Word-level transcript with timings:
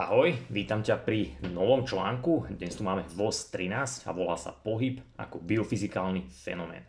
Ahoj, 0.00 0.32
vítam 0.48 0.80
ťa 0.80 1.04
pri 1.04 1.36
novom 1.52 1.84
článku. 1.84 2.48
Dnes 2.56 2.72
tu 2.72 2.80
máme 2.80 3.04
VOS 3.12 3.52
13 3.52 4.08
a 4.08 4.16
volá 4.16 4.32
sa 4.32 4.48
Pohyb 4.48 4.96
ako 5.20 5.44
biofyzikálny 5.44 6.24
fenomén. 6.24 6.88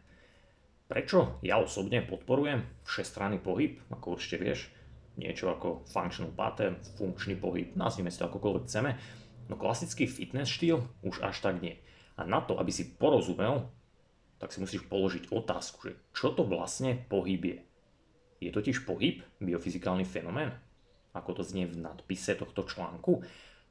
Prečo 0.87 1.35
ja 1.43 1.59
osobne 1.59 2.07
podporujem 2.07 2.63
všestranný 2.87 3.43
pohyb, 3.43 3.83
ako 3.91 4.15
určite 4.15 4.39
vieš, 4.39 4.71
niečo 5.19 5.51
ako 5.51 5.83
functional 5.91 6.31
pattern, 6.31 6.79
funkčný 6.95 7.35
pohyb, 7.35 7.75
nazvime 7.75 8.07
si 8.07 8.15
to 8.15 8.31
akokoľvek 8.31 8.63
chceme, 8.71 8.95
no 9.51 9.59
klasický 9.59 10.07
fitness 10.07 10.47
štýl 10.47 10.79
už 11.03 11.19
až 11.19 11.43
tak 11.43 11.59
nie. 11.59 11.83
A 12.15 12.23
na 12.23 12.39
to, 12.39 12.55
aby 12.63 12.71
si 12.71 12.95
porozumel, 12.95 13.75
tak 14.39 14.55
si 14.55 14.63
musíš 14.63 14.87
položiť 14.87 15.35
otázku, 15.35 15.83
že 15.83 15.99
čo 16.15 16.31
to 16.31 16.47
vlastne 16.47 16.95
pohyb 17.11 17.43
je. 17.43 17.59
Je 18.39 18.55
totiž 18.55 18.87
pohyb 18.87 19.19
biofyzikálny 19.43 20.07
fenomén? 20.07 20.55
Ako 21.11 21.41
to 21.41 21.43
znie 21.43 21.67
v 21.67 21.79
nadpise 21.79 22.35
tohto 22.35 22.63
článku. 22.63 23.23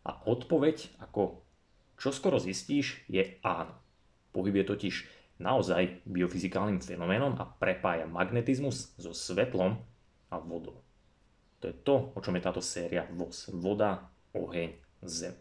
A 0.05 0.10
odpoveď, 0.24 0.96
ako 1.01 1.45
čo 2.01 2.12
skoro 2.12 2.41
zistíš, 2.41 3.05
je 3.12 3.37
áno. 3.45 3.77
Pohyb 4.33 4.64
je 4.64 4.66
totiž 4.73 4.95
naozaj 5.41 6.05
biofyzikálnym 6.09 6.80
fenoménom 6.80 7.37
a 7.41 7.45
prepája 7.48 8.09
magnetizmus 8.09 8.97
so 8.97 9.12
svetlom 9.12 9.80
a 10.33 10.37
vodou. 10.41 10.80
To 11.61 11.69
je 11.69 11.77
to, 11.77 12.16
o 12.16 12.19
čom 12.24 12.37
je 12.37 12.45
táto 12.45 12.64
séria 12.64 13.05
VOS. 13.12 13.52
Voda, 13.52 14.09
oheň, 14.33 14.72
zem. 15.05 15.36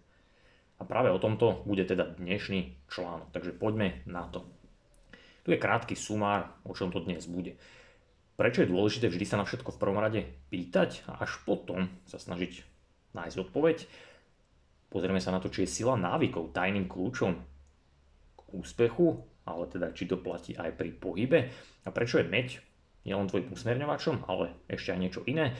A 0.79 0.87
práve 0.87 1.11
o 1.11 1.19
tomto 1.19 1.63
bude 1.63 1.83
teda 1.83 2.15
dnešný 2.15 2.87
článok, 2.91 3.31
takže 3.31 3.55
poďme 3.55 4.03
na 4.07 4.27
to. 4.27 4.47
Tu 5.43 5.55
je 5.55 5.59
krátky 5.59 5.95
sumár, 5.95 6.55
o 6.63 6.75
čom 6.75 6.91
to 6.91 7.03
dnes 7.03 7.27
bude. 7.27 7.55
Prečo 8.39 8.63
je 8.63 8.71
dôležité 8.71 9.11
vždy 9.11 9.25
sa 9.27 9.35
na 9.35 9.43
všetko 9.43 9.75
v 9.75 9.81
prvom 9.83 9.99
rade 9.99 10.23
pýtať 10.47 11.03
a 11.11 11.27
až 11.27 11.43
potom 11.43 11.91
sa 12.07 12.15
snažiť 12.15 12.63
nájsť 13.11 13.35
odpoveď? 13.35 13.83
Pozrieme 14.87 15.19
sa 15.19 15.35
na 15.35 15.43
to, 15.43 15.51
či 15.51 15.67
je 15.67 15.83
sila 15.83 15.99
návykov 15.99 16.55
tajným 16.55 16.87
kľúčom 16.87 17.35
k 18.39 18.41
úspechu, 18.55 19.19
ale 19.43 19.67
teda 19.67 19.91
či 19.91 20.07
to 20.07 20.15
platí 20.15 20.55
aj 20.55 20.71
pri 20.71 20.95
pohybe 20.95 21.51
a 21.83 21.89
prečo 21.91 22.23
je 22.23 22.31
meď 22.31 22.63
nielen 23.03 23.27
tvojim 23.27 23.51
usmerňovačom, 23.51 24.23
ale 24.31 24.55
ešte 24.71 24.95
aj 24.95 24.99
niečo 25.03 25.21
iné. 25.27 25.59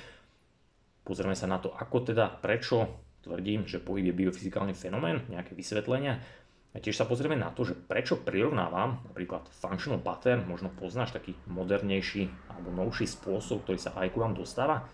Pozrieme 1.04 1.36
sa 1.36 1.52
na 1.52 1.60
to, 1.60 1.76
ako 1.76 2.16
teda, 2.16 2.32
prečo 2.40 2.88
tvrdím, 3.28 3.68
že 3.68 3.84
pohyb 3.84 4.08
je 4.08 4.16
biofyzikálny 4.24 4.72
fenomén, 4.72 5.28
nejaké 5.28 5.52
vysvetlenia 5.52 6.24
a 6.70 6.78
tiež 6.78 7.02
sa 7.02 7.10
pozrieme 7.10 7.34
na 7.34 7.50
to, 7.50 7.66
že 7.66 7.74
prečo 7.74 8.22
prirovnávam 8.22 9.02
napríklad 9.10 9.50
functional 9.50 9.98
pattern, 10.06 10.46
možno 10.46 10.70
poznáš 10.70 11.18
taký 11.18 11.34
modernejší 11.50 12.30
alebo 12.54 12.70
novší 12.70 13.10
spôsob, 13.10 13.66
ktorý 13.66 13.80
sa 13.82 13.98
aj 13.98 14.14
ku 14.14 14.22
vám 14.22 14.38
dostáva, 14.38 14.86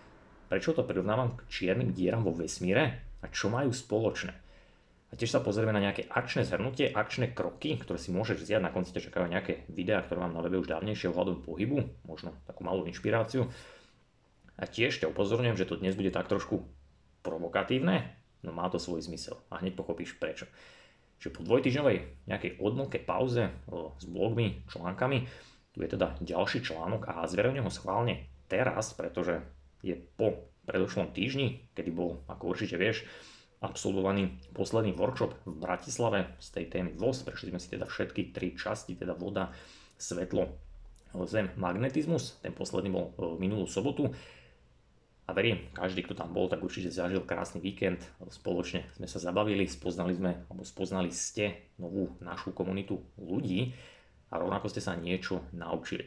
prečo 0.48 0.72
to 0.72 0.88
prirovnávam 0.88 1.36
k 1.36 1.42
čiernym 1.52 1.92
dieram 1.92 2.24
vo 2.24 2.32
vesmíre 2.32 3.04
a 3.20 3.28
čo 3.28 3.52
majú 3.52 3.76
spoločné. 3.76 4.32
A 5.12 5.20
tiež 5.20 5.36
sa 5.36 5.44
pozrieme 5.44 5.76
na 5.76 5.84
nejaké 5.84 6.08
akčné 6.08 6.48
zhrnutie, 6.48 6.92
akčné 6.92 7.32
kroky, 7.36 7.80
ktoré 7.80 8.00
si 8.00 8.12
môžeš 8.12 8.42
vziať, 8.42 8.64
na 8.64 8.72
konci 8.74 8.96
ťa 8.96 9.12
čakajú 9.12 9.28
nejaké 9.32 9.68
videá, 9.72 10.04
ktoré 10.04 10.24
mám 10.24 10.36
na 10.36 10.44
webe 10.44 10.60
už 10.60 10.72
dávnejšie 10.72 11.12
ohľadom 11.12 11.44
pohybu, 11.44 11.88
možno 12.08 12.36
takú 12.48 12.64
malú 12.64 12.84
inšpiráciu. 12.88 13.48
A 14.56 14.64
tiež 14.64 15.04
ťa 15.04 15.12
upozorňujem, 15.12 15.60
že 15.60 15.68
to 15.68 15.80
dnes 15.80 15.96
bude 15.96 16.12
tak 16.16 16.32
trošku 16.32 16.64
provokatívne, 17.24 18.16
no 18.44 18.56
má 18.56 18.68
to 18.72 18.80
svoj 18.80 19.04
zmysel 19.04 19.40
a 19.52 19.60
hneď 19.60 19.76
pochopíš 19.76 20.16
prečo. 20.16 20.48
Čiže 21.20 21.36
po 21.36 21.42
dvojtyžňovej 21.48 22.28
nejakej 22.30 22.52
odmlke 22.62 23.00
pauze 23.02 23.50
s 24.00 24.06
blogmi, 24.06 24.62
článkami, 24.70 25.26
tu 25.76 25.84
je 25.84 25.90
teda 25.92 26.16
ďalší 26.24 26.64
článok 26.64 27.12
a 27.12 27.28
zverejňujem 27.28 27.68
ho 27.68 27.74
schválne 27.74 28.14
teraz, 28.48 28.96
pretože 28.96 29.44
je 29.84 30.00
po 30.16 30.48
predošlom 30.66 31.12
týždni, 31.14 31.68
kedy 31.78 31.92
bol, 31.92 32.24
ako 32.32 32.56
určite 32.56 32.80
vieš, 32.80 33.06
absolvovaný 33.62 34.38
posledný 34.54 34.94
workshop 34.94 35.34
v 35.46 35.56
Bratislave 35.58 36.20
z 36.38 36.48
tej 36.54 36.66
témy 36.70 36.92
VOS. 36.96 37.26
Prešli 37.26 37.52
sme 37.54 37.60
si 37.62 37.74
teda 37.74 37.90
všetky 37.90 38.36
tri 38.36 38.54
časti, 38.54 38.94
teda 38.98 39.18
voda, 39.18 39.50
svetlo, 39.98 40.52
zem, 41.26 41.50
magnetizmus. 41.56 42.38
Ten 42.44 42.52
posledný 42.52 42.92
bol 42.92 43.36
minulú 43.40 43.66
sobotu. 43.66 44.12
A 45.26 45.34
verím, 45.34 45.74
každý, 45.74 46.06
kto 46.06 46.14
tam 46.14 46.38
bol, 46.38 46.46
tak 46.46 46.62
určite 46.62 46.94
zažil 46.94 47.26
krásny 47.26 47.58
víkend. 47.58 47.98
Spoločne 48.30 48.86
sme 48.94 49.10
sa 49.10 49.18
zabavili, 49.18 49.66
spoznali 49.66 50.14
sme, 50.14 50.46
alebo 50.46 50.62
spoznali 50.62 51.10
ste 51.10 51.74
novú 51.82 52.14
našu 52.22 52.54
komunitu 52.54 53.02
ľudí 53.18 53.74
a 54.30 54.38
rovnako 54.38 54.70
ste 54.70 54.86
sa 54.86 54.94
niečo 54.94 55.42
naučili. 55.50 56.06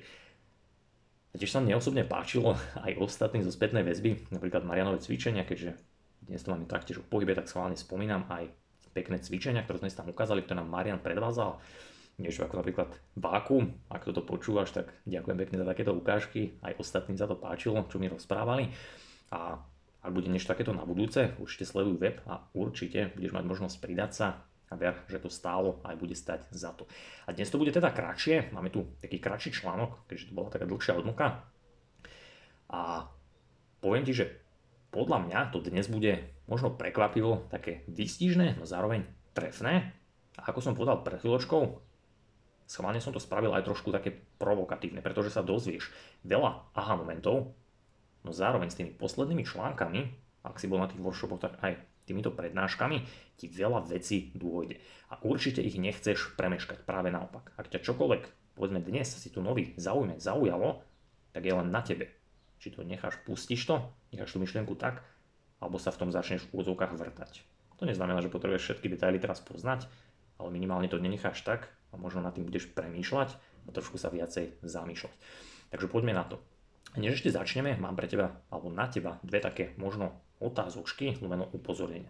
A 1.32 1.36
tiež 1.36 1.50
sa 1.50 1.58
mne 1.58 1.74
osobne 1.76 2.06
páčilo 2.06 2.54
aj 2.78 2.94
ostatným 3.02 3.42
zo 3.42 3.50
spätnej 3.50 3.82
väzby, 3.82 4.30
napríklad 4.30 4.62
Marianové 4.62 5.02
cvičenia, 5.02 5.42
keďže 5.42 5.74
dnes 6.22 6.46
to 6.46 6.54
máme 6.54 6.70
taktiež 6.70 7.02
o 7.02 7.04
pohybe, 7.04 7.34
tak 7.34 7.50
schválne 7.50 7.74
spomínam 7.74 8.22
aj 8.30 8.54
pekné 8.94 9.18
cvičenia, 9.18 9.66
ktoré 9.66 9.82
sme 9.82 9.90
si 9.90 9.98
tam 9.98 10.10
ukázali, 10.10 10.46
ktoré 10.46 10.62
nám 10.62 10.70
Marian 10.70 11.02
predvázal. 11.02 11.58
Niečo 12.18 12.42
ako 12.46 12.58
napríklad 12.62 12.90
vákum, 13.14 13.78
ak 13.90 14.10
toto 14.10 14.26
počúvaš, 14.26 14.74
tak 14.74 14.90
ďakujem 15.06 15.38
pekne 15.38 15.56
za 15.62 15.66
takéto 15.66 15.94
ukážky, 15.94 16.58
aj 16.66 16.78
ostatným 16.82 17.14
sa 17.14 17.30
to 17.30 17.38
páčilo, 17.38 17.86
čo 17.86 18.02
mi 18.02 18.10
rozprávali. 18.10 18.74
A 19.34 19.60
ak 19.98 20.10
bude 20.14 20.30
niečo 20.30 20.48
takéto 20.48 20.72
na 20.72 20.86
budúce, 20.86 21.36
určite 21.42 21.68
sleduj 21.68 22.00
web 22.00 22.22
a 22.24 22.46
určite 22.54 23.12
budeš 23.18 23.34
mať 23.34 23.44
možnosť 23.44 23.76
pridať 23.82 24.10
sa 24.14 24.28
a 24.68 24.74
ver, 24.76 25.00
že 25.08 25.20
to 25.20 25.32
stálo 25.32 25.80
aj 25.84 25.96
bude 25.96 26.12
stať 26.12 26.44
za 26.52 26.76
to. 26.76 26.84
A 27.24 27.32
dnes 27.32 27.48
to 27.48 27.56
bude 27.56 27.72
teda 27.72 27.88
kratšie, 27.88 28.52
máme 28.52 28.68
tu 28.68 28.84
taký 29.00 29.16
kratší 29.16 29.52
článok, 29.52 30.04
keďže 30.08 30.28
to 30.28 30.36
bola 30.36 30.52
taká 30.52 30.68
dlhšia 30.68 30.96
odmoka. 30.96 31.44
A 32.68 33.08
poviem 33.80 34.04
ti, 34.04 34.12
že 34.12 34.28
podľa 34.92 35.24
mňa 35.24 35.40
to 35.52 35.64
dnes 35.64 35.88
bude 35.88 36.20
možno 36.48 36.72
prekvapivo 36.72 37.48
také 37.48 37.84
výstižné, 37.88 38.60
no 38.60 38.64
zároveň 38.68 39.08
trefné. 39.32 39.96
A 40.36 40.52
ako 40.52 40.60
som 40.60 40.76
povedal 40.76 41.00
pred 41.00 41.20
chvíľočkou, 41.20 41.62
schválne 42.68 43.00
som 43.00 43.12
to 43.12 43.20
spravil 43.20 43.56
aj 43.56 43.64
trošku 43.64 43.88
také 43.88 44.12
provokatívne, 44.36 45.00
pretože 45.00 45.32
sa 45.32 45.44
dozvieš 45.44 45.88
veľa 46.28 46.76
aha 46.76 46.94
momentov, 46.96 47.56
No 48.26 48.34
zároveň 48.34 48.68
s 48.72 48.78
tými 48.78 48.92
poslednými 48.94 49.44
článkami, 49.46 50.00
ak 50.46 50.58
si 50.58 50.66
bol 50.66 50.82
na 50.82 50.90
tých 50.90 51.02
workshopoch, 51.02 51.42
tak 51.42 51.58
aj 51.62 51.78
týmito 52.08 52.32
prednáškami 52.32 53.04
ti 53.36 53.46
veľa 53.52 53.84
vecí 53.84 54.32
dôjde. 54.32 54.80
A 55.12 55.20
určite 55.20 55.60
ich 55.60 55.76
nechceš 55.76 56.32
premeškať, 56.40 56.88
práve 56.88 57.12
naopak. 57.12 57.52
Ak 57.60 57.68
ťa 57.68 57.84
čokoľvek, 57.84 58.56
povedzme 58.56 58.80
dnes 58.80 59.06
si 59.12 59.28
tu 59.28 59.44
nový 59.44 59.76
zaujme, 59.76 60.16
zaujalo, 60.16 60.80
tak 61.36 61.44
je 61.44 61.52
len 61.52 61.68
na 61.68 61.84
tebe. 61.84 62.08
Či 62.58 62.74
to 62.74 62.82
necháš, 62.82 63.20
pustíš 63.22 63.68
to, 63.68 63.92
necháš 64.10 64.34
tú 64.34 64.42
myšlienku 64.42 64.74
tak, 64.74 65.04
alebo 65.60 65.76
sa 65.78 65.94
v 65.94 66.00
tom 66.00 66.10
začneš 66.10 66.48
v 66.48 66.58
úvodzovkách 66.58 66.96
vrtať. 66.96 67.44
To 67.78 67.86
neznamená, 67.86 68.18
že 68.18 68.32
potrebuješ 68.32 68.64
všetky 68.74 68.90
detaily 68.90 69.22
teraz 69.22 69.38
poznať, 69.38 69.86
ale 70.40 70.48
minimálne 70.50 70.90
to 70.90 70.98
nenecháš 70.98 71.46
tak 71.46 71.70
a 71.92 71.94
možno 71.94 72.24
nad 72.24 72.34
tým 72.34 72.46
budeš 72.48 72.66
premýšľať 72.74 73.38
a 73.38 73.68
trošku 73.70 74.00
sa 74.00 74.10
viacej 74.10 74.58
zamýšľať. 74.66 75.14
Takže 75.70 75.86
poďme 75.86 76.16
na 76.16 76.26
to. 76.26 76.42
Než 76.96 77.20
ešte 77.20 77.34
začneme, 77.34 77.76
mám 77.76 77.98
pre 77.98 78.08
teba, 78.08 78.40
alebo 78.48 78.72
na 78.72 78.88
teba, 78.88 79.20
dve 79.20 79.44
také 79.44 79.76
možno 79.76 80.16
otázočky, 80.40 81.20
lumeno 81.20 81.50
upozornenia. 81.52 82.08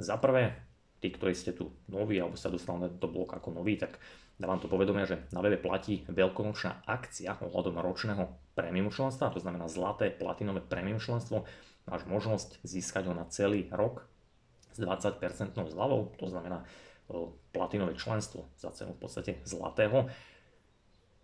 Za 0.00 0.18
prvé, 0.18 0.58
tí, 0.98 1.14
ktorí 1.14 1.36
ste 1.36 1.54
tu 1.54 1.70
noví, 1.86 2.18
alebo 2.18 2.34
sa 2.34 2.50
dostali 2.50 2.82
na 2.82 2.90
tento 2.90 3.06
blok 3.06 3.38
ako 3.38 3.54
noví, 3.54 3.78
tak 3.78 4.00
dávam 4.40 4.58
to 4.58 4.66
povedomia, 4.66 5.06
že 5.06 5.22
na 5.30 5.38
webe 5.38 5.58
platí 5.60 6.02
veľkonočná 6.10 6.86
akcia 6.86 7.38
ohľadom 7.38 7.78
ročného 7.78 8.24
premium 8.58 8.90
členstva, 8.90 9.30
to 9.30 9.38
znamená 9.38 9.70
zlaté 9.70 10.10
platinové 10.10 10.62
premium 10.64 10.98
členstvo. 10.98 11.46
Máš 11.86 12.04
možnosť 12.04 12.58
získať 12.66 13.06
ho 13.08 13.14
na 13.14 13.24
celý 13.30 13.70
rok 13.70 14.04
s 14.74 14.82
20% 14.82 15.54
zľavou, 15.54 16.14
to 16.18 16.26
znamená 16.26 16.66
platinové 17.54 17.96
členstvo 17.96 18.50
za 18.60 18.68
cenu 18.76 18.92
v 18.92 19.00
podstate 19.00 19.32
zlatého. 19.48 20.12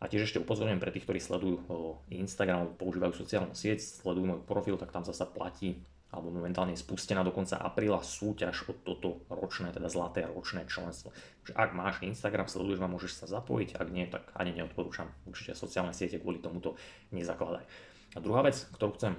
A 0.04 0.08
tiež 0.12 0.28
ešte 0.28 0.42
upozorňujem 0.44 0.84
pre 0.84 0.92
tých, 0.92 1.08
ktorí 1.08 1.16
sledujú 1.16 1.64
Instagram, 2.12 2.76
používajú 2.76 3.16
sociálnu 3.16 3.56
sieť, 3.56 3.80
sledujú 3.80 4.36
môj 4.36 4.40
profil, 4.44 4.76
tak 4.76 4.92
tam 4.92 5.00
zasa 5.00 5.24
platí 5.24 5.80
alebo 6.14 6.30
momentálne 6.30 6.78
je 6.78 6.84
spustená 6.86 7.26
do 7.26 7.34
konca 7.34 7.58
apríla 7.58 7.98
súťaž 7.98 8.70
o 8.70 8.72
toto 8.78 9.26
ročné, 9.26 9.74
teda 9.74 9.90
zlaté 9.90 10.22
ročné 10.22 10.62
členstvo. 10.70 11.10
Takže 11.42 11.52
ak 11.58 11.70
máš 11.74 11.94
Instagram, 12.06 12.46
sleduješ 12.46 12.78
ma, 12.78 12.86
môžeš 12.86 13.18
sa 13.18 13.26
zapojiť, 13.26 13.74
ak 13.74 13.88
nie, 13.90 14.06
tak 14.06 14.30
ani 14.38 14.54
neodporúčam. 14.54 15.10
Určite 15.26 15.58
sociálne 15.58 15.90
siete 15.90 16.22
kvôli 16.22 16.38
tomuto 16.38 16.78
nezakladaj. 17.10 17.66
A 18.14 18.18
druhá 18.22 18.46
vec, 18.46 18.62
ktorú 18.78 18.94
chcem 18.94 19.18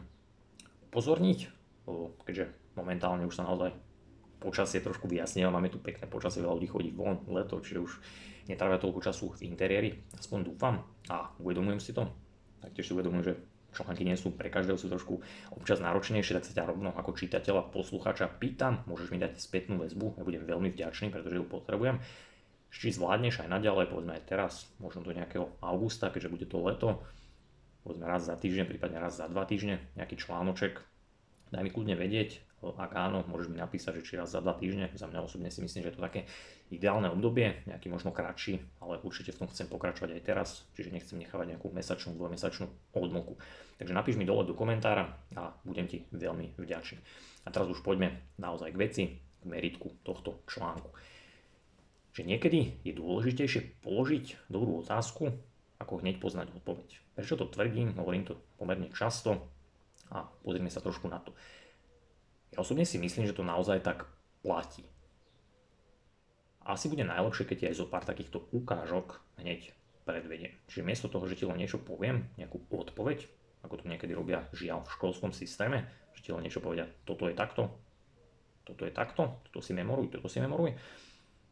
pozorniť, 0.95 1.51
keďže 2.23 2.55
momentálne 2.79 3.27
už 3.27 3.35
sa 3.35 3.43
naozaj 3.43 3.75
počasie 4.39 4.79
trošku 4.79 5.11
vyjasnilo, 5.11 5.51
máme 5.51 5.67
tu 5.67 5.83
pekné 5.83 6.07
počasie, 6.07 6.39
veľa 6.39 6.55
ľudí 6.55 6.69
chodí 6.71 6.89
von, 6.95 7.27
leto, 7.27 7.59
čiže 7.59 7.79
už 7.83 7.91
netrávia 8.45 8.81
toľko 8.81 8.99
času 9.01 9.33
v 9.35 9.49
interiéri, 9.49 9.89
aspoň 10.17 10.39
dúfam 10.45 10.85
a 11.09 11.33
uvedomujem 11.41 11.81
si 11.81 11.91
to. 11.91 12.09
Taktiež 12.61 12.89
si 12.89 12.93
uvedomujem, 12.93 13.23
že 13.25 13.33
články 13.75 14.07
nie 14.07 14.15
sú 14.15 14.31
pre 14.33 14.47
každého, 14.47 14.79
sú 14.79 14.87
trošku 14.87 15.19
občas 15.53 15.83
náročnejšie, 15.83 16.39
tak 16.39 16.47
sa 16.47 16.55
ťa 16.55 16.71
rovno 16.71 16.95
ako 16.95 17.13
čitateľa, 17.17 17.73
poslucháča. 17.75 18.31
Pýtam, 18.39 18.85
môžeš 18.87 19.11
mi 19.11 19.19
dať 19.19 19.37
spätnú 19.37 19.81
väzbu, 19.83 20.17
ja 20.17 20.23
budem 20.23 20.43
veľmi 20.47 20.69
vďačný, 20.71 21.11
pretože 21.11 21.35
ju 21.35 21.45
potrebujem. 21.45 21.99
Či 22.71 22.95
zvládneš 22.95 23.43
aj 23.45 23.49
naďalej, 23.51 23.91
povedzme 23.91 24.13
aj 24.19 24.23
teraz, 24.27 24.67
možno 24.79 25.03
do 25.03 25.15
nejakého 25.15 25.47
augusta, 25.63 26.11
keďže 26.11 26.31
bude 26.31 26.47
to 26.47 26.59
leto, 26.59 26.89
povedzme 27.83 28.03
raz 28.07 28.27
za 28.27 28.35
týždeň, 28.35 28.65
prípadne 28.67 28.99
raz 28.99 29.19
za 29.19 29.27
dva 29.31 29.47
týždne, 29.47 29.79
nejaký 29.95 30.19
článoček, 30.19 30.83
Daj 31.53 31.61
mi 31.61 31.69
kľudne 31.69 31.93
vedieť, 31.93 32.41
ak 32.65 32.91
áno, 32.97 33.21
môžeš 33.29 33.53
mi 33.53 33.61
napísať, 33.61 34.01
že 34.01 34.05
či 34.05 34.13
raz 34.17 34.33
za 34.33 34.41
dva 34.41 34.57
týždne, 34.57 34.89
za 34.97 35.05
mňa 35.05 35.21
osobne 35.21 35.53
si 35.53 35.61
myslím, 35.61 35.85
že 35.85 35.89
je 35.93 35.95
to 35.95 36.03
také 36.03 36.25
ideálne 36.73 37.13
obdobie, 37.13 37.61
nejaký 37.69 37.93
možno 37.93 38.09
kratší, 38.09 38.57
ale 38.81 38.97
určite 39.05 39.29
v 39.29 39.45
tom 39.45 39.47
chcem 39.53 39.69
pokračovať 39.69 40.17
aj 40.17 40.21
teraz, 40.25 40.49
čiže 40.73 40.89
nechcem 40.89 41.21
nechávať 41.21 41.55
nejakú 41.55 41.69
mesačnú, 41.69 42.17
dvojmesačnú 42.17 42.65
odmoku. 42.97 43.37
Takže 43.77 43.93
napíš 43.93 44.17
mi 44.17 44.25
dole 44.25 44.49
do 44.49 44.57
komentára 44.57 45.13
a 45.37 45.53
budem 45.61 45.85
ti 45.85 46.09
veľmi 46.09 46.57
vďačný. 46.57 46.99
A 47.45 47.53
teraz 47.53 47.69
už 47.69 47.85
poďme 47.85 48.17
naozaj 48.41 48.73
k 48.73 48.81
veci, 48.81 49.03
k 49.13 49.43
meritku 49.45 49.93
tohto 50.01 50.41
článku. 50.49 50.89
Že 52.17 52.25
niekedy 52.25 52.81
je 52.81 52.93
dôležitejšie 52.97 53.85
položiť 53.85 54.49
dobrú 54.49 54.81
otázku, 54.81 55.29
ako 55.77 56.01
hneď 56.01 56.17
poznať 56.17 56.49
odpoveď. 56.55 56.89
Prečo 57.13 57.37
to 57.37 57.45
tvrdím? 57.45 57.93
Hovorím 57.99 58.25
to 58.25 58.39
pomerne 58.57 58.89
často 58.89 59.51
a 60.09 60.25
pozrieme 60.41 60.71
sa 60.71 60.81
trošku 60.81 61.05
na 61.11 61.21
to. 61.21 61.35
Ja 62.55 62.63
osobne 62.63 62.87
si 62.87 62.95
myslím, 62.97 63.27
že 63.27 63.35
to 63.35 63.43
naozaj 63.43 63.83
tak 63.83 64.07
platí. 64.41 64.87
Asi 66.65 66.89
bude 66.89 67.05
najlepšie, 67.05 67.45
keď 67.45 67.57
ti 67.61 67.65
aj 67.69 67.77
zo 67.77 67.85
pár 67.85 68.03
takýchto 68.03 68.49
ukážok 68.49 69.21
hneď 69.37 69.69
predvediem. 70.01 70.53
Čiže 70.65 70.85
miesto 70.85 71.07
toho, 71.09 71.29
že 71.29 71.37
ti 71.37 71.45
len 71.45 71.61
niečo 71.61 71.77
poviem, 71.77 72.25
nejakú 72.41 72.61
odpoveď, 72.73 73.25
ako 73.61 73.81
to 73.81 73.89
niekedy 73.89 74.17
robia 74.17 74.45
žiaľ 74.53 74.85
v 74.85 74.93
školskom 74.97 75.29
systéme, 75.33 75.85
že 76.17 76.25
ti 76.25 76.29
len 76.33 76.41
niečo 76.41 76.61
povedia, 76.61 76.89
toto 77.05 77.29
je 77.29 77.37
takto, 77.37 77.69
toto 78.65 78.85
je 78.85 78.93
takto, 78.93 79.41
toto 79.49 79.61
si 79.61 79.77
memoruj, 79.77 80.09
toto 80.09 80.25
si 80.25 80.41
memoruj, 80.41 80.73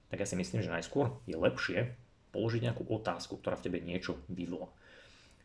tak 0.09 0.21
ja 0.21 0.29
si 0.29 0.37
myslím, 0.37 0.65
že 0.65 0.73
najskôr 0.73 1.13
je 1.29 1.37
lepšie 1.37 1.93
položiť 2.33 2.65
nejakú 2.65 2.85
otázku, 2.89 3.37
ktorá 3.37 3.57
v 3.57 3.65
tebe 3.69 3.77
niečo 3.81 4.17
vyvolá. 4.29 4.69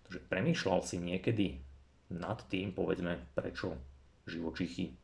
Takže 0.08 0.24
premýšľal 0.28 0.80
si 0.84 0.96
niekedy 0.96 1.60
nad 2.08 2.40
tým, 2.48 2.72
povedzme, 2.72 3.20
prečo 3.36 3.76
živočichy 4.24 4.96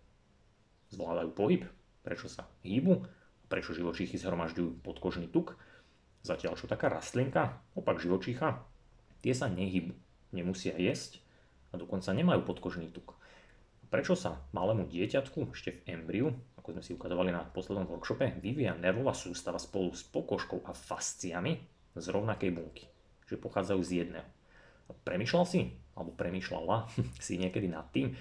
zvládajú 0.93 1.31
pohyb, 1.37 1.63
prečo 2.01 2.29
sa 2.29 2.49
hýbu, 2.65 3.05
prečo 3.49 3.77
živočíchy 3.77 4.17
zhromažďujú 4.21 4.85
podkožný 4.85 5.29
tuk, 5.29 5.59
zatiaľ 6.25 6.57
čo 6.57 6.69
taká 6.69 6.89
rastlinka, 6.89 7.61
opak 7.77 8.01
živočícha, 8.01 8.65
tie 9.21 9.33
sa 9.37 9.49
nehybu, 9.49 9.93
nemusia 10.33 10.75
jesť 10.77 11.21
a 11.71 11.81
dokonca 11.81 12.11
nemajú 12.11 12.45
podkožný 12.45 12.89
tuk. 12.91 13.17
Prečo 13.93 14.19
sa 14.19 14.43
malému 14.51 14.91
dieťatku 14.91 15.55
ešte 15.55 15.71
v 15.71 15.81
embriu, 15.87 16.27
ako 16.59 16.75
sme 16.75 16.83
si 16.83 16.97
ukazovali 16.97 17.31
na 17.31 17.47
poslednom 17.47 17.87
workshope, 17.87 18.41
vyvíja 18.43 18.75
nervová 18.75 19.15
sústava 19.15 19.61
spolu 19.61 19.95
s 19.95 20.03
pokožkou 20.03 20.67
a 20.67 20.75
fasciami 20.75 21.63
z 21.95 22.07
rovnakej 22.11 22.51
bunky, 22.51 22.85
že 23.29 23.39
pochádzajú 23.39 23.81
z 23.87 23.91
jedného. 24.03 24.29
Premýšľal 25.07 25.45
si, 25.47 25.73
alebo 25.95 26.11
premýšľala 26.17 26.91
si 27.25 27.39
niekedy 27.39 27.71
nad 27.71 27.87
tým, 27.95 28.13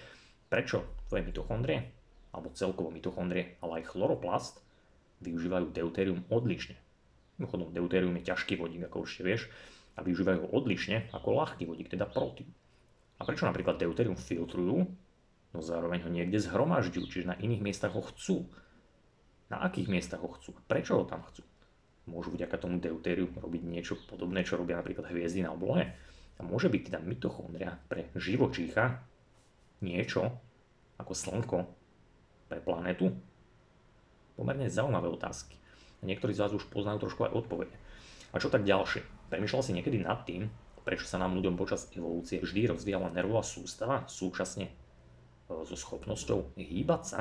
prečo 0.48 0.86
tvoje 1.10 1.26
mitochondrie 1.26 1.90
alebo 2.34 2.50
celkovo 2.58 2.90
mitochondrie, 2.90 3.62
ale 3.62 3.82
aj 3.82 3.94
chloroplast, 3.94 4.63
využívajú 5.24 5.72
deutérium 5.72 6.22
odlišne. 6.28 6.76
Mimochodom, 7.40 7.74
deutérium 7.74 8.14
je 8.20 8.30
ťažký 8.30 8.60
vodík, 8.60 8.86
ako 8.86 9.08
určite 9.08 9.24
vieš, 9.26 9.42
a 9.98 10.04
využívajú 10.06 10.46
ho 10.46 10.50
odlišne 10.54 11.10
ako 11.16 11.34
ľahký 11.34 11.64
vodík, 11.66 11.90
teda 11.90 12.06
proteín. 12.06 12.52
A 13.18 13.26
prečo 13.26 13.48
napríklad 13.48 13.80
deutérium 13.80 14.20
filtrujú, 14.20 14.90
no 15.54 15.60
zároveň 15.62 16.06
ho 16.06 16.10
niekde 16.10 16.42
zhromažďujú, 16.42 17.06
čiže 17.08 17.30
na 17.30 17.38
iných 17.38 17.62
miestach 17.62 17.94
ho 17.94 18.02
chcú. 18.02 18.50
Na 19.54 19.62
akých 19.64 19.90
miestach 19.90 20.22
ho 20.26 20.34
chcú? 20.34 20.58
Prečo 20.66 20.98
ho 21.00 21.06
tam 21.06 21.22
chcú? 21.30 21.46
Môžu 22.04 22.36
vďaka 22.36 22.60
tomu 22.60 22.84
deutériu 22.84 23.32
robiť 23.32 23.62
niečo 23.64 23.96
podobné, 24.10 24.44
čo 24.44 24.60
robia 24.60 24.76
napríklad 24.76 25.08
hviezdy 25.08 25.46
na 25.46 25.56
oblohe. 25.56 25.94
A 26.36 26.42
môže 26.42 26.68
byť 26.68 26.92
teda 26.92 27.00
mitochondria 27.00 27.78
pre 27.88 28.10
živočícha 28.18 29.00
niečo 29.80 30.34
ako 31.00 31.14
slnko 31.14 31.58
pre 32.50 32.60
planetu? 32.60 33.14
Pomerne 34.34 34.70
zaujímavé 34.70 35.10
otázky. 35.14 35.56
A 36.02 36.10
niektorí 36.10 36.34
z 36.34 36.44
vás 36.44 36.52
už 36.52 36.68
poznajú 36.68 37.08
trošku 37.08 37.30
aj 37.30 37.36
odpovede. 37.38 37.76
A 38.34 38.42
čo 38.42 38.50
tak 38.50 38.66
ďalšie? 38.66 39.30
Premýšľal 39.30 39.62
si 39.62 39.76
niekedy 39.78 40.02
nad 40.02 40.26
tým, 40.26 40.50
prečo 40.84 41.08
sa 41.08 41.22
nám 41.22 41.38
ľuďom 41.38 41.56
počas 41.56 41.88
evolúcie 41.96 42.44
vždy 42.44 42.76
rozvíjala 42.76 43.14
nervová 43.14 43.46
sústava 43.46 44.04
súčasne 44.10 44.68
e, 44.68 44.74
so 45.64 45.78
schopnosťou 45.78 46.60
hýbať 46.60 47.02
sa? 47.08 47.20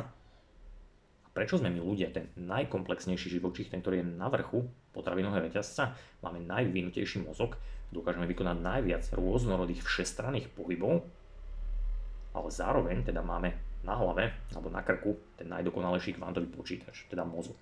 A 1.22 1.28
prečo 1.30 1.60
sme 1.60 1.70
my 1.70 1.78
ľudia, 1.78 2.10
ten 2.10 2.32
najkomplexnejší 2.34 3.38
živočích, 3.38 3.70
ten, 3.70 3.84
ktorý 3.84 4.02
je 4.02 4.10
na 4.18 4.26
vrchu 4.32 4.66
potravinového 4.90 5.46
reťazca, 5.46 5.94
máme 6.26 6.42
najvyvinutejší 6.42 7.22
mozog, 7.22 7.54
dokážeme 7.94 8.26
vykonať 8.26 8.56
najviac 8.58 9.04
rôznorodých 9.14 9.84
všestranných 9.84 10.50
pohybov, 10.52 11.06
ale 12.32 12.48
zároveň 12.48 13.04
teda 13.04 13.20
máme 13.20 13.52
na 13.82 13.98
hlave 13.98 14.30
alebo 14.54 14.70
na 14.70 14.82
krku 14.82 15.18
ten 15.34 15.50
najdokonalejší 15.50 16.16
kvantový 16.16 16.46
počítač, 16.50 17.06
teda 17.10 17.26
mozog. 17.26 17.58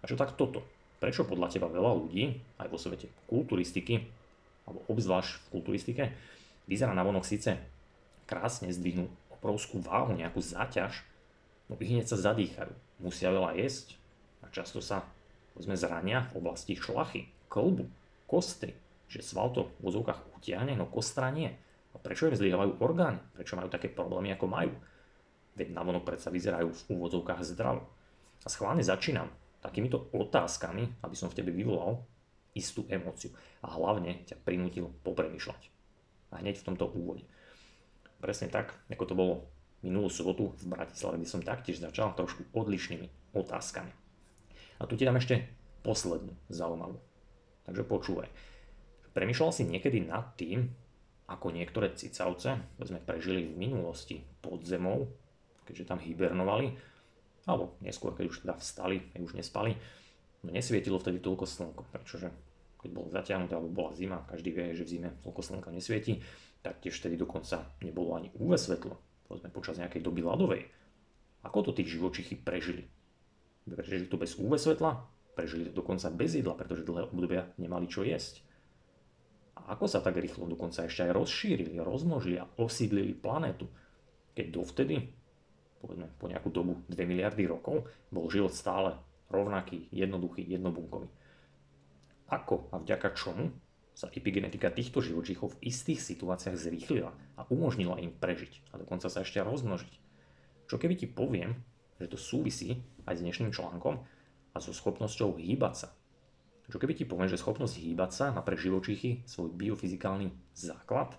A 0.00 0.08
čo 0.08 0.16
tak 0.20 0.36
toto? 0.36 0.60
Prečo 1.00 1.24
podľa 1.24 1.52
teba 1.52 1.68
veľa 1.68 1.92
ľudí, 1.96 2.36
aj 2.60 2.68
vo 2.68 2.76
svete 2.76 3.08
kulturistiky, 3.28 4.04
alebo 4.64 4.84
obzvlášť 4.88 5.32
v 5.32 5.50
kulturistike, 5.52 6.04
vyzerá 6.68 6.92
na 6.96 7.04
vonok 7.04 7.24
síce 7.24 7.56
krásne, 8.24 8.72
zdvihnú 8.72 9.08
obrovskú 9.40 9.80
váhu, 9.80 10.16
nejakú 10.16 10.40
záťaž, 10.40 11.04
no 11.68 11.76
ich 11.76 11.92
hneď 11.92 12.08
sa 12.08 12.16
zadýchajú, 12.16 12.72
musia 13.04 13.28
veľa 13.28 13.56
jesť 13.60 14.00
a 14.40 14.48
často 14.48 14.80
sa 14.80 15.04
sme 15.60 15.76
zrania 15.76 16.26
v 16.32 16.40
oblasti 16.40 16.74
šlachy, 16.74 17.28
kolbu, 17.52 17.86
kostry, 18.26 18.74
že 19.06 19.22
sval 19.22 19.52
to 19.54 19.70
v 19.78 19.92
vozovkách 19.92 20.20
utiahne, 20.40 20.74
no 20.74 20.88
kostra 20.88 21.30
nie. 21.30 21.52
A 21.94 21.96
prečo 22.02 22.26
im 22.26 22.34
zlyhávajú 22.34 22.82
orgány? 22.82 23.22
Prečo 23.32 23.54
majú 23.54 23.70
také 23.70 23.88
problémy, 23.88 24.34
ako 24.34 24.46
majú? 24.50 24.74
Veď 25.54 25.70
navonok 25.70 26.02
predsa 26.02 26.34
vyzerajú 26.34 26.74
v 26.74 26.82
úvodzovkách 26.98 27.46
zdravo. 27.46 27.86
A 28.42 28.50
schválne 28.50 28.82
začínam 28.82 29.30
takýmito 29.62 30.10
otázkami, 30.12 31.00
aby 31.00 31.16
som 31.16 31.30
v 31.30 31.38
tebe 31.40 31.54
vyvolal 31.54 32.02
istú 32.52 32.84
emóciu. 32.90 33.32
A 33.62 33.72
hlavne 33.72 34.26
ťa 34.26 34.42
prinútil 34.42 34.90
popremýšľať. 35.06 35.70
A 36.34 36.42
hneď 36.42 36.60
v 36.60 36.66
tomto 36.66 36.90
úvode. 36.90 37.22
Presne 38.18 38.50
tak, 38.50 38.74
ako 38.90 39.04
to 39.06 39.14
bolo 39.14 39.34
minulú 39.84 40.08
sobotu 40.10 40.50
v 40.58 40.64
Bratislave, 40.66 41.20
kde 41.20 41.28
som 41.28 41.44
taktiež 41.44 41.78
začal 41.78 42.16
trošku 42.16 42.48
odlišnými 42.56 43.36
otázkami. 43.36 43.92
A 44.80 44.88
tu 44.88 44.98
ti 44.98 45.06
dám 45.06 45.20
ešte 45.20 45.44
poslednú 45.84 46.32
zaujímavú. 46.48 46.98
Takže 47.68 47.84
počúvaj. 47.84 48.28
Premýšľal 49.12 49.50
si 49.54 49.62
niekedy 49.68 50.02
nad 50.02 50.34
tým, 50.34 50.72
ako 51.24 51.56
niektoré 51.56 51.96
cicavce, 51.96 52.60
sme 52.80 53.00
prežili 53.00 53.48
v 53.48 53.56
minulosti 53.56 54.20
pod 54.44 54.60
zemou, 54.68 55.08
keďže 55.64 55.88
tam 55.88 55.98
hibernovali, 56.00 56.76
alebo 57.48 57.76
neskôr, 57.80 58.12
keď 58.12 58.24
už 58.28 58.38
teda 58.44 58.54
vstali, 58.60 59.08
keď 59.12 59.20
už 59.24 59.32
nespali, 59.36 59.72
no 60.44 60.52
nesvietilo 60.52 61.00
vtedy 61.00 61.24
toľko 61.24 61.44
slnko, 61.48 61.82
pretože 61.88 62.28
keď 62.84 62.90
bolo 62.92 63.08
zatiahnuté 63.08 63.56
alebo 63.56 63.72
bola 63.72 63.96
zima, 63.96 64.20
každý 64.28 64.52
vie, 64.52 64.76
že 64.76 64.84
v 64.84 64.92
zime 65.00 65.08
toľko 65.24 65.40
slnka 65.40 65.68
nesvieti, 65.72 66.20
tak 66.60 66.84
tiež 66.84 67.00
vtedy 67.00 67.16
dokonca 67.16 67.64
nebolo 67.80 68.16
ani 68.20 68.28
UV 68.36 68.60
svetlo, 68.60 69.00
povedzme 69.24 69.48
počas 69.48 69.80
nejakej 69.80 70.04
doby 70.04 70.20
ľadovej. 70.20 70.68
Ako 71.44 71.64
to 71.64 71.70
tí 71.72 71.88
živočichy 71.88 72.36
prežili? 72.36 72.84
Prežili 73.64 74.04
to 74.04 74.20
bez 74.20 74.36
UV 74.36 74.60
svetla? 74.60 75.08
Prežili 75.32 75.72
to 75.72 75.80
dokonca 75.80 76.12
bez 76.12 76.36
jedla, 76.36 76.52
pretože 76.52 76.84
dlhé 76.84 77.08
obdobia 77.08 77.48
nemali 77.56 77.88
čo 77.88 78.04
jesť. 78.04 78.43
A 79.54 79.78
ako 79.78 79.86
sa 79.86 80.02
tak 80.02 80.18
rýchlo 80.18 80.50
dokonca 80.50 80.84
ešte 80.84 81.06
aj 81.06 81.12
rozšírili, 81.14 81.78
rozmnožili 81.78 82.42
a 82.42 82.48
osídlili 82.58 83.14
planetu, 83.14 83.70
keď 84.34 84.46
dovtedy, 84.50 84.96
povedzme 85.78 86.10
po 86.18 86.26
nejakú 86.26 86.50
dobu 86.50 86.82
2 86.90 86.98
miliardy 87.06 87.46
rokov, 87.46 87.86
bol 88.10 88.26
život 88.26 88.50
stále 88.50 88.98
rovnaký, 89.30 89.86
jednoduchý, 89.94 90.42
jednobunkový. 90.42 91.06
Ako 92.28 92.72
a 92.74 92.82
vďaka 92.82 93.14
čomu 93.14 93.54
sa 93.94 94.10
epigenetika 94.10 94.74
týchto 94.74 94.98
živočíchov 94.98 95.54
v 95.54 95.70
istých 95.70 96.02
situáciách 96.02 96.58
zrýchlila 96.58 97.14
a 97.38 97.46
umožnila 97.46 98.02
im 98.02 98.10
prežiť 98.10 98.74
a 98.74 98.82
dokonca 98.82 99.06
sa 99.06 99.22
ešte 99.22 99.38
rozmnožiť. 99.38 99.94
Čo 100.66 100.82
keby 100.82 100.98
ti 100.98 101.06
poviem, 101.06 101.62
že 102.02 102.10
to 102.10 102.18
súvisí 102.18 102.82
aj 103.06 103.22
s 103.22 103.22
dnešným 103.22 103.54
článkom 103.54 104.02
a 104.50 104.58
so 104.58 104.74
schopnosťou 104.74 105.38
hýbať 105.38 105.74
sa, 105.86 105.88
čo 106.72 106.80
keby 106.80 106.96
ti 106.96 107.04
poviem, 107.04 107.28
že 107.28 107.40
schopnosť 107.40 107.76
hýbať 107.76 108.10
sa 108.12 108.26
má 108.32 108.40
pre 108.40 108.56
živočíchy 108.56 109.24
svoj 109.28 109.52
biofyzikálny 109.52 110.32
základ, 110.56 111.12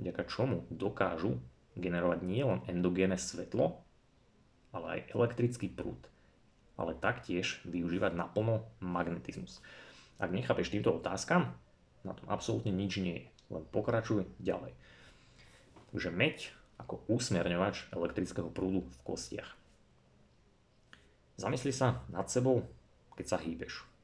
vďaka 0.00 0.24
čomu 0.24 0.64
dokážu 0.72 1.36
generovať 1.76 2.24
nielen 2.24 2.64
endogénne 2.64 3.20
svetlo, 3.20 3.84
ale 4.72 4.86
aj 4.88 5.00
elektrický 5.12 5.68
prúd, 5.68 6.00
ale 6.80 6.96
taktiež 6.96 7.60
využívať 7.68 8.16
naplno 8.16 8.64
magnetizmus. 8.80 9.60
Ak 10.16 10.32
nechápeš 10.32 10.72
týmto 10.72 10.96
otázkam, 10.96 11.52
na 12.00 12.16
tom 12.16 12.32
absolútne 12.32 12.72
nič 12.72 12.96
nie 12.96 13.16
je, 13.20 13.28
len 13.52 13.64
pokračuj 13.68 14.24
ďalej. 14.40 14.72
Takže 15.92 16.08
meď 16.08 16.56
ako 16.80 17.04
usmerňovač 17.08 17.92
elektrického 17.92 18.48
prúdu 18.48 18.84
v 18.84 18.98
kostiach. 19.04 19.56
Zamysli 21.36 21.72
sa 21.72 22.04
nad 22.08 22.28
sebou, 22.32 22.64
keď 23.16 23.26
sa 23.28 23.38
hýbeš. 23.40 23.95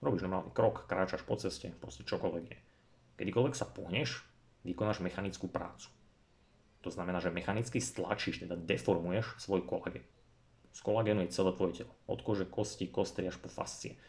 Robíš 0.00 0.24
normálny 0.24 0.56
krok, 0.56 0.88
kráčaš 0.88 1.22
po 1.28 1.36
ceste, 1.36 1.76
proste 1.76 2.08
čokoľvek 2.08 2.44
je. 2.48 2.58
Kedykoľvek 3.20 3.52
sa 3.52 3.68
pohneš, 3.68 4.24
vykonáš 4.64 5.04
mechanickú 5.04 5.44
prácu. 5.52 5.92
To 6.80 6.88
znamená, 6.88 7.20
že 7.20 7.28
mechanicky 7.28 7.76
stlačíš, 7.76 8.48
teda 8.48 8.56
deformuješ 8.56 9.36
svoj 9.36 9.68
kolagén. 9.68 10.04
Z 10.72 10.80
kolagénu 10.80 11.28
je 11.28 11.34
celé 11.36 11.52
tvoje 11.52 11.84
telo. 11.84 11.92
Od 12.08 12.20
kože, 12.24 12.48
kosti, 12.48 12.88
kostry 12.88 13.28
až 13.28 13.36
po 13.36 13.52
fascie. 13.52 14.00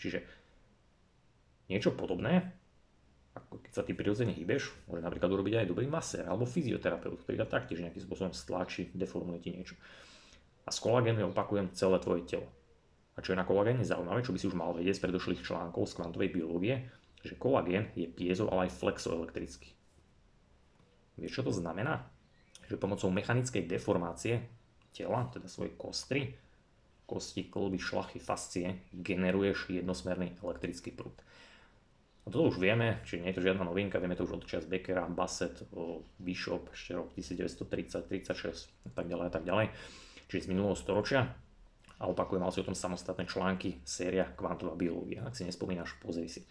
Čiže 0.00 0.24
niečo 1.68 1.92
podobné, 1.92 2.56
ako 3.36 3.60
keď 3.60 3.72
sa 3.72 3.84
ty 3.84 3.92
prirodzene 3.92 4.32
hýbeš, 4.32 4.72
môže 4.88 5.04
napríklad 5.04 5.28
urobiť 5.28 5.54
aj 5.60 5.70
dobrý 5.72 5.88
masér 5.88 6.24
alebo 6.24 6.48
fyzioterapeut, 6.48 7.20
ktorý 7.24 7.44
taktiež 7.44 7.84
nejakým 7.84 8.04
spôsobom 8.04 8.32
stlačí, 8.32 8.88
deformuje 8.96 9.44
ti 9.44 9.50
niečo. 9.52 9.76
A 10.64 10.70
z 10.72 10.78
kolagénu 10.80 11.20
ja 11.20 11.28
opakujem 11.28 11.72
celé 11.76 12.00
tvoje 12.00 12.24
telo. 12.24 12.48
A 13.12 13.20
čo 13.20 13.36
je 13.36 13.40
na 13.40 13.44
kolagéne 13.44 13.84
zaujímavé, 13.84 14.24
čo 14.24 14.32
by 14.32 14.38
si 14.40 14.48
už 14.48 14.56
mal 14.56 14.72
vedieť 14.72 14.96
z 14.98 15.04
predošlých 15.04 15.44
článkov 15.44 15.84
z 15.84 15.96
kvantovej 16.00 16.30
biológie, 16.32 16.88
že 17.20 17.36
kolagén 17.36 17.92
je 17.92 18.08
piezo, 18.08 18.48
ale 18.48 18.66
aj 18.66 18.76
flexoelektrický. 18.80 19.68
Vieš, 21.20 21.40
čo 21.40 21.42
to 21.44 21.52
znamená? 21.52 22.08
Že 22.66 22.80
pomocou 22.80 23.12
mechanickej 23.12 23.68
deformácie 23.68 24.48
tela, 24.96 25.28
teda 25.28 25.44
svojej 25.44 25.76
kostry, 25.76 26.20
kosti, 27.04 27.52
klby, 27.52 27.76
šlachy, 27.76 28.16
fascie, 28.16 28.88
generuješ 28.96 29.68
jednosmerný 29.68 30.40
elektrický 30.40 30.96
prúd. 30.96 31.14
A 32.22 32.30
toto 32.30 32.54
už 32.54 32.62
vieme, 32.62 33.02
čiže 33.02 33.20
nie 33.20 33.30
je 33.34 33.36
to 33.42 33.46
žiadna 33.50 33.66
novinka, 33.66 33.98
vieme 33.98 34.14
to 34.14 34.22
už 34.22 34.40
od 34.40 34.44
čas 34.46 34.64
Beckera, 34.64 35.10
Bassett, 35.10 35.66
Bishop, 36.22 36.70
ešte 36.70 36.94
rok 36.94 37.10
1930, 37.18 38.06
36 38.08 38.88
a 38.88 38.90
tak 38.94 39.10
ďalej 39.10 39.26
a 39.26 39.32
tak 39.34 39.44
ďalej. 39.44 39.66
Čiže 40.30 40.46
z 40.46 40.50
minulého 40.54 40.78
storočia 40.78 41.34
a 42.02 42.10
opakujem, 42.10 42.42
mal 42.42 42.50
si 42.50 42.58
o 42.58 42.66
tom 42.66 42.74
samostatné 42.74 43.30
články, 43.30 43.78
séria 43.86 44.26
Kvantová 44.34 44.74
biológia, 44.74 45.22
ak 45.22 45.38
si 45.38 45.46
nespomínaš, 45.46 45.94
pozri 46.02 46.26
si. 46.26 46.42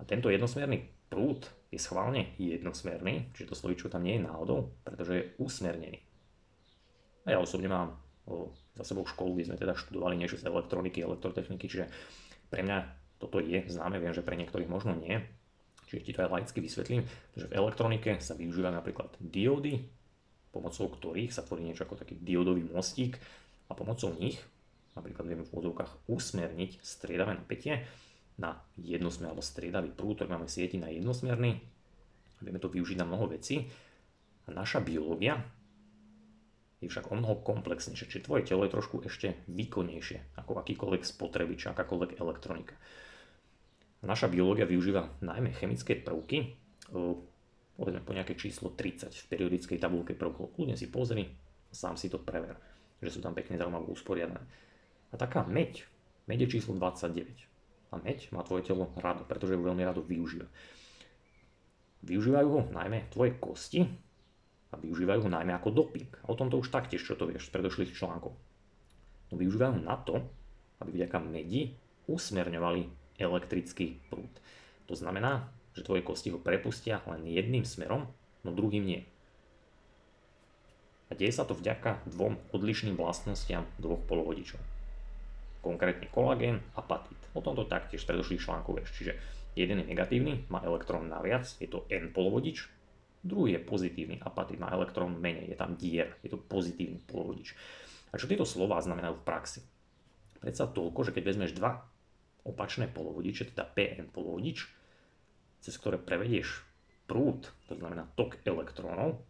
A 0.00 0.08
tento 0.08 0.32
jednosmerný 0.32 0.88
prúd 1.12 1.44
je 1.68 1.76
schválne 1.76 2.32
jednosmerný, 2.40 3.28
čiže 3.36 3.52
to 3.52 3.60
slovíčko 3.60 3.92
tam 3.92 4.08
nie 4.08 4.16
je 4.16 4.24
náhodou, 4.24 4.72
pretože 4.80 5.12
je 5.12 5.28
usmernený. 5.36 6.00
A 7.28 7.36
ja 7.36 7.38
osobne 7.44 7.68
mám 7.68 8.00
o, 8.24 8.56
za 8.72 8.88
sebou 8.88 9.04
školu, 9.04 9.36
kde 9.36 9.52
sme 9.52 9.60
teda 9.60 9.76
študovali 9.76 10.16
niečo 10.16 10.40
z 10.40 10.48
elektroniky, 10.48 11.04
elektrotechniky, 11.04 11.68
čiže 11.68 11.84
pre 12.48 12.64
mňa 12.64 12.78
toto 13.20 13.36
je 13.36 13.60
známe, 13.68 14.00
viem, 14.00 14.16
že 14.16 14.24
pre 14.24 14.40
niektorých 14.40 14.72
možno 14.72 14.96
nie. 14.96 15.20
Čiže 15.92 16.02
ti 16.08 16.12
to 16.16 16.24
aj 16.24 16.32
laicky 16.32 16.58
vysvetlím, 16.64 17.04
že 17.36 17.52
v 17.52 17.56
elektronike 17.60 18.16
sa 18.24 18.32
využívajú 18.32 18.72
napríklad 18.72 19.12
diódy, 19.20 19.84
pomocou 20.48 20.88
ktorých 20.88 21.36
sa 21.36 21.44
tvorí 21.44 21.68
niečo 21.68 21.84
ako 21.84 22.00
taký 22.00 22.16
diodový 22.16 22.64
mostík 22.64 23.20
a 23.68 23.76
pomocou 23.76 24.16
nich 24.16 24.40
napríklad 24.94 25.26
vieme 25.26 25.44
v 25.46 25.52
úvodzovkách 25.52 26.10
usmerniť 26.10 26.82
striedavé 26.82 27.38
napätie 27.38 27.86
na 28.40 28.56
jednosmerný 28.80 29.36
alebo 29.36 29.44
striedavý 29.44 29.90
prúd, 29.92 30.18
ktorý 30.18 30.32
máme 30.32 30.48
v 30.48 30.54
sieti 30.54 30.80
na 30.80 30.88
jednosmerný. 30.88 31.60
Vieme 32.40 32.60
to 32.62 32.72
využiť 32.72 32.96
na 32.96 33.06
mnoho 33.06 33.28
vecí. 33.28 33.68
A 34.48 34.56
naša 34.56 34.80
biológia 34.80 35.36
je 36.80 36.88
však 36.88 37.12
o 37.12 37.14
mnoho 37.20 37.44
komplexnejšie, 37.44 38.08
čiže 38.08 38.24
tvoje 38.24 38.48
telo 38.48 38.64
je 38.64 38.72
trošku 38.72 39.04
ešte 39.04 39.36
výkonnejšie 39.52 40.40
ako 40.40 40.64
akýkoľvek 40.64 41.02
spotrebič, 41.04 41.68
akákoľvek 41.68 42.16
elektronika. 42.16 42.74
Naša 44.00 44.32
biológia 44.32 44.64
využíva 44.64 45.20
najmä 45.20 45.52
chemické 45.52 46.00
prvky, 46.00 46.56
povedzme 47.76 48.00
po 48.00 48.16
nejaké 48.16 48.32
číslo 48.32 48.72
30 48.72 49.12
v 49.12 49.24
periodickej 49.28 49.76
tabulke 49.76 50.16
prvkov. 50.16 50.56
Kľudne 50.56 50.80
si 50.80 50.88
pozri, 50.88 51.28
sám 51.68 52.00
si 52.00 52.08
to 52.08 52.16
prever, 52.16 52.56
že 53.04 53.12
sú 53.12 53.20
tam 53.20 53.36
pekne 53.36 53.60
zaujímavé 53.60 53.84
usporiadané. 53.92 54.40
A 55.10 55.18
taká 55.18 55.42
meď, 55.42 55.86
meď 56.30 56.46
je 56.46 56.58
číslo 56.58 56.78
29. 56.78 57.26
A 57.90 57.98
meď 57.98 58.30
má 58.30 58.46
tvoje 58.46 58.62
telo 58.62 58.94
rado, 58.94 59.26
pretože 59.26 59.58
ju 59.58 59.62
veľmi 59.66 59.82
rado 59.82 60.06
využíva. 60.06 60.46
Využívajú 62.06 62.48
ho 62.48 62.60
najmä 62.70 63.10
tvoje 63.10 63.34
kosti 63.42 63.82
a 64.70 64.78
využívajú 64.78 65.26
ho 65.26 65.30
najmä 65.30 65.50
ako 65.58 65.74
doping. 65.74 66.10
A 66.22 66.30
o 66.30 66.38
tomto 66.38 66.62
už 66.62 66.70
taktiež, 66.70 67.02
čo 67.02 67.18
to 67.18 67.26
vieš 67.26 67.50
z 67.50 67.54
predošlých 67.58 67.92
článkov. 67.92 68.38
No 69.30 69.34
využívajú 69.34 69.82
na 69.82 69.98
to, 69.98 70.22
aby 70.78 71.02
vďaka 71.02 71.18
medi 71.18 71.74
usmerňovali 72.06 72.86
elektrický 73.18 73.98
prúd. 74.08 74.30
To 74.86 74.94
znamená, 74.94 75.50
že 75.74 75.82
tvoje 75.82 76.06
kosti 76.06 76.30
ho 76.30 76.38
prepustia 76.38 77.02
len 77.10 77.26
jedným 77.26 77.66
smerom, 77.66 78.06
no 78.46 78.50
druhým 78.54 78.86
nie. 78.86 79.02
A 81.10 81.18
deje 81.18 81.34
sa 81.34 81.42
to 81.42 81.58
vďaka 81.58 82.06
dvom 82.06 82.38
odlišným 82.54 82.94
vlastnostiam 82.94 83.66
dvoch 83.82 84.00
polovodičov 84.06 84.79
konkrétne 85.60 86.08
kolagén 86.08 86.60
a 86.74 86.80
patít. 86.82 87.20
O 87.36 87.44
tomto 87.44 87.68
taktiež 87.68 88.04
predošlých 88.08 88.42
článkoch 88.42 88.76
vieš. 88.80 88.90
Čiže 88.96 89.12
jeden 89.54 89.84
je 89.84 89.86
negatívny, 89.86 90.48
má 90.48 90.64
elektrón 90.64 91.06
naviac, 91.06 91.46
je 91.60 91.68
to 91.68 91.84
N 91.92 92.10
polovodič, 92.10 92.66
druhý 93.20 93.56
je 93.56 93.62
pozitívny, 93.62 94.16
apatít 94.20 94.58
má 94.58 94.72
elektrón 94.72 95.20
menej, 95.20 95.52
je 95.52 95.56
tam 95.56 95.76
dier, 95.76 96.16
je 96.24 96.32
to 96.32 96.40
pozitívny 96.40 96.98
polovodič. 97.04 97.52
A 98.10 98.18
čo 98.18 98.26
tieto 98.26 98.48
slová 98.48 98.80
znamenajú 98.82 99.20
v 99.20 99.26
praxi? 99.26 99.60
Predsa 100.40 100.72
toľko, 100.72 101.06
že 101.06 101.14
keď 101.14 101.22
vezmeš 101.28 101.52
dva 101.52 101.84
opačné 102.42 102.88
polovodiče, 102.88 103.52
teda 103.52 103.68
PN 103.68 104.08
polovodič, 104.08 104.64
cez 105.60 105.74
ktoré 105.76 106.00
prevedieš 106.00 106.64
prúd, 107.04 107.52
to 107.68 107.76
znamená 107.76 108.08
tok 108.16 108.40
elektrónov, 108.48 109.20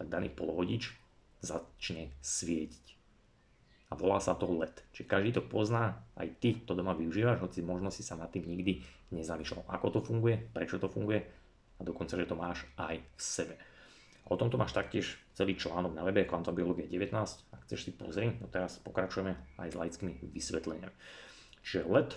tak 0.00 0.08
daný 0.08 0.32
polovodič 0.32 0.96
začne 1.44 2.16
svietiť 2.24 2.95
a 3.86 3.92
volá 3.94 4.18
sa 4.18 4.34
to 4.34 4.50
LED. 4.50 4.82
Čiže 4.90 5.06
každý 5.06 5.30
to 5.38 5.42
pozná, 5.46 6.02
aj 6.18 6.28
ty 6.42 6.58
to 6.58 6.74
doma 6.74 6.96
využívaš, 6.98 7.38
hoci 7.38 7.62
možno 7.62 7.94
si 7.94 8.02
sa 8.02 8.18
nad 8.18 8.30
tým 8.34 8.46
nikdy 8.46 8.82
nezamýšľal, 9.14 9.70
ako 9.70 9.86
to 9.94 10.00
funguje, 10.02 10.42
prečo 10.50 10.82
to 10.82 10.90
funguje 10.90 11.22
a 11.78 11.80
dokonca, 11.86 12.18
že 12.18 12.26
to 12.26 12.34
máš 12.34 12.66
aj 12.80 12.98
v 12.98 13.20
sebe. 13.22 13.54
O 14.26 14.34
tomto 14.34 14.58
máš 14.58 14.74
taktiež 14.74 15.14
celý 15.38 15.54
článok 15.54 15.94
na 15.94 16.02
webe 16.02 16.26
Quantum 16.26 16.50
Biologie 16.50 16.90
19, 16.90 17.14
ak 17.54 17.62
chceš 17.70 17.86
si 17.86 17.92
pozri, 17.94 18.34
no 18.42 18.50
teraz 18.50 18.82
pokračujeme 18.82 19.38
aj 19.62 19.70
s 19.70 19.78
laickými 19.78 20.12
vysvetleniami. 20.34 20.96
Čiže 21.62 21.86
LED, 21.86 22.10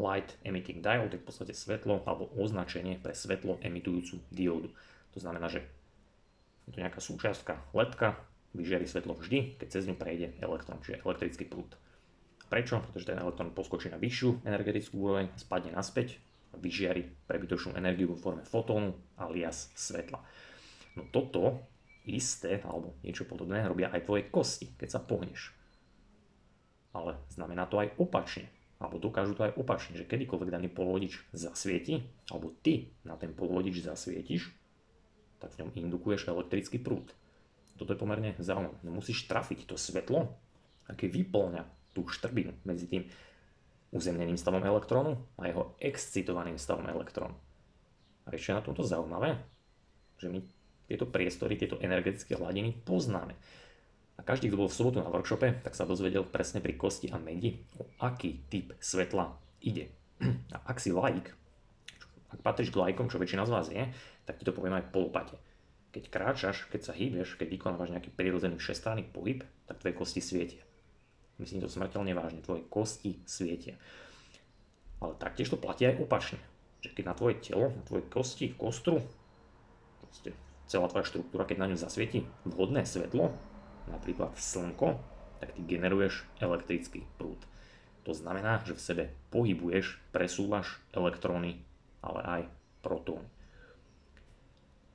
Light 0.00 0.40
Emitting 0.48 0.80
Diode, 0.80 1.16
je 1.16 1.20
v 1.20 1.28
podstate 1.28 1.52
svetlo 1.52 2.04
alebo 2.08 2.32
označenie 2.40 2.96
pre 2.96 3.12
svetlo 3.12 3.60
emitujúcu 3.60 4.16
diódu. 4.32 4.72
To 5.12 5.18
znamená, 5.20 5.52
že 5.52 5.60
je 6.64 6.72
to 6.72 6.80
nejaká 6.80 7.04
súčiastka 7.04 7.60
ledka, 7.76 8.16
vyžiari 8.56 8.88
svetlo 8.88 9.14
vždy, 9.14 9.60
keď 9.60 9.68
cez 9.68 9.84
ňu 9.84 9.94
prejde 9.94 10.32
elektrón, 10.40 10.80
čiže 10.80 11.04
elektrický 11.04 11.44
prúd. 11.44 11.76
Prečo? 12.48 12.80
Pretože 12.80 13.12
ten 13.12 13.18
elektrón 13.20 13.52
poskočí 13.52 13.92
na 13.92 14.00
vyššiu 14.00 14.46
energetickú 14.46 14.96
úroveň, 14.96 15.28
spadne 15.36 15.74
naspäť 15.74 16.16
vyžiari 16.56 17.04
prebytočnú 17.28 17.76
energiu 17.76 18.14
vo 18.14 18.16
forme 18.16 18.46
fotónu 18.46 18.96
alias 19.20 19.68
svetla. 19.76 20.24
No 20.96 21.04
toto 21.12 21.60
isté, 22.06 22.62
alebo 22.62 22.96
niečo 23.02 23.26
podobné, 23.26 23.66
robia 23.66 23.90
aj 23.90 24.06
tvoje 24.06 24.22
kosti, 24.30 24.72
keď 24.78 24.88
sa 24.88 25.00
pohneš. 25.02 25.52
Ale 26.96 27.20
znamená 27.28 27.68
to 27.68 27.82
aj 27.82 27.92
opačne. 28.00 28.48
Alebo 28.76 29.00
dokážu 29.00 29.32
to 29.32 29.44
aj 29.44 29.56
opačne, 29.56 29.96
že 29.96 30.08
kedykoľvek 30.08 30.52
daný 30.52 30.68
polovodič 30.68 31.28
zasvieti, 31.32 32.04
alebo 32.28 32.52
ty 32.60 32.92
na 33.08 33.16
ten 33.16 33.32
polovodič 33.32 33.84
zasvietiš, 33.84 34.52
tak 35.40 35.52
v 35.56 35.64
ňom 35.64 35.70
indukuješ 35.76 36.28
elektrický 36.28 36.80
prúd. 36.80 37.12
Toto 37.76 37.92
je 37.92 38.00
pomerne 38.00 38.32
zaujímavé. 38.40 38.76
No 38.82 38.96
musíš 38.96 39.28
trafiť 39.28 39.68
to 39.68 39.76
svetlo, 39.76 40.32
aké 40.88 41.06
vyplňa 41.12 41.92
tú 41.92 42.08
štrbinu 42.08 42.56
medzi 42.64 42.88
tým 42.88 43.04
uzemneným 43.92 44.36
stavom 44.36 44.64
elektrónu 44.64 45.16
a 45.40 45.48
jeho 45.48 45.76
excitovaným 45.80 46.60
stavom 46.60 46.88
elektrónu. 46.88 47.36
A 48.26 48.34
ešte 48.34 48.56
na 48.56 48.64
tomto 48.64 48.82
zaujímavé, 48.82 49.38
že 50.18 50.28
my 50.32 50.42
tieto 50.90 51.06
priestory, 51.06 51.54
tieto 51.56 51.78
energetické 51.78 52.34
hladiny 52.34 52.74
poznáme. 52.84 53.36
A 54.16 54.20
každý, 54.24 54.48
kto 54.48 54.64
bol 54.64 54.70
v 54.72 54.76
sobotu 54.76 54.98
na 55.04 55.12
workshope, 55.12 55.60
tak 55.60 55.76
sa 55.76 55.84
dozvedel 55.84 56.24
presne 56.24 56.64
pri 56.64 56.74
kosti 56.74 57.12
a 57.12 57.20
medi, 57.20 57.60
o 57.76 57.84
aký 58.00 58.48
typ 58.48 58.72
svetla 58.80 59.36
ide. 59.60 59.92
A 60.54 60.56
ak 60.64 60.80
si 60.80 60.88
laik, 60.88 61.36
ak 62.32 62.40
patríš 62.40 62.72
k 62.72 62.80
laikom, 62.80 63.12
čo 63.12 63.20
väčšina 63.20 63.44
z 63.44 63.52
vás 63.52 63.68
je, 63.68 63.84
tak 64.24 64.40
ti 64.40 64.44
to 64.48 64.56
poviem 64.56 64.80
aj 64.80 64.88
po 64.88 65.06
lopate 65.06 65.36
keď 65.96 66.12
kráčaš, 66.12 66.68
keď 66.68 66.80
sa 66.84 66.92
hýbeš, 66.92 67.40
keď 67.40 67.56
vykonávaš 67.56 67.88
nejaký 67.88 68.12
prirodzený 68.12 68.60
všestranný 68.60 69.08
pohyb, 69.08 69.40
tak 69.64 69.80
tvoje 69.80 69.96
kosti 69.96 70.20
svietia. 70.20 70.60
Myslím 71.40 71.64
to 71.64 71.72
smrteľne 71.72 72.12
vážne, 72.12 72.44
tvoje 72.44 72.68
kosti 72.68 73.16
svietia. 73.24 73.80
Ale 75.00 75.16
taktiež 75.16 75.48
to 75.48 75.56
platí 75.56 75.88
aj 75.88 75.96
opačne. 75.96 76.36
Že 76.84 77.00
keď 77.00 77.04
na 77.08 77.14
tvoje 77.16 77.40
telo, 77.40 77.72
na 77.72 77.80
tvoje 77.88 78.04
kosti, 78.12 78.52
kostru, 78.52 79.00
celá 80.68 80.86
tvoja 80.92 81.08
štruktúra, 81.08 81.48
keď 81.48 81.64
na 81.64 81.68
ňu 81.72 81.80
zasvieti 81.80 82.28
vhodné 82.44 82.84
svetlo, 82.84 83.32
napríklad 83.88 84.36
slnko, 84.36 85.00
tak 85.40 85.56
ty 85.56 85.64
generuješ 85.64 86.28
elektrický 86.44 87.08
prúd. 87.16 87.40
To 88.04 88.12
znamená, 88.12 88.60
že 88.68 88.76
v 88.76 88.84
sebe 88.84 89.04
pohybuješ, 89.32 89.96
presúvaš 90.12 90.76
elektróny, 90.92 91.64
ale 92.04 92.20
aj 92.20 92.42
protóny. 92.84 93.35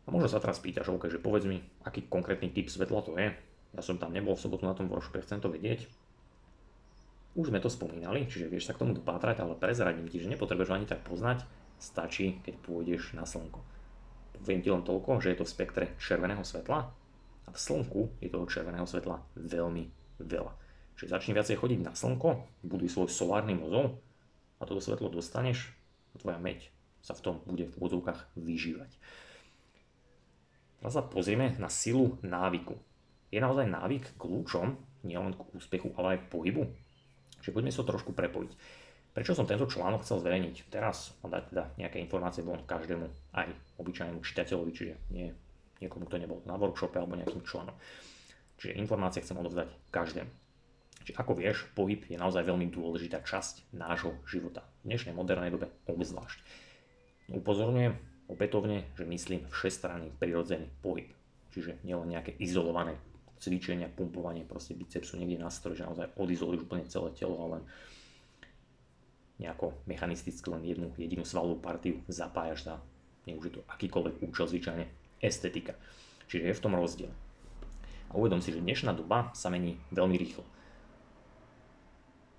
A 0.05 0.07
možno 0.09 0.27
sa 0.31 0.41
teraz 0.41 0.57
pýtaš, 0.57 0.89
OK, 0.89 1.07
že 1.07 1.21
povedz 1.21 1.45
mi, 1.45 1.61
aký 1.85 2.09
konkrétny 2.09 2.49
typ 2.49 2.67
svetla 2.67 2.99
to 3.05 3.13
je. 3.17 3.29
Ja 3.71 3.81
som 3.85 4.01
tam 4.01 4.11
nebol 4.11 4.35
v 4.35 4.43
sobotu 4.43 4.65
na 4.65 4.75
tom 4.75 4.89
workshope, 4.89 5.21
chcem 5.21 5.39
to 5.39 5.47
vedieť. 5.47 5.87
Už 7.37 7.47
sme 7.47 7.63
to 7.63 7.71
spomínali, 7.71 8.27
čiže 8.27 8.51
vieš 8.51 8.67
sa 8.67 8.75
k 8.75 8.83
tomu 8.83 8.91
dopátrať, 8.91 9.39
ale 9.39 9.55
prezradím 9.55 10.11
ti, 10.11 10.19
že 10.19 10.27
nepotrebuješ 10.27 10.71
ani 10.75 10.83
tak 10.89 10.99
poznať, 11.07 11.47
stačí, 11.79 12.43
keď 12.43 12.59
pôjdeš 12.59 13.15
na 13.15 13.23
slnko. 13.23 13.63
Po 14.35 14.39
viem 14.43 14.59
ti 14.59 14.67
len 14.67 14.83
toľko, 14.83 15.23
že 15.23 15.31
je 15.31 15.37
to 15.39 15.47
v 15.47 15.53
spektre 15.53 15.85
červeného 15.95 16.43
svetla 16.43 16.91
a 17.47 17.49
v 17.49 17.57
slnku 17.57 18.19
je 18.19 18.27
toho 18.27 18.43
červeného 18.43 18.83
svetla 18.83 19.23
veľmi 19.39 19.83
veľa. 20.19 20.53
Čiže 20.99 21.13
začni 21.17 21.31
viacej 21.33 21.55
chodiť 21.55 21.79
na 21.81 21.95
slnko, 21.95 22.61
buduj 22.67 22.91
svoj 22.91 23.07
solárny 23.07 23.55
mozol 23.55 23.97
a 24.59 24.67
toto 24.67 24.83
svetlo 24.83 25.07
dostaneš 25.07 25.71
a 26.11 26.19
tvoja 26.19 26.37
meď 26.37 26.67
sa 27.01 27.17
v 27.17 27.23
tom 27.25 27.35
bude 27.47 27.65
v 27.65 27.75
úvodzovkách 27.81 28.37
vyžívať. 28.37 28.91
Teraz 30.81 30.97
sa 30.97 31.05
pozrieme 31.05 31.53
na 31.61 31.69
silu 31.69 32.17
návyku. 32.25 32.73
Je 33.29 33.37
naozaj 33.37 33.69
návyk 33.69 34.17
kľúčom 34.17 34.73
nielen 35.05 35.37
k 35.37 35.45
úspechu, 35.53 35.93
ale 35.93 36.17
aj 36.17 36.19
k 36.25 36.31
pohybu? 36.33 36.63
Čiže 37.45 37.53
poďme 37.53 37.69
sa 37.69 37.85
to 37.85 37.91
trošku 37.93 38.11
prepojiť. 38.17 38.51
Prečo 39.13 39.37
som 39.37 39.45
tento 39.45 39.69
článok 39.69 40.01
chcel 40.01 40.23
zverejniť 40.23 40.73
teraz 40.73 41.13
a 41.21 41.29
dať 41.29 41.43
teda 41.53 41.63
nejaké 41.77 42.01
informácie 42.01 42.41
von 42.41 42.63
každému, 42.65 43.05
aj 43.37 43.53
obyčajnému 43.77 44.23
čitateľovi, 44.23 44.71
čiže 44.71 44.93
nie 45.13 45.29
niekomu, 45.81 46.05
kto 46.09 46.21
nebol 46.21 46.39
na 46.45 46.55
workshope 46.55 46.97
alebo 46.97 47.17
nejakým 47.17 47.41
členom. 47.41 47.73
Čiže 48.61 48.77
informácie 48.77 49.25
chcem 49.25 49.37
odovzdať 49.37 49.69
každému. 49.89 50.31
Čiže 51.01 51.17
ako 51.17 51.33
vieš, 51.33 51.65
pohyb 51.73 52.05
je 52.05 52.17
naozaj 52.17 52.45
veľmi 52.45 52.69
dôležitá 52.69 53.25
časť 53.25 53.73
nášho 53.73 54.13
života. 54.29 54.61
V 54.85 54.93
dnešnej 54.93 55.17
modernej 55.17 55.49
dobe 55.49 55.73
obzvlášť. 55.89 56.37
Upozorňujem 57.33 58.10
opätovne, 58.31 58.87
že 58.95 59.03
myslím 59.03 59.43
všestranný 59.51 60.15
prirodzený 60.15 60.71
pohyb. 60.79 61.11
Čiže 61.51 61.83
nielen 61.83 62.15
nejaké 62.15 62.31
izolované 62.39 62.95
cvičenia, 63.43 63.91
pumpovanie 63.91 64.47
proste 64.47 64.71
bicepsu 64.71 65.19
niekde 65.19 65.43
na 65.43 65.51
stroj, 65.51 65.75
že 65.75 65.83
naozaj 65.83 66.15
odizoluješ 66.15 66.63
úplne 66.63 66.87
celé 66.87 67.11
telo 67.17 67.35
ale 67.43 67.59
len 67.59 67.63
nejako 69.41 69.73
mechanisticky 69.89 70.47
len 70.53 70.61
jednu 70.61 70.93
jedinú 70.95 71.25
svalovú 71.25 71.57
partiu 71.57 71.97
zapájaš 72.05 72.69
sa, 72.69 72.73
nech 73.25 73.35
už 73.35 73.45
je 73.49 73.53
to 73.57 73.61
akýkoľvek 73.67 74.21
účel, 74.21 74.45
zvyčajne 74.45 74.85
estetika. 75.19 75.73
Čiže 76.29 76.53
je 76.53 76.57
v 76.57 76.63
tom 76.63 76.77
rozdiel. 76.77 77.11
A 78.13 78.15
uvedom 78.15 78.39
si, 78.39 78.53
že 78.53 78.61
dnešná 78.61 78.93
doba 78.93 79.33
sa 79.33 79.49
mení 79.49 79.81
veľmi 79.89 80.15
rýchlo. 80.15 80.45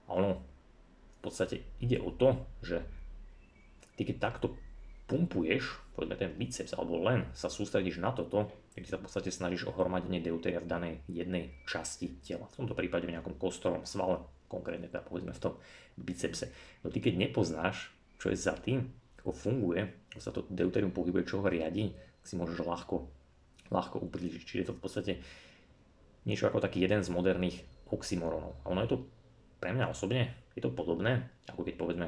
A 0.06 0.14
ono 0.14 0.38
v 0.38 1.20
podstate 1.20 1.66
ide 1.82 1.98
o 1.98 2.14
to, 2.14 2.38
že 2.62 2.86
ty 3.98 4.06
keď 4.06 4.16
takto 4.22 4.54
pumpuješ, 5.12 5.92
povedzme 5.92 6.16
ten 6.16 6.32
biceps, 6.32 6.72
alebo 6.72 6.96
len 7.04 7.28
sa 7.36 7.52
sústredíš 7.52 8.00
na 8.00 8.16
toto, 8.16 8.48
keď 8.72 8.84
sa 8.88 8.96
v 8.96 9.04
podstate 9.04 9.28
snažíš 9.28 9.68
o 9.68 9.76
hromadenie 9.76 10.24
deutéria 10.24 10.64
v 10.64 10.70
danej 10.72 10.94
jednej 11.04 11.52
časti 11.68 12.16
tela. 12.24 12.48
V 12.48 12.64
tomto 12.64 12.72
prípade 12.72 13.04
v 13.04 13.12
nejakom 13.12 13.36
kostorovom 13.36 13.84
svale, 13.84 14.24
konkrétne 14.48 14.88
teda 14.88 15.04
povedzme 15.04 15.36
v 15.36 15.42
tom 15.44 15.60
bicepse. 16.00 16.48
No 16.80 16.88
ty 16.88 17.04
keď 17.04 17.28
nepoznáš, 17.28 17.92
čo 18.16 18.32
je 18.32 18.40
za 18.40 18.56
tým, 18.56 18.88
ako 19.20 19.36
funguje, 19.36 19.84
ako 20.16 20.20
sa 20.24 20.32
to 20.32 20.48
deuterium 20.48 20.96
pohybuje, 20.96 21.28
čo 21.28 21.44
ho 21.44 21.46
riadi, 21.46 21.92
tak 21.92 22.24
si 22.24 22.34
môžeš 22.40 22.64
ľahko, 22.64 22.96
ľahko 23.68 24.00
upribližiť. 24.08 24.42
Čiže 24.48 24.60
je 24.64 24.68
to 24.72 24.76
v 24.80 24.82
podstate 24.82 25.12
niečo 26.24 26.48
ako 26.48 26.64
taký 26.64 26.80
jeden 26.80 27.04
z 27.04 27.12
moderných 27.12 27.60
oxymoronov. 27.92 28.56
A 28.64 28.72
ono 28.72 28.80
je 28.82 28.96
to 28.96 28.98
pre 29.60 29.76
mňa 29.76 29.92
osobne, 29.92 30.32
je 30.56 30.62
to 30.64 30.72
podobné, 30.72 31.28
ako 31.46 31.62
keď 31.62 31.74
povedzme 31.76 32.06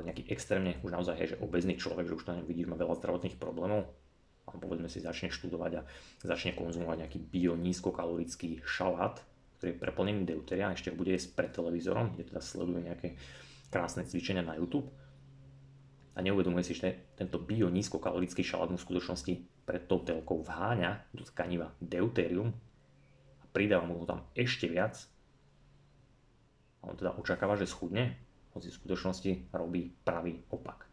nejaký 0.00 0.32
extrémne, 0.32 0.80
už 0.80 0.94
naozaj 0.96 1.20
je, 1.20 1.36
že 1.36 1.40
obezný 1.44 1.76
človek, 1.76 2.08
že 2.08 2.16
už 2.16 2.24
tam 2.24 2.40
vidíš, 2.48 2.72
má 2.72 2.80
veľa 2.80 2.96
zdravotných 2.96 3.36
problémov, 3.36 3.92
a 4.48 4.58
povedzme 4.58 4.90
si 4.90 4.98
začne 4.98 5.30
študovať 5.30 5.72
a 5.78 5.82
začne 6.26 6.58
konzumovať 6.58 7.06
nejaký 7.06 7.18
bio 7.22 7.54
nízkokalorický 7.54 8.62
šalát, 8.66 9.22
ktorý 9.58 9.78
je 9.78 9.78
preplnený 9.78 10.20
deuteria 10.26 10.74
ešte 10.74 10.90
ho 10.90 10.98
bude 10.98 11.14
jesť 11.14 11.38
pred 11.38 11.50
televízorom, 11.54 12.18
kde 12.18 12.26
teda 12.26 12.42
sleduje 12.42 12.82
nejaké 12.82 13.14
krásne 13.70 14.02
cvičenia 14.02 14.42
na 14.42 14.58
YouTube. 14.58 14.90
A 16.12 16.20
neuvedomuje 16.20 16.66
si, 16.66 16.76
že 16.76 17.14
tento 17.16 17.40
bio 17.40 17.72
nízkokalorický 17.72 18.44
šalát 18.44 18.68
mu 18.68 18.76
v 18.76 18.84
skutočnosti 18.84 19.32
pred 19.64 19.82
tou 19.86 20.02
telkou 20.02 20.42
vháňa 20.44 21.08
do 21.14 21.24
tkaniva 21.24 21.72
deuterium 21.80 22.52
a 23.40 23.44
pridáva 23.54 23.86
mu 23.86 24.02
ho 24.02 24.04
tam 24.04 24.26
ešte 24.36 24.68
viac. 24.68 24.98
A 26.82 26.90
on 26.90 26.98
teda 26.98 27.14
očakáva, 27.16 27.54
že 27.56 27.70
schudne, 27.70 28.18
hoci 28.52 28.68
v 28.68 28.78
skutočnosti 28.78 29.30
robí 29.52 29.92
pravý 30.04 30.40
opak. 30.52 30.88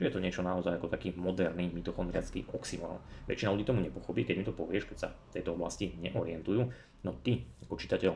Čiže 0.00 0.06
je 0.08 0.14
to 0.16 0.24
niečo 0.24 0.40
naozaj 0.40 0.80
ako 0.80 0.88
taký 0.88 1.12
moderný 1.12 1.68
mitochondriacký 1.76 2.48
oxymoron. 2.56 3.04
Väčšina 3.28 3.52
ľudí 3.52 3.68
tomu 3.68 3.84
nepochopí, 3.84 4.24
keď 4.24 4.34
mi 4.40 4.44
to 4.48 4.56
povieš, 4.56 4.88
keď 4.88 4.96
sa 4.96 5.08
v 5.12 5.34
tejto 5.36 5.52
oblasti 5.52 5.92
neorientujú. 6.00 6.72
No 7.04 7.10
ty, 7.20 7.44
ako 7.68 7.76
čitateľ 7.76 8.12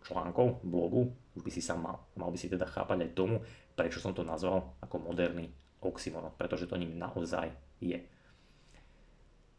článkov, 0.00 0.64
blogu, 0.64 1.12
už 1.36 1.44
by 1.44 1.50
si 1.52 1.60
sa 1.60 1.76
mal. 1.76 2.00
Mal 2.16 2.32
by 2.32 2.38
si 2.40 2.48
teda 2.48 2.64
chápať 2.64 3.04
aj 3.04 3.10
tomu, 3.12 3.44
prečo 3.76 4.00
som 4.00 4.16
to 4.16 4.24
nazval 4.24 4.72
ako 4.80 4.96
moderný 4.96 5.52
oxymoron, 5.84 6.32
pretože 6.40 6.64
to 6.64 6.80
ním 6.80 6.96
naozaj 6.96 7.52
je. 7.84 8.00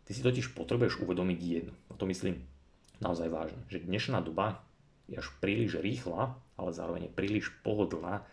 Ty 0.08 0.12
si 0.16 0.24
totiž 0.24 0.56
potrebuješ 0.56 1.04
uvedomiť 1.04 1.40
jedno, 1.44 1.76
a 1.92 2.00
to 2.00 2.08
myslím 2.10 2.42
naozaj 3.04 3.30
vážne, 3.30 3.60
že 3.70 3.84
dnešná 3.84 4.24
doba 4.26 4.66
je 5.08 5.16
až 5.16 5.28
príliš 5.40 5.80
rýchla, 5.80 6.36
ale 6.60 6.70
zároveň 6.76 7.08
je 7.08 7.18
príliš 7.18 7.46
pohodlná 7.64 8.28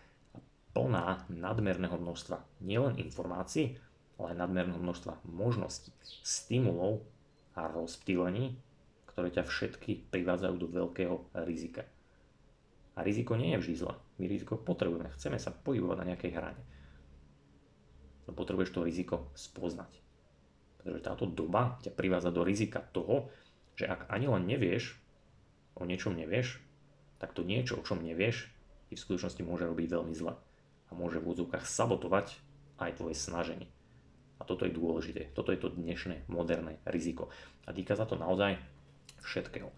plná 0.75 1.23
nadmerného 1.31 1.95
množstva 1.95 2.43
nielen 2.59 2.99
informácií, 2.99 3.79
ale 4.19 4.35
aj 4.35 4.39
nadmerného 4.43 4.79
množstva 4.79 5.23
možností, 5.31 5.95
stimulov 6.03 7.07
a 7.55 7.71
rozptýlení, 7.71 8.59
ktoré 9.07 9.31
ťa 9.31 9.47
všetky 9.47 10.11
privádzajú 10.11 10.55
do 10.59 10.67
veľkého 10.67 11.15
rizika. 11.47 11.87
A 12.95 13.03
riziko 13.03 13.39
nie 13.39 13.55
je 13.55 13.59
vždy 13.63 13.75
zle. 13.79 13.95
My 14.19 14.27
riziko 14.27 14.59
potrebujeme, 14.59 15.11
chceme 15.15 15.39
sa 15.39 15.55
pohybovať 15.55 15.97
na 15.99 16.07
nejakej 16.11 16.31
hrane. 16.35 16.63
No 18.27 18.35
potrebuješ 18.35 18.75
to 18.75 18.83
riziko 18.83 19.31
spoznať. 19.35 19.91
Pretože 20.79 21.03
táto 21.03 21.25
doba 21.27 21.79
ťa 21.83 21.91
privádza 21.95 22.31
do 22.35 22.43
rizika 22.43 22.83
toho, 22.91 23.31
že 23.75 23.87
ak 23.87 24.11
ani 24.11 24.27
len 24.31 24.47
nevieš, 24.47 24.95
o 25.75 25.83
niečom 25.83 26.15
nevieš, 26.15 26.64
tak 27.25 27.33
to 27.33 27.41
niečo, 27.41 27.81
o 27.81 27.81
čom 27.81 28.05
nevieš, 28.05 28.53
ti 28.85 28.93
v 28.93 29.01
skutočnosti 29.01 29.41
môže 29.41 29.65
robiť 29.65 29.97
veľmi 29.97 30.13
zle 30.13 30.37
a 30.37 30.91
môže 30.93 31.17
v 31.17 31.25
úvodzovkách 31.25 31.65
sabotovať 31.65 32.37
aj 32.77 33.01
tvoje 33.01 33.17
snaženie. 33.17 33.65
A 34.37 34.45
toto 34.45 34.69
je 34.69 34.77
dôležité. 34.77 35.33
Toto 35.33 35.49
je 35.49 35.57
to 35.57 35.73
dnešné 35.73 36.29
moderné 36.29 36.77
riziko. 36.85 37.33
A 37.65 37.73
týka 37.73 37.97
sa 37.97 38.05
to 38.05 38.13
naozaj 38.13 38.61
všetkého. 39.25 39.73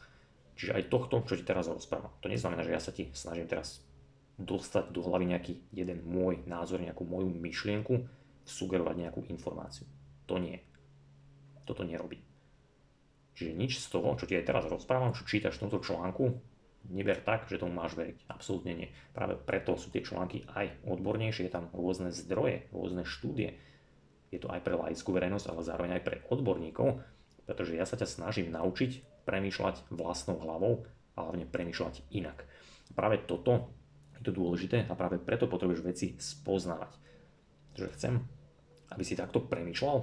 Čiže 0.60 0.76
aj 0.76 0.92
tohto, 0.92 1.24
čo 1.24 1.40
ti 1.40 1.48
teraz 1.48 1.72
rozprávam. 1.72 2.12
To 2.20 2.28
neznamená, 2.28 2.68
že 2.68 2.76
ja 2.76 2.84
sa 2.84 2.92
ti 2.92 3.08
snažím 3.16 3.48
teraz 3.48 3.80
dostať 4.36 4.92
do 4.92 5.08
hlavy 5.08 5.32
nejaký 5.32 5.54
jeden 5.72 6.04
môj 6.04 6.44
názor, 6.44 6.84
nejakú 6.84 7.08
moju 7.08 7.32
myšlienku, 7.32 8.04
sugerovať 8.44 9.08
nejakú 9.08 9.24
informáciu. 9.32 9.88
To 10.28 10.36
nie. 10.36 10.60
Toto 11.64 11.88
nerobí. 11.88 12.20
Čiže 13.40 13.56
nič 13.56 13.80
z 13.80 13.88
toho, 13.88 14.20
čo 14.20 14.28
ti 14.28 14.36
aj 14.36 14.52
teraz 14.52 14.68
rozprávam, 14.68 15.16
čo 15.16 15.24
čítaš 15.24 15.62
v 15.62 15.70
tomto 15.70 15.80
článku, 15.80 16.57
neber 16.90 17.20
tak, 17.22 17.48
že 17.52 17.60
tomu 17.60 17.76
máš 17.76 17.96
veriť. 17.96 18.28
Absolútne 18.32 18.74
nie. 18.74 18.90
Práve 19.12 19.36
preto 19.36 19.76
sú 19.76 19.92
tie 19.92 20.04
články 20.04 20.48
aj 20.56 20.88
odbornejšie, 20.88 21.48
je 21.48 21.54
tam 21.54 21.72
rôzne 21.76 22.12
zdroje, 22.12 22.68
rôzne 22.72 23.04
štúdie. 23.04 23.60
Je 24.32 24.40
to 24.40 24.52
aj 24.52 24.64
pre 24.64 24.76
laickú 24.76 25.16
verejnosť, 25.16 25.46
ale 25.48 25.68
zároveň 25.68 25.92
aj 26.00 26.04
pre 26.04 26.18
odborníkov, 26.28 27.00
pretože 27.48 27.76
ja 27.80 27.88
sa 27.88 27.96
ťa 27.96 28.08
snažím 28.08 28.52
naučiť 28.52 29.24
premýšľať 29.24 29.92
vlastnou 29.92 30.40
hlavou 30.40 30.88
a 31.16 31.28
hlavne 31.28 31.48
premýšľať 31.48 32.08
inak. 32.12 32.44
Práve 32.96 33.24
toto 33.24 33.72
je 34.20 34.24
to 34.28 34.32
dôležité 34.36 34.88
a 34.88 34.94
práve 34.96 35.20
preto 35.20 35.48
potrebuješ 35.48 35.82
veci 35.84 36.08
spoznávať. 36.16 36.92
Takže 37.76 37.94
chcem, 37.96 38.14
aby 38.92 39.04
si 39.04 39.20
takto 39.20 39.44
premýšľal 39.44 39.98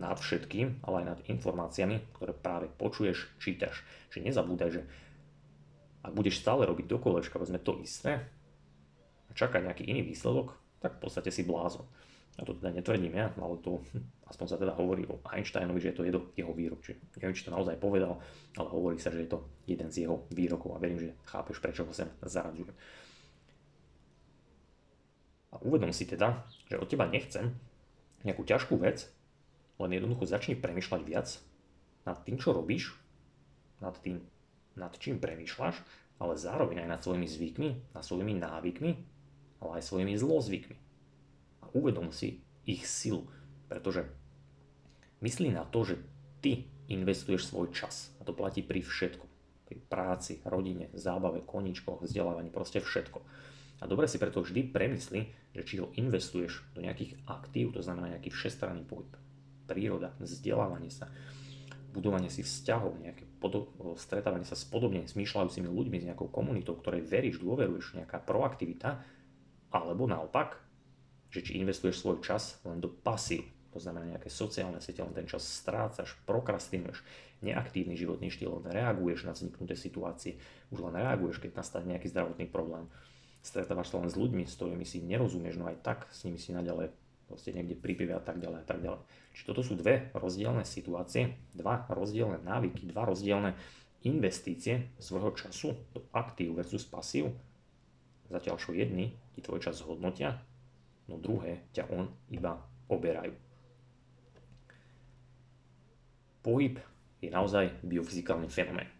nad 0.00 0.16
všetkým, 0.16 0.84
ale 0.88 1.04
aj 1.04 1.06
nad 1.06 1.20
informáciami, 1.28 2.16
ktoré 2.16 2.32
práve 2.32 2.66
počuješ, 2.72 3.36
čítaš. 3.36 3.84
Že 4.08 4.32
nezabúdaj, 4.32 4.70
že 4.72 4.82
ak 6.02 6.12
budeš 6.12 6.42
stále 6.42 6.66
robiť 6.66 6.86
do 6.90 6.98
kolečka, 6.98 7.38
vezme 7.38 7.62
to 7.62 7.78
isté 7.78 8.26
a 9.26 9.32
čakať 9.32 9.64
nejaký 9.64 9.84
iný 9.86 10.02
výsledok, 10.10 10.58
tak 10.82 10.98
v 10.98 11.02
podstate 11.06 11.30
si 11.30 11.46
blázon. 11.46 11.86
Ja 12.40 12.48
to 12.48 12.56
teda 12.56 12.72
netvrdím 12.72 13.12
ja, 13.14 13.30
ale 13.38 13.60
to 13.62 13.84
aspoň 14.30 14.46
sa 14.48 14.56
teda 14.58 14.74
hovorí 14.74 15.06
o 15.06 15.20
Einsteinovi, 15.22 15.78
že 15.78 15.92
je 15.92 15.98
to 16.00 16.32
jeho 16.34 16.52
výrok. 16.52 16.80
Čiže 16.82 16.98
neviem, 17.20 17.36
či 17.36 17.44
to 17.46 17.54
naozaj 17.54 17.76
povedal, 17.78 18.18
ale 18.58 18.68
hovorí 18.72 18.96
sa, 18.98 19.12
že 19.12 19.24
je 19.24 19.30
to 19.30 19.38
jeden 19.68 19.88
z 19.92 20.08
jeho 20.08 20.24
výrokov 20.32 20.74
a 20.74 20.82
verím, 20.82 20.98
že 20.98 21.14
chápeš, 21.28 21.60
prečo 21.60 21.84
ho 21.84 21.92
sem 21.92 22.08
zaradzujem. 22.24 22.74
A 25.52 25.60
uvedom 25.60 25.92
si 25.92 26.08
teda, 26.08 26.48
že 26.64 26.80
od 26.80 26.88
teba 26.88 27.04
nechcem 27.04 27.52
nejakú 28.24 28.40
ťažkú 28.48 28.80
vec, 28.80 29.04
len 29.76 29.92
jednoducho 29.92 30.24
začni 30.24 30.56
premyšľať 30.56 31.02
viac 31.04 31.28
nad 32.08 32.16
tým, 32.24 32.40
čo 32.40 32.56
robíš, 32.56 32.96
nad 33.84 33.92
tým, 34.00 34.24
nad 34.76 34.92
čím 34.96 35.20
premýšľaš, 35.20 35.80
ale 36.22 36.38
zároveň 36.38 36.86
aj 36.86 36.88
nad 36.88 37.00
svojimi 37.02 37.26
zvykmi, 37.26 37.68
nad 37.94 38.04
svojimi 38.06 38.38
návykmi, 38.38 38.92
ale 39.62 39.70
aj 39.78 39.84
svojimi 39.86 40.14
zlozvykmi. 40.14 40.76
A 41.62 41.64
uvedom 41.74 42.14
si 42.14 42.42
ich 42.62 42.86
silu, 42.86 43.26
pretože 43.66 44.06
myslí 45.18 45.50
na 45.50 45.66
to, 45.66 45.82
že 45.82 45.96
ty 46.38 46.70
investuješ 46.90 47.50
svoj 47.50 47.74
čas. 47.74 48.14
A 48.18 48.26
to 48.26 48.34
platí 48.34 48.62
pri 48.62 48.82
všetkom. 48.82 49.30
Pri 49.66 49.76
práci, 49.88 50.42
rodine, 50.44 50.92
zábave, 50.92 51.42
koničkoch, 51.42 52.04
vzdelávaní, 52.04 52.52
proste 52.52 52.78
všetko. 52.82 53.18
A 53.82 53.90
dobre 53.90 54.06
si 54.06 54.22
preto 54.22 54.46
vždy 54.46 54.70
premysli, 54.70 55.34
že 55.58 55.66
či 55.66 55.82
ho 55.82 55.90
investuješ 55.98 56.62
do 56.78 56.86
nejakých 56.86 57.18
aktív, 57.26 57.74
to 57.74 57.82
znamená 57.82 58.14
nejaký 58.14 58.30
všestranný 58.30 58.86
pohyb. 58.86 59.10
príroda, 59.66 60.12
vzdelávanie 60.20 60.92
sa, 60.92 61.08
budovanie 61.96 62.28
si 62.28 62.44
vzťahov, 62.44 63.00
nejaké 63.00 63.24
stretávanie 63.98 64.46
sa 64.46 64.54
s 64.54 64.68
podobne 64.68 65.08
smýšľajúcimi 65.08 65.66
ľuďmi, 65.66 65.96
s 65.98 66.06
nejakou 66.12 66.30
komunitou, 66.30 66.78
ktorej 66.78 67.02
veríš, 67.02 67.42
dôveruješ, 67.42 67.98
nejaká 67.98 68.22
proaktivita, 68.22 69.02
alebo 69.72 70.04
naopak, 70.04 70.60
že 71.32 71.40
či 71.40 71.58
investuješ 71.64 72.04
svoj 72.04 72.18
čas 72.20 72.60
len 72.68 72.78
do 72.78 72.92
pasív, 72.92 73.48
to 73.72 73.80
znamená 73.80 74.04
nejaké 74.04 74.28
sociálne 74.28 74.84
siete, 74.84 75.00
len 75.00 75.16
ten 75.16 75.24
čas 75.24 75.48
strácaš, 75.48 76.12
prokrastinuješ, 76.28 77.00
neaktívny 77.40 77.96
životný 77.96 78.28
štýl, 78.28 78.60
len 78.60 78.68
reaguješ 78.68 79.24
na 79.24 79.32
vzniknuté 79.32 79.74
situácie, 79.74 80.36
už 80.68 80.84
len 80.84 81.00
reaguješ, 81.00 81.40
keď 81.40 81.56
nastane 81.56 81.96
nejaký 81.96 82.12
zdravotný 82.12 82.46
problém. 82.52 82.86
Stretávaš 83.42 83.90
sa 83.90 83.98
len 83.98 84.12
s 84.12 84.14
ľuďmi, 84.14 84.44
s 84.46 84.54
ktorými 84.60 84.86
si 84.86 85.02
nerozumieš, 85.02 85.58
no 85.58 85.66
aj 85.66 85.82
tak 85.82 85.98
s 86.12 86.22
nimi 86.28 86.38
si 86.38 86.54
naďalej 86.54 86.94
proste 87.32 87.56
niekde 87.56 87.80
pri 87.80 87.96
a 88.12 88.20
tak 88.20 88.36
ďalej 88.36 88.60
a 88.60 88.66
tak 88.68 88.84
ďalej. 88.84 89.00
Čiže 89.32 89.48
toto 89.48 89.64
sú 89.64 89.72
dve 89.80 90.12
rozdielne 90.12 90.68
situácie, 90.68 91.40
dva 91.56 91.88
rozdielne 91.88 92.44
návyky, 92.44 92.84
dva 92.92 93.08
rozdielne 93.08 93.56
investície 94.04 94.92
svojho 95.00 95.32
času 95.32 95.72
do 95.96 96.04
aktív 96.12 96.60
versus 96.60 96.84
pasív. 96.84 97.32
Zatiaľ 98.28 98.60
čo 98.60 98.76
jedni 98.76 99.16
ti 99.32 99.40
tvoj 99.40 99.64
čas 99.64 99.80
zhodnotia, 99.80 100.44
no 101.08 101.16
druhé 101.16 101.64
ťa 101.72 101.88
on 101.88 102.12
iba 102.28 102.60
oberajú. 102.92 103.32
Pohyb 106.44 106.76
je 107.22 107.30
naozaj 107.30 107.80
biofyzikálny 107.86 108.50
fenomén. 108.52 108.90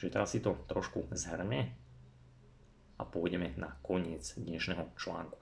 Čiže 0.00 0.12
teraz 0.12 0.32
si 0.32 0.40
to 0.40 0.56
trošku 0.66 1.06
zhrne 1.12 1.76
a 2.96 3.02
pôjdeme 3.04 3.52
na 3.60 3.76
koniec 3.84 4.32
dnešného 4.40 4.96
článku. 4.96 5.36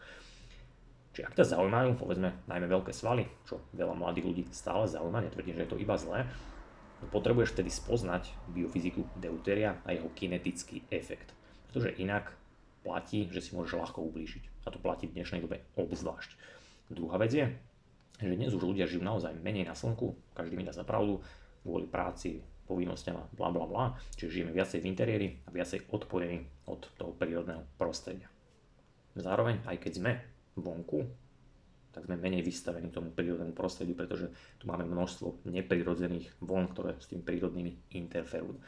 Čiže 1.14 1.30
ak 1.30 1.38
ťa 1.38 1.50
zaujímajú, 1.54 1.94
povedzme, 1.94 2.34
najmä 2.50 2.66
veľké 2.66 2.90
svaly, 2.90 3.30
čo 3.46 3.62
veľa 3.70 3.94
mladých 3.94 4.26
ľudí 4.26 4.42
stále 4.50 4.90
zaujíma, 4.90 5.22
netvrdím, 5.22 5.54
že 5.54 5.62
je 5.62 5.70
to 5.70 5.78
iba 5.78 5.94
zlé, 5.94 6.26
no 6.98 7.06
potrebuješ 7.14 7.54
tedy 7.54 7.70
spoznať 7.70 8.34
biofyziku 8.50 9.06
deutéria 9.14 9.78
a 9.86 9.94
jeho 9.94 10.10
kinetický 10.10 10.82
efekt. 10.90 11.30
Pretože 11.70 11.94
inak 12.02 12.34
platí, 12.82 13.30
že 13.30 13.38
si 13.38 13.54
môžeš 13.54 13.78
ľahko 13.78 14.02
ublížiť. 14.10 14.66
A 14.66 14.74
to 14.74 14.82
platí 14.82 15.06
v 15.06 15.22
dnešnej 15.22 15.46
dobe 15.46 15.62
obzvlášť. 15.78 16.34
Druhá 16.90 17.14
vec 17.22 17.30
je, 17.30 17.46
že 18.18 18.34
dnes 18.34 18.50
už 18.50 18.66
ľudia 18.66 18.90
žijú 18.90 19.06
naozaj 19.06 19.38
menej 19.38 19.70
na 19.70 19.78
slnku, 19.78 20.18
každý 20.34 20.58
mi 20.58 20.66
dá 20.66 20.74
za 20.74 20.82
pravdu, 20.82 21.22
kvôli 21.62 21.86
práci, 21.86 22.42
povinnosťam 22.66 23.16
a 23.22 23.28
bla 23.38 23.54
bla 23.54 23.64
bla, 23.70 23.84
čiže 24.18 24.42
žijeme 24.42 24.52
viacej 24.52 24.82
v 24.82 24.88
interiéri 24.90 25.28
a 25.46 25.54
viacej 25.54 25.88
odpojení 25.94 26.42
od 26.66 26.90
toho 26.98 27.14
prírodného 27.14 27.62
prostredia. 27.78 28.26
Zároveň, 29.14 29.62
aj 29.64 29.78
keď 29.78 29.92
sme 29.94 30.12
vonku, 30.56 31.04
tak 31.94 32.10
sme 32.10 32.18
menej 32.18 32.42
vystavení 32.42 32.90
tomu 32.90 33.14
prírodnému 33.14 33.54
prostrediu, 33.54 33.94
pretože 33.94 34.26
tu 34.58 34.66
máme 34.66 34.82
množstvo 34.82 35.46
neprirodzených 35.46 36.42
von, 36.42 36.66
ktoré 36.66 36.98
s 36.98 37.06
tým 37.06 37.22
prírodnými 37.22 37.94
interferujú. 37.94 38.58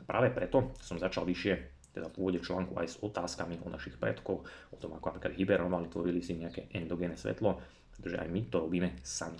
A 0.00 0.02
práve 0.08 0.32
preto 0.32 0.72
som 0.80 0.96
začal 0.96 1.28
vyššie, 1.28 1.54
teda 1.92 2.08
v 2.08 2.16
úvode 2.16 2.40
článku 2.40 2.72
aj 2.80 2.88
s 2.88 2.96
otázkami 3.04 3.60
o 3.60 3.68
našich 3.68 4.00
predkov, 4.00 4.48
o 4.72 4.76
tom, 4.80 4.96
ako 4.96 5.12
napríklad 5.12 5.36
hibernovali, 5.36 5.92
tvorili 5.92 6.24
si 6.24 6.40
nejaké 6.40 6.72
endogénne 6.72 7.20
svetlo, 7.20 7.60
pretože 7.92 8.16
aj 8.16 8.28
my 8.32 8.40
to 8.48 8.56
robíme 8.64 8.88
sami. 9.04 9.36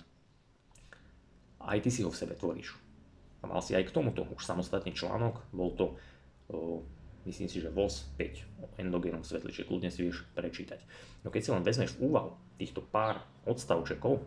Aj 1.65 1.77
ty 1.81 1.89
si 1.89 2.05
ho 2.05 2.13
v 2.13 2.19
sebe 2.21 2.37
tvoríš. 2.37 2.77
A 3.41 3.49
mal 3.49 3.65
si 3.65 3.73
aj 3.73 3.89
k 3.89 3.95
tomuto 3.95 4.21
už 4.29 4.45
samostatný 4.45 4.93
článok, 4.93 5.49
bol 5.49 5.73
to 5.73 5.97
myslím 7.25 7.47
si, 7.49 7.61
že 7.61 7.69
VOS 7.69 8.09
5 8.17 8.63
o 8.63 8.65
endogénom 8.81 9.21
svetle, 9.21 9.51
kľudne 9.51 9.93
si 9.93 10.05
vieš 10.05 10.25
prečítať. 10.33 10.79
No 11.21 11.29
keď 11.29 11.41
si 11.41 11.49
len 11.53 11.63
vezmeš 11.65 11.97
v 11.97 12.09
úvahu 12.09 12.33
týchto 12.57 12.81
pár 12.81 13.21
odstavčekov, 13.45 14.21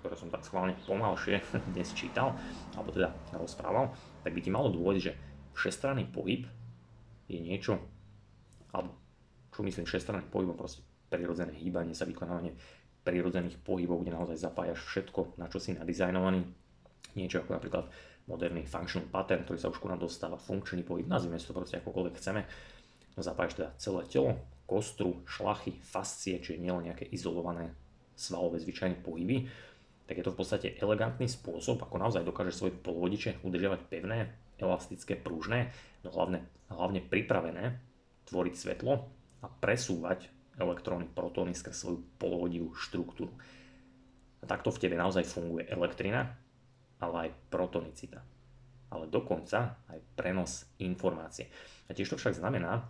ktoré 0.00 0.14
som 0.16 0.32
tak 0.32 0.46
schválne 0.46 0.74
pomalšie 0.88 1.44
dnes 1.76 1.90
čítal, 1.92 2.34
alebo 2.74 2.94
teda 2.94 3.12
rozprával, 3.36 3.92
tak 4.24 4.32
by 4.32 4.40
ti 4.40 4.50
malo 4.50 4.72
dôvodiť, 4.72 5.02
že 5.02 5.16
všestranný 5.54 6.08
pohyb 6.08 6.48
je 7.28 7.38
niečo, 7.38 7.78
alebo 8.72 8.96
čo 9.50 9.60
myslím 9.66 9.84
všestranný 9.84 10.26
pohyb, 10.30 10.54
proste 10.56 10.82
prirodzené 11.10 11.52
hýbanie 11.58 11.92
sa, 11.92 12.06
vykonávanie 12.06 12.54
prirodzených 13.02 13.58
pohybov, 13.64 14.04
kde 14.04 14.14
naozaj 14.14 14.38
zapájaš 14.38 14.80
všetko, 14.86 15.40
na 15.40 15.48
čo 15.48 15.58
si 15.58 15.74
nadizajnovaný. 15.74 16.46
Niečo 17.18 17.42
ako 17.42 17.58
napríklad 17.58 17.90
moderný 18.28 18.66
functional 18.68 19.08
pattern, 19.08 19.44
ktorý 19.46 19.58
sa 19.58 19.72
už 19.72 19.80
ku 19.80 19.88
nám 19.88 20.02
dostáva, 20.02 20.40
funkčný 20.40 20.84
pohyb, 20.84 21.08
nazvime 21.08 21.40
si 21.40 21.48
to 21.48 21.56
proste 21.56 21.80
akokoľvek 21.80 22.14
chceme. 22.18 22.42
No 23.16 23.20
zapájaš 23.20 23.58
teda 23.58 23.70
celé 23.80 24.02
telo, 24.06 24.38
kostru, 24.68 25.22
šlachy, 25.26 25.78
fascie, 25.82 26.38
čiže 26.38 26.62
nielen 26.62 26.86
nejaké 26.90 27.08
izolované 27.10 27.74
svalové 28.14 28.62
zvyčajné 28.62 29.02
pohyby, 29.02 29.50
tak 30.06 30.18
je 30.18 30.26
to 30.26 30.34
v 30.34 30.38
podstate 30.42 30.68
elegantný 30.82 31.30
spôsob, 31.30 31.86
ako 31.86 31.96
naozaj 31.98 32.26
dokážeš 32.26 32.54
svoje 32.58 32.74
polovodiče 32.74 33.46
udržiavať 33.46 33.80
pevné, 33.86 34.34
elastické, 34.58 35.14
pružné, 35.14 35.70
no 36.02 36.10
hlavne, 36.10 36.44
hlavne 36.66 37.00
pripravené 37.00 37.78
tvoriť 38.26 38.54
svetlo 38.54 39.06
a 39.40 39.46
presúvať 39.48 40.26
elektróny, 40.60 41.08
protóny 41.08 41.56
skrz 41.56 41.76
svoju 41.86 41.98
polovodivú 42.20 42.74
štruktúru. 42.76 43.32
A 44.40 44.44
takto 44.50 44.74
v 44.74 44.80
tebe 44.82 44.98
naozaj 44.98 45.24
funguje 45.24 45.70
elektrina, 45.70 46.36
ale 47.00 47.28
aj 47.28 47.30
protonicita. 47.48 48.20
Ale 48.90 49.06
dokonca 49.06 49.80
aj 49.88 49.98
prenos 50.14 50.66
informácie. 50.82 51.48
A 51.88 51.94
tiež 51.94 52.14
to 52.14 52.20
však 52.20 52.38
znamená, 52.38 52.86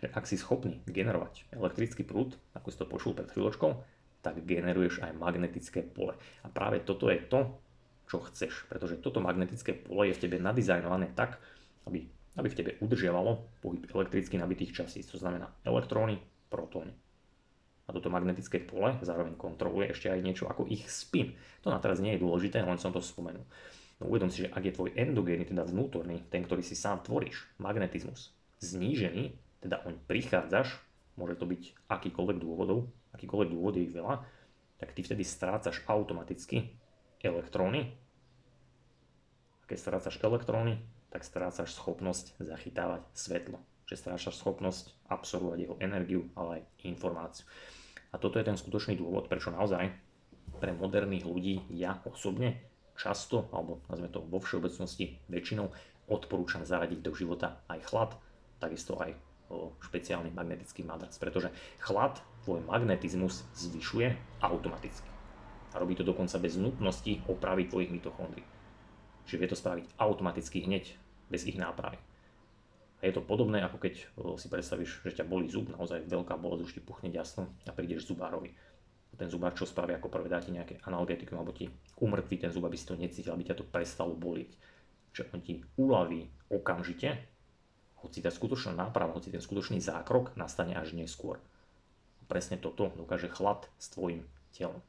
že 0.00 0.12
ak 0.12 0.24
si 0.28 0.36
schopný 0.36 0.80
generovať 0.84 1.48
elektrický 1.54 2.04
prúd, 2.04 2.36
ako 2.52 2.68
si 2.68 2.76
to 2.80 2.86
počul 2.88 3.12
pred 3.16 3.30
chvíľočkou, 3.30 3.70
tak 4.24 4.40
generuješ 4.44 5.04
aj 5.04 5.16
magnetické 5.20 5.84
pole. 5.84 6.16
A 6.44 6.48
práve 6.48 6.80
toto 6.80 7.12
je 7.12 7.20
to, 7.28 7.60
čo 8.08 8.24
chceš, 8.28 8.64
pretože 8.68 9.00
toto 9.00 9.20
magnetické 9.20 9.76
pole 9.76 10.08
je 10.08 10.16
v 10.16 10.22
tebe 10.28 10.36
nadizajnované 10.40 11.12
tak, 11.12 11.40
aby, 11.88 12.08
aby 12.40 12.48
v 12.48 12.58
tebe 12.58 12.70
udržiavalo 12.80 13.60
pohyb 13.60 13.84
elektricky 13.92 14.40
nabitých 14.40 14.72
častíc, 14.72 15.08
to 15.08 15.20
znamená 15.20 15.52
elektróny, 15.64 16.20
protóny. 16.48 16.92
A 17.84 17.92
toto 17.92 18.08
magnetické 18.08 18.64
pole 18.64 18.96
zároveň 19.04 19.36
kontroluje 19.36 19.92
ešte 19.92 20.08
aj 20.08 20.24
niečo 20.24 20.48
ako 20.48 20.64
ich 20.72 20.88
spin. 20.88 21.36
To 21.60 21.68
na 21.68 21.76
teraz 21.80 22.00
nie 22.00 22.16
je 22.16 22.24
dôležité, 22.24 22.64
len 22.64 22.80
som 22.80 22.94
to 22.94 23.04
spomenul. 23.04 23.44
No 24.00 24.04
uvedom 24.10 24.32
si, 24.32 24.48
že 24.48 24.52
ak 24.52 24.64
je 24.64 24.76
tvoj 24.76 24.90
endogénny, 24.96 25.44
teda 25.46 25.62
vnútorný, 25.68 26.24
ten, 26.32 26.42
ktorý 26.42 26.64
si 26.64 26.74
sám 26.74 27.04
tvoríš, 27.04 27.44
magnetizmus, 27.60 28.32
znížený, 28.58 29.36
teda 29.60 29.84
oň 29.84 30.00
prichádzaš, 30.08 30.80
môže 31.14 31.38
to 31.38 31.46
byť 31.46 31.62
akýkoľvek 31.92 32.38
dôvodov, 32.40 32.90
akýkoľvek 33.14 33.48
dôvod 33.52 33.74
je 33.78 33.86
ich 33.86 33.94
veľa, 33.94 34.24
tak 34.80 34.92
ty 34.96 35.00
vtedy 35.06 35.22
strácaš 35.22 35.84
automaticky 35.86 36.74
elektróny. 37.22 37.94
A 39.60 39.64
keď 39.64 39.78
strácaš 39.78 40.18
elektróny, 40.20 40.82
tak 41.14 41.22
strácaš 41.22 41.72
schopnosť 41.78 42.34
zachytávať 42.42 43.06
svetlo. 43.14 43.62
Že 43.84 43.94
strácaš 44.00 44.40
schopnosť 44.40 44.96
absorbovať 45.12 45.58
jeho 45.60 45.76
energiu, 45.80 46.28
ale 46.34 46.60
aj 46.60 46.62
informáciu. 46.88 47.44
A 48.14 48.20
toto 48.20 48.38
je 48.38 48.46
ten 48.46 48.56
skutočný 48.56 48.96
dôvod, 48.96 49.26
prečo 49.28 49.50
naozaj 49.50 49.90
pre 50.62 50.70
moderných 50.72 51.26
ľudí 51.26 51.66
ja 51.74 51.98
osobne 52.06 52.62
často, 52.94 53.50
alebo 53.50 53.82
nazvime 53.90 54.08
to 54.08 54.22
vo 54.22 54.38
všeobecnosti 54.38 55.18
väčšinou, 55.26 55.66
odporúčam 56.06 56.62
zaradiť 56.62 57.00
do 57.02 57.12
života 57.12 57.64
aj 57.66 57.80
chlad, 57.90 58.10
takisto 58.62 58.94
aj 59.02 59.18
špeciálny 59.84 60.32
magnetický 60.32 60.86
madrac, 60.86 61.12
pretože 61.20 61.52
chlad 61.82 62.16
tvoj 62.46 62.64
magnetizmus 62.64 63.44
zvyšuje 63.58 64.40
automaticky. 64.40 65.10
A 65.74 65.82
robí 65.82 65.98
to 65.98 66.06
dokonca 66.06 66.38
bez 66.38 66.54
nutnosti 66.54 67.18
opraviť 67.26 67.66
tvojich 67.66 67.92
mitochondrií. 67.92 68.46
Čiže 69.26 69.40
vie 69.40 69.48
to 69.50 69.58
spraviť 69.58 69.84
automaticky 69.98 70.62
hneď, 70.64 70.94
bez 71.28 71.44
ich 71.48 71.58
nápravy. 71.58 71.98
Je 73.04 73.12
to 73.12 73.20
podobné, 73.20 73.60
ako 73.60 73.76
keď 73.76 73.94
si 74.40 74.48
predstavíš, 74.48 75.04
že 75.04 75.12
ťa 75.20 75.28
bolí 75.28 75.52
zub, 75.52 75.68
naozaj 75.68 76.08
veľká 76.08 76.40
bolesť, 76.40 76.62
už 76.64 76.72
ti 76.72 76.80
puchne 76.80 77.12
jasno 77.12 77.52
a 77.68 77.72
prídeš 77.76 78.08
zubárovi. 78.08 78.56
Ten 79.14 79.28
zubár 79.28 79.52
čo 79.52 79.68
spraví, 79.68 79.92
ako 79.92 80.08
prvé 80.08 80.32
dá 80.32 80.40
ti 80.40 80.56
nejaké 80.56 80.80
analgetikum 80.88 81.36
alebo 81.36 81.52
ti 81.52 81.68
umrtví 82.00 82.40
ten 82.40 82.48
zub, 82.48 82.64
aby 82.64 82.80
si 82.80 82.88
to 82.88 82.96
necítil, 82.96 83.36
aby 83.36 83.44
ťa 83.44 83.60
to 83.60 83.68
prestalo 83.68 84.16
boliť. 84.16 84.50
Čiže 85.12 85.30
on 85.36 85.40
ti 85.44 85.60
uľaví 85.76 86.48
okamžite, 86.48 87.12
hoci 88.00 88.24
tá 88.24 88.32
skutočná 88.32 88.72
náprava, 88.72 89.14
hoci 89.14 89.28
ten 89.28 89.44
skutočný 89.44 89.84
zákrok 89.84 90.32
nastane 90.34 90.72
až 90.72 90.96
neskôr. 90.96 91.38
Presne 92.24 92.56
toto 92.56 92.88
dokáže 92.96 93.28
chlad 93.28 93.68
s 93.76 93.92
tvojim 93.92 94.24
telom. 94.56 94.80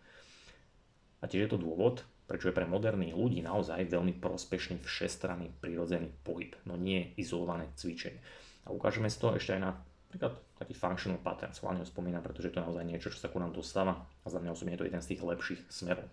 A 1.20 1.28
tiež 1.28 1.46
je 1.46 1.52
to 1.52 1.60
dôvod, 1.60 2.08
prečo 2.26 2.50
je 2.50 2.58
pre 2.58 2.66
moderných 2.66 3.14
ľudí 3.14 3.40
naozaj 3.46 3.86
veľmi 3.86 4.18
prospešný 4.18 4.82
všestranný 4.82 5.62
prirodzený 5.62 6.10
pohyb, 6.26 6.58
no 6.66 6.74
nie 6.78 7.14
izolované 7.18 7.70
cvičenie. 7.78 8.18
A 8.66 8.74
ukážeme 8.74 9.10
si 9.10 9.22
to 9.22 9.38
ešte 9.38 9.54
aj 9.58 9.62
na 9.62 9.72
napríklad 10.10 10.40
taký 10.56 10.74
functional 10.74 11.20
pattern, 11.20 11.52
schválne 11.52 11.84
ho 11.84 11.88
spomínam, 11.88 12.24
pretože 12.24 12.48
to 12.48 12.64
je 12.64 12.66
naozaj 12.66 12.88
niečo, 12.88 13.12
čo 13.12 13.20
sa 13.20 13.28
ku 13.28 13.36
nám 13.36 13.52
dostáva 13.52 14.08
a 14.24 14.28
za 14.32 14.40
mňa 14.40 14.56
osobne 14.56 14.74
je 14.74 14.80
to 14.80 14.88
jeden 14.88 15.04
z 15.04 15.10
tých 15.12 15.22
lepších 15.28 15.62
smerov. 15.68 16.08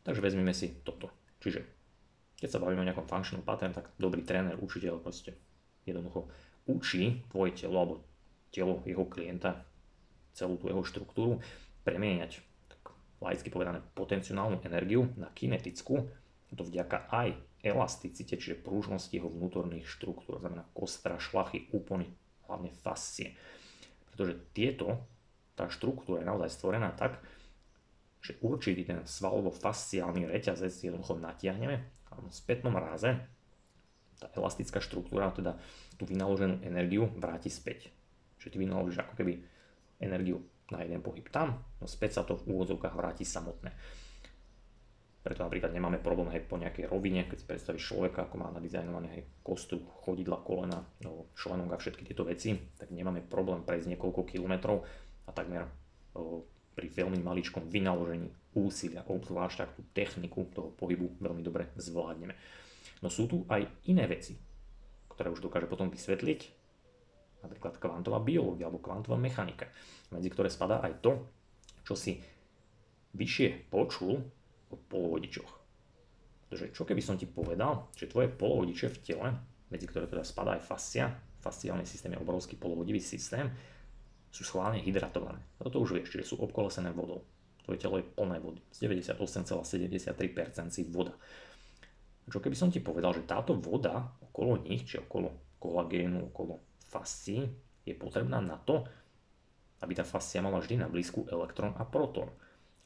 Takže 0.00 0.24
vezmeme 0.24 0.56
si 0.56 0.80
toto. 0.80 1.12
Čiže 1.44 1.60
keď 2.40 2.48
sa 2.48 2.62
bavíme 2.62 2.80
o 2.80 2.88
nejakom 2.88 3.04
functional 3.04 3.44
pattern, 3.44 3.76
tak 3.76 3.92
dobrý 4.00 4.24
tréner, 4.24 4.56
učiteľ 4.56 5.02
proste 5.04 5.36
jednoducho 5.84 6.30
učí 6.64 7.26
tvoje 7.28 7.52
telo 7.52 7.76
alebo 7.76 7.94
telo 8.48 8.80
jeho 8.88 9.04
klienta 9.04 9.66
celú 10.32 10.56
tú 10.56 10.72
jeho 10.72 10.80
štruktúru 10.88 11.42
premieňať 11.84 12.45
laicky 13.20 13.48
povedané 13.48 13.80
potenciálnu 13.94 14.60
energiu 14.64 15.08
na 15.16 15.32
kinetickú, 15.32 16.04
to 16.56 16.62
vďaka 16.64 17.10
aj 17.12 17.36
elasticite, 17.60 18.38
čiže 18.38 18.62
prúžnosti 18.62 19.12
jeho 19.12 19.28
vnútorných 19.28 19.84
štruktúr, 19.84 20.38
znamená 20.38 20.64
kostra, 20.72 21.18
šlachy, 21.18 21.68
úpony, 21.74 22.08
hlavne 22.46 22.70
fascie. 22.70 23.34
Pretože 24.14 24.38
tieto, 24.54 25.04
tá 25.58 25.66
štruktúra 25.66 26.22
je 26.22 26.30
naozaj 26.30 26.50
stvorená 26.54 26.94
tak, 26.94 27.20
že 28.22 28.38
určitý 28.40 28.86
ten 28.86 29.02
svalovo-fasciálny 29.04 30.26
reťazec 30.26 30.72
jednoducho 30.72 31.18
natiahneme 31.18 31.76
a 32.10 32.12
v 32.18 32.32
spätnom 32.32 32.74
ráze 32.74 33.18
tá 34.16 34.32
elastická 34.32 34.80
štruktúra, 34.80 35.28
teda 35.36 35.60
tú 36.00 36.08
vynaloženú 36.08 36.64
energiu 36.64 37.12
vráti 37.20 37.52
späť. 37.52 37.92
Čiže 38.40 38.56
ty 38.56 38.58
vynaložíš 38.64 39.04
ako 39.04 39.14
keby 39.20 39.44
energiu 40.00 40.40
na 40.70 40.82
jeden 40.82 40.98
pohyb 41.02 41.26
tam, 41.30 41.62
no 41.78 41.86
späť 41.86 42.18
sa 42.18 42.22
to 42.26 42.34
v 42.34 42.50
úvodzovkách 42.50 42.94
vráti 42.94 43.22
samotné. 43.22 43.70
Preto 45.26 45.42
napríklad 45.42 45.74
nemáme 45.74 45.98
problém 45.98 46.30
hej, 46.30 46.46
po 46.46 46.54
nejakej 46.54 46.86
rovine, 46.86 47.26
keď 47.26 47.36
si 47.42 47.50
predstavíš 47.50 47.90
človeka, 47.90 48.30
ako 48.30 48.38
má 48.38 48.46
nadizajnované 48.54 49.08
hej, 49.10 49.22
kostru, 49.42 49.82
chodidla, 50.06 50.38
kolena, 50.46 50.86
no, 51.02 51.34
členok 51.34 51.74
a 51.74 51.82
všetky 51.82 52.06
tieto 52.06 52.22
veci, 52.22 52.54
tak 52.78 52.94
nemáme 52.94 53.26
problém 53.26 53.66
prejsť 53.66 53.90
niekoľko 53.90 54.22
kilometrov 54.22 54.86
a 55.26 55.30
takmer 55.34 55.66
o, 56.14 56.46
pri 56.78 56.86
veľmi 56.94 57.18
maličkom 57.26 57.66
vynaložení 57.66 58.30
úsilia, 58.54 59.02
obzvlášť 59.02 59.58
ak 59.66 59.70
tú 59.74 59.82
techniku 59.90 60.46
toho 60.54 60.70
pohybu 60.78 61.18
veľmi 61.18 61.42
dobre 61.42 61.74
zvládneme. 61.74 62.34
No 63.02 63.10
sú 63.10 63.26
tu 63.26 63.42
aj 63.50 63.66
iné 63.90 64.06
veci, 64.06 64.38
ktoré 65.10 65.34
už 65.34 65.42
dokáže 65.42 65.66
potom 65.66 65.90
vysvetliť, 65.90 66.55
napríklad 67.46 67.78
kvantová 67.78 68.18
biológia 68.20 68.66
alebo 68.66 68.82
kvantová 68.82 69.14
mechanika, 69.16 69.70
medzi 70.10 70.28
ktoré 70.28 70.50
spadá 70.50 70.82
aj 70.82 70.98
to, 71.00 71.12
čo 71.86 71.94
si 71.94 72.18
vyššie 73.14 73.70
počul 73.70 74.18
o 74.68 74.76
polovodičoch. 74.76 75.50
Pretože 76.46 76.74
čo 76.74 76.82
keby 76.82 77.02
som 77.02 77.14
ti 77.14 77.26
povedal, 77.26 77.90
že 77.94 78.10
tvoje 78.10 78.30
polovodiče 78.30 78.86
v 78.90 78.98
tele, 79.02 79.28
medzi 79.70 79.86
ktoré 79.86 80.06
teda 80.06 80.22
spadá 80.22 80.58
aj 80.58 80.62
fascia, 80.62 81.06
fasciálny 81.42 81.86
systém 81.86 82.14
je 82.14 82.22
obrovský 82.22 82.58
polovodivý 82.58 82.98
systém, 82.98 83.50
sú 84.30 84.42
schválne 84.44 84.82
hydratované. 84.82 85.40
Toto 85.58 85.80
už 85.80 85.96
vieš, 85.96 86.12
čiže 86.12 86.34
sú 86.34 86.42
obkolesené 86.42 86.92
vodou. 86.92 87.24
Tvoje 87.64 87.82
telo 87.82 87.98
je 87.98 88.06
plné 88.06 88.38
vody. 88.38 88.62
Z 88.70 88.86
98,73% 88.86 90.70
si 90.70 90.82
voda. 90.86 91.14
Čo 92.26 92.42
keby 92.42 92.58
som 92.58 92.70
ti 92.70 92.82
povedal, 92.82 93.14
že 93.14 93.26
táto 93.26 93.54
voda 93.58 94.02
okolo 94.22 94.62
nich, 94.66 94.86
či 94.86 94.98
okolo 94.98 95.58
kolagénu, 95.62 96.30
okolo 96.30 96.58
fascií, 96.86 97.50
je 97.86 97.94
potrebná 97.94 98.42
na 98.42 98.58
to, 98.58 98.86
aby 99.84 99.92
tá 99.92 100.02
fascia 100.02 100.40
mala 100.40 100.58
vždy 100.58 100.82
na 100.82 100.88
blízku 100.88 101.28
elektrón 101.28 101.76
a 101.76 101.84
protón. 101.84 102.32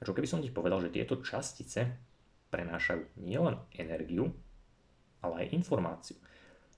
A 0.01 0.05
čo 0.05 0.17
keby 0.17 0.27
som 0.27 0.41
ti 0.41 0.51
povedal, 0.51 0.81
že 0.81 0.93
tieto 0.93 1.21
častice 1.21 1.87
prenášajú 2.51 3.21
nielen 3.23 3.57
energiu, 3.79 4.33
ale 5.23 5.47
aj 5.47 5.55
informáciu. 5.55 6.17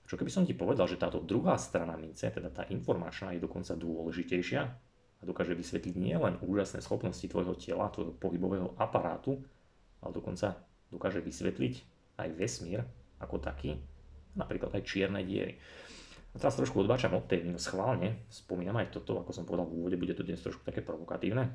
Čo 0.03 0.19
keby 0.19 0.29
som 0.29 0.43
ti 0.43 0.53
povedal, 0.53 0.85
že 0.85 0.99
táto 0.99 1.23
druhá 1.23 1.55
strana 1.55 1.95
mince, 1.95 2.27
teda 2.27 2.51
tá 2.51 2.63
informačná, 2.69 3.33
je 3.33 3.41
dokonca 3.41 3.73
dôležitejšia 3.73 4.61
a 5.19 5.23
dokáže 5.23 5.55
vysvetliť 5.55 5.95
nielen 5.95 6.43
úžasné 6.43 6.83
schopnosti 6.83 7.23
tvojho 7.23 7.55
tela, 7.55 7.89
tvojho 7.89 8.13
pohybového 8.19 8.75
aparátu, 8.75 9.39
ale 10.03 10.11
dokonca 10.11 10.59
dokáže 10.91 11.23
vysvetliť 11.23 11.73
aj 12.19 12.29
vesmír 12.35 12.83
ako 13.23 13.39
taký, 13.39 13.79
napríklad 14.35 14.75
aj 14.75 14.83
čierne 14.83 15.23
diery. 15.23 15.57
A 16.33 16.41
teraz 16.41 16.57
trošku 16.57 16.81
odbáčam 16.81 17.13
od 17.13 17.29
tej 17.29 17.45
schválne, 17.61 18.25
spomínam 18.33 18.81
aj 18.81 18.89
toto, 18.89 19.21
ako 19.21 19.29
som 19.29 19.45
povedal 19.45 19.69
v 19.69 19.77
úvode, 19.77 20.01
bude 20.01 20.17
to 20.17 20.25
dnes 20.25 20.41
trošku 20.41 20.65
také 20.65 20.81
provokatívne, 20.81 21.53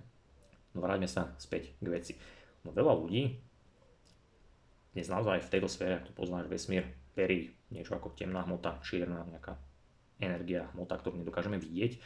No 0.77 0.85
vráťme 0.85 1.09
sa 1.09 1.33
späť 1.41 1.75
k 1.81 1.87
veci. 1.88 2.12
No 2.64 2.75
veľa 2.75 2.93
ľudí 2.93 3.41
dnes 4.93 5.11
naozaj 5.11 5.47
v 5.47 5.53
tejto 5.53 5.69
sfére, 5.71 5.99
ak 6.01 6.11
to 6.11 6.12
poznáš, 6.17 6.51
vesmír, 6.51 6.87
perí 7.14 7.55
niečo 7.71 7.95
ako 7.95 8.14
temná 8.14 8.43
hmota, 8.43 8.83
čierna 8.83 9.23
nejaká 9.27 9.55
energia, 10.19 10.67
hmota, 10.75 10.99
ktorú 10.99 11.19
nedokážeme 11.23 11.59
vidieť. 11.61 11.99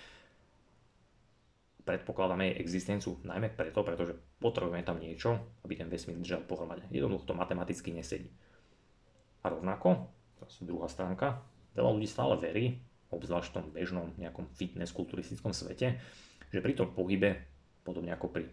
Predpokladáme 1.82 2.52
jej 2.52 2.56
existenciu 2.62 3.18
najmä 3.26 3.52
preto, 3.52 3.82
pretože 3.82 4.14
potrebujeme 4.38 4.86
tam 4.86 5.02
niečo, 5.02 5.36
aby 5.66 5.74
ten 5.74 5.90
vesmír 5.90 6.20
držal 6.20 6.46
pohromade. 6.46 6.86
Jednoducho 6.92 7.28
to 7.28 7.34
matematicky 7.34 7.90
nesedí. 7.90 8.30
A 9.42 9.50
rovnako, 9.50 10.08
to 10.38 10.46
je 10.46 10.64
druhá 10.68 10.86
stránka, 10.86 11.42
veľa 11.76 11.90
ľudí 11.96 12.08
stále 12.08 12.36
verí, 12.38 12.80
obzvlášť 13.12 13.48
v 13.52 13.56
tom 13.56 13.66
bežnom 13.72 14.08
nejakom 14.16 14.48
fitness 14.56 14.92
kulturistickom 14.96 15.52
svete, 15.52 16.00
že 16.48 16.58
pri 16.60 16.72
tom 16.72 16.92
pohybe, 16.96 17.36
podobne 17.84 18.12
ako 18.16 18.32
pri 18.32 18.44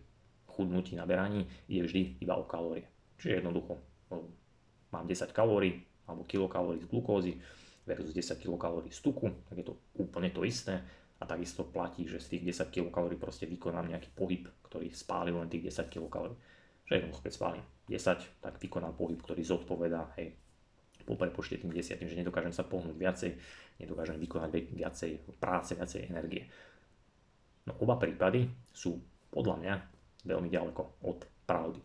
chudnutí, 0.47 0.99
naberaní 0.99 1.47
ide 1.71 1.87
vždy 1.87 2.01
iba 2.19 2.35
o 2.35 2.43
kalórie. 2.43 2.87
Čiže 3.19 3.43
jednoducho 3.43 3.79
mám 4.91 5.05
10 5.07 5.31
kalórií 5.31 5.83
alebo 6.07 6.27
kilokalórií 6.27 6.83
z 6.83 6.89
glukózy 6.91 7.33
versus 7.87 8.11
10 8.11 8.39
kilokalórií 8.39 8.91
z 8.91 8.99
tuku, 8.99 9.31
tak 9.47 9.55
je 9.59 9.65
to 9.67 9.73
úplne 9.99 10.31
to 10.31 10.43
isté 10.43 10.83
a 11.19 11.23
takisto 11.27 11.67
platí, 11.67 12.07
že 12.07 12.19
z 12.19 12.35
tých 12.35 12.55
10 12.55 12.71
kilokalórií 12.71 13.19
proste 13.19 13.43
vykonám 13.43 13.91
nejaký 13.91 14.09
pohyb, 14.15 14.47
ktorý 14.63 14.87
spáli 14.95 15.35
len 15.35 15.51
tých 15.51 15.67
10 15.67 15.91
kilokalórií. 15.91 16.35
Že 16.87 16.93
jednoducho, 16.95 17.21
keď 17.21 17.33
spálim 17.35 17.63
10, 17.85 18.41
tak 18.41 18.53
vykonám 18.57 18.93
pohyb, 18.95 19.19
ktorý 19.21 19.41
zodpovedá, 19.45 20.15
hej, 20.17 20.33
po 21.09 21.17
prepočte 21.17 21.57
tým 21.57 21.73
10, 21.73 22.05
že 22.05 22.19
nedokážem 22.21 22.53
sa 22.53 22.61
pohnúť 22.61 22.93
viacej, 22.93 23.31
nedokážem 23.81 24.21
vykonať 24.21 24.69
viacej 24.69 25.11
práce, 25.41 25.73
viacej 25.73 26.05
energie. 26.05 26.45
No 27.65 27.73
oba 27.81 27.97
prípady 27.97 28.45
sú 28.69 29.01
podľa 29.33 29.55
mňa 29.57 29.73
veľmi 30.29 30.49
ďaleko 30.53 31.01
od 31.09 31.25
pravdy. 31.49 31.81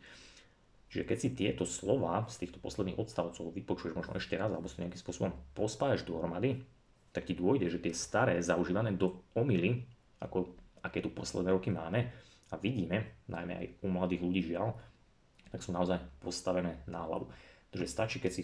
Čiže 0.93 1.09
keď 1.09 1.19
si 1.19 1.29
tieto 1.33 1.65
slova 1.65 2.23
z 2.29 2.45
týchto 2.45 2.61
posledných 2.61 3.01
odstavcov 3.01 3.51
vypočuješ 3.51 3.97
možno 3.97 4.15
ešte 4.21 4.37
raz 4.37 4.53
alebo 4.53 4.69
si 4.69 4.79
nejakým 4.85 5.01
spôsobom 5.01 5.33
pospájaš 5.57 6.05
dohromady, 6.05 6.63
tak 7.11 7.25
ti 7.25 7.35
dôjde, 7.35 7.73
že 7.73 7.83
tie 7.83 7.97
staré 7.97 8.39
zaužívané 8.39 8.93
do 8.95 9.25
omily, 9.35 9.89
ako 10.21 10.55
aké 10.85 11.01
tu 11.01 11.11
posledné 11.11 11.51
roky 11.51 11.73
máme 11.73 12.13
a 12.53 12.55
vidíme, 12.61 13.25
najmä 13.27 13.55
aj 13.57 13.67
u 13.83 13.89
mladých 13.91 14.23
ľudí 14.23 14.43
žiaľ, 14.55 14.77
tak 15.51 15.63
sú 15.63 15.75
naozaj 15.75 15.99
postavené 16.23 16.83
na 16.87 17.03
hlavu. 17.07 17.27
Takže 17.75 17.87
stačí, 17.91 18.17
keď, 18.23 18.31
si, 18.31 18.43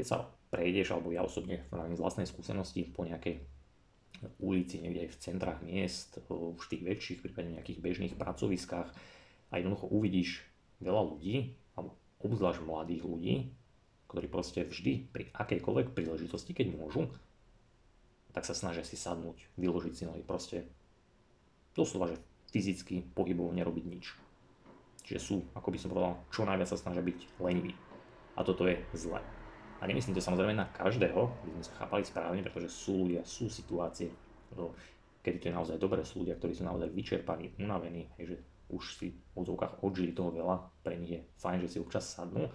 keď 0.00 0.06
sa 0.08 0.24
prejdeš, 0.48 0.96
alebo 0.96 1.12
ja 1.12 1.20
osobne 1.20 1.68
z 1.68 2.00
vlastnej 2.00 2.24
skúsenosti 2.24 2.88
po 2.88 3.04
nejakej 3.04 3.44
ulici, 4.40 4.80
niekde 4.80 5.04
aj 5.04 5.10
v 5.12 5.20
centrách 5.20 5.60
miest, 5.60 6.16
v 6.24 6.64
tých 6.72 6.80
väčších, 6.80 7.20
prípadne 7.20 7.60
nejakých 7.60 7.84
bežných 7.84 8.14
pracoviskách, 8.16 8.88
a 9.50 9.52
jednoducho 9.60 9.92
uvidíš 9.92 10.40
veľa 10.80 11.04
ľudí, 11.04 11.52
alebo 11.76 12.00
obzvlášť 12.24 12.64
mladých 12.64 13.02
ľudí, 13.04 13.34
ktorí 14.08 14.26
proste 14.32 14.64
vždy 14.64 15.12
pri 15.12 15.28
akejkoľvek 15.36 15.92
príležitosti, 15.92 16.56
keď 16.56 16.72
môžu, 16.72 17.12
tak 18.32 18.48
sa 18.48 18.56
snažia 18.56 18.88
si 18.88 18.96
sadnúť, 18.96 19.36
vyložiť 19.60 19.92
si 19.92 20.04
nohy, 20.08 20.24
proste 20.24 20.64
doslova, 21.76 22.08
že 22.08 22.16
fyzicky 22.48 23.04
pohybovo 23.12 23.52
nerobiť 23.52 23.84
nič. 23.84 24.16
Čiže 25.04 25.20
sú, 25.20 25.36
ako 25.52 25.68
by 25.68 25.78
som 25.78 25.92
povedal, 25.92 26.16
čo 26.32 26.48
najviac 26.48 26.72
sa 26.72 26.80
snažia 26.80 27.04
byť 27.04 27.18
leniví. 27.36 27.76
A 28.38 28.46
toto 28.46 28.64
je 28.64 28.78
zle. 28.96 29.20
A 29.80 29.88
nemyslím 29.88 30.12
to 30.12 30.20
samozrejme 30.20 30.52
na 30.52 30.68
každého, 30.76 31.20
aby 31.40 31.50
sme 31.56 31.64
sa 31.64 31.74
chápali 31.80 32.04
správne, 32.04 32.44
pretože 32.44 32.68
sú 32.68 33.08
ľudia, 33.08 33.24
sú 33.24 33.48
situácie, 33.48 34.12
kedy 35.24 35.36
to 35.40 35.48
je 35.48 35.56
naozaj 35.56 35.76
dobré, 35.80 36.04
sú 36.04 36.20
ľudia, 36.20 36.36
ktorí 36.36 36.52
sú 36.52 36.68
naozaj 36.68 36.92
vyčerpaní, 36.92 37.56
unavení, 37.56 38.12
že 38.20 38.36
už 38.70 38.82
si 39.00 39.08
v 39.10 39.34
odzvukách 39.40 39.80
odžili 39.80 40.12
toho 40.12 40.30
veľa, 40.30 40.84
pre 40.84 41.00
nich 41.00 41.16
je 41.16 41.20
fajn, 41.40 41.58
že 41.64 41.68
si 41.72 41.78
občas 41.80 42.06
sadnú. 42.06 42.46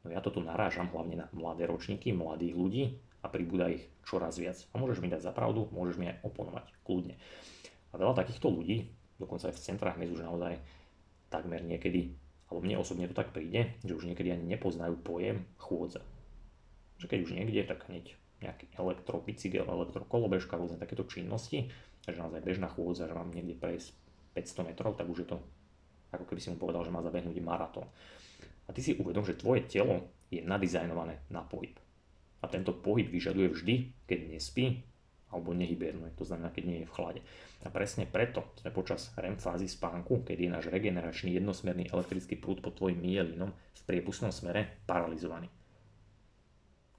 No 0.00 0.08
ja 0.08 0.24
to 0.24 0.32
tu 0.32 0.40
narážam 0.40 0.88
hlavne 0.88 1.20
na 1.20 1.26
mladé 1.36 1.68
ročníky, 1.68 2.14
mladých 2.16 2.54
ľudí 2.56 2.84
a 3.20 3.28
pribúda 3.28 3.68
ich 3.68 3.84
čoraz 4.06 4.40
viac. 4.40 4.56
A 4.72 4.80
môžeš 4.80 5.04
mi 5.04 5.12
dať 5.12 5.28
za 5.28 5.32
pravdu, 5.36 5.68
môžeš 5.74 6.00
mi 6.00 6.08
aj 6.08 6.24
oponovať, 6.24 6.66
kľudne. 6.86 7.20
A 7.92 8.00
veľa 8.00 8.16
takýchto 8.16 8.48
ľudí, 8.48 8.88
dokonca 9.20 9.52
aj 9.52 9.58
v 9.58 9.64
centrách 9.66 9.98
dnes 10.00 10.14
už 10.14 10.24
naozaj 10.24 10.56
takmer 11.28 11.60
niekedy, 11.60 12.16
alebo 12.50 12.66
mne 12.66 12.82
osobne 12.82 13.06
to 13.06 13.14
tak 13.14 13.30
príde, 13.30 13.78
že 13.86 13.94
už 13.94 14.10
niekedy 14.10 14.34
ani 14.34 14.58
nepoznajú 14.58 14.98
pojem 15.00 15.46
chôdza. 15.56 16.02
Že 16.98 17.06
keď 17.06 17.18
už 17.22 17.30
niekde, 17.38 17.62
tak 17.62 17.86
hneď 17.86 18.18
nejaký 18.42 18.74
elektrobicykel, 18.74 19.70
elektrokolobežka, 19.70 20.58
rôzne 20.58 20.82
takéto 20.82 21.06
činnosti, 21.06 21.70
že 22.02 22.18
naozaj 22.18 22.42
bežná 22.42 22.66
chôdza, 22.66 23.06
že 23.06 23.14
mám 23.14 23.30
niekde 23.30 23.54
prejsť 23.54 23.94
500 24.34 24.68
metrov, 24.68 24.98
tak 24.98 25.06
už 25.06 25.24
je 25.24 25.28
to 25.30 25.38
ako 26.10 26.26
keby 26.26 26.40
si 26.42 26.50
mu 26.50 26.58
povedal, 26.58 26.82
že 26.82 26.90
má 26.90 27.00
zabehnúť 27.02 27.38
maratón. 27.38 27.86
A 28.66 28.74
ty 28.74 28.82
si 28.82 28.98
uvedom, 28.98 29.22
že 29.22 29.38
tvoje 29.38 29.66
telo 29.66 30.10
je 30.30 30.42
nadizajnované 30.42 31.26
na 31.30 31.42
pohyb. 31.42 31.74
A 32.42 32.50
tento 32.50 32.74
pohyb 32.74 33.06
vyžaduje 33.06 33.50
vždy, 33.50 33.74
keď 34.06 34.18
nespí 34.30 34.82
alebo 35.30 35.54
nehybernuje, 35.54 36.14
to 36.18 36.26
znamená, 36.26 36.50
keď 36.50 36.64
nie 36.66 36.78
je 36.82 36.88
v 36.90 36.94
chlade. 36.94 37.20
A 37.62 37.70
presne 37.70 38.06
preto 38.06 38.54
sme 38.58 38.74
počas 38.74 39.14
REM 39.14 39.38
fázy 39.38 39.70
spánku, 39.70 40.26
keď 40.26 40.36
je 40.36 40.50
náš 40.50 40.66
regeneračný 40.70 41.38
jednosmerný 41.38 41.90
elektrický 41.90 42.36
prúd 42.38 42.58
pod 42.62 42.74
tvojim 42.74 42.98
myelinom 42.98 43.50
v 43.54 43.82
priepustnom 43.86 44.34
smere 44.34 44.82
paralizovaný. 44.88 45.46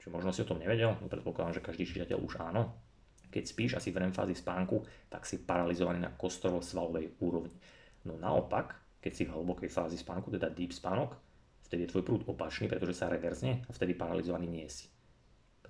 Čiže 0.00 0.10
možno 0.10 0.34
si 0.34 0.42
o 0.42 0.48
tom 0.48 0.58
nevedel, 0.58 0.98
no 0.98 1.06
predpokladám, 1.06 1.62
že 1.62 1.66
každý 1.66 1.84
čitateľ 1.86 2.18
už 2.18 2.34
áno, 2.42 2.74
keď 3.32 3.44
spíš 3.48 3.80
asi 3.80 3.88
v 3.88 4.04
REM 4.04 4.12
fázi 4.12 4.36
spánku, 4.36 4.84
tak 5.08 5.24
si 5.24 5.40
paralizovaný 5.40 6.04
na 6.04 6.12
kostrovo-svalovej 6.12 7.16
úrovni. 7.24 7.56
No 8.04 8.20
naopak, 8.20 8.76
keď 9.00 9.12
si 9.16 9.24
v 9.24 9.32
hlbokej 9.32 9.72
fázi 9.72 9.96
spánku, 9.96 10.28
teda 10.28 10.52
deep 10.52 10.76
spánok, 10.76 11.16
vtedy 11.64 11.88
je 11.88 11.96
tvoj 11.96 12.04
prúd 12.04 12.22
opačný, 12.28 12.68
pretože 12.68 13.00
sa 13.00 13.08
reverzne 13.08 13.64
a 13.64 13.70
vtedy 13.72 13.96
paralizovaný 13.96 14.52
nie 14.52 14.68
si. 14.68 14.91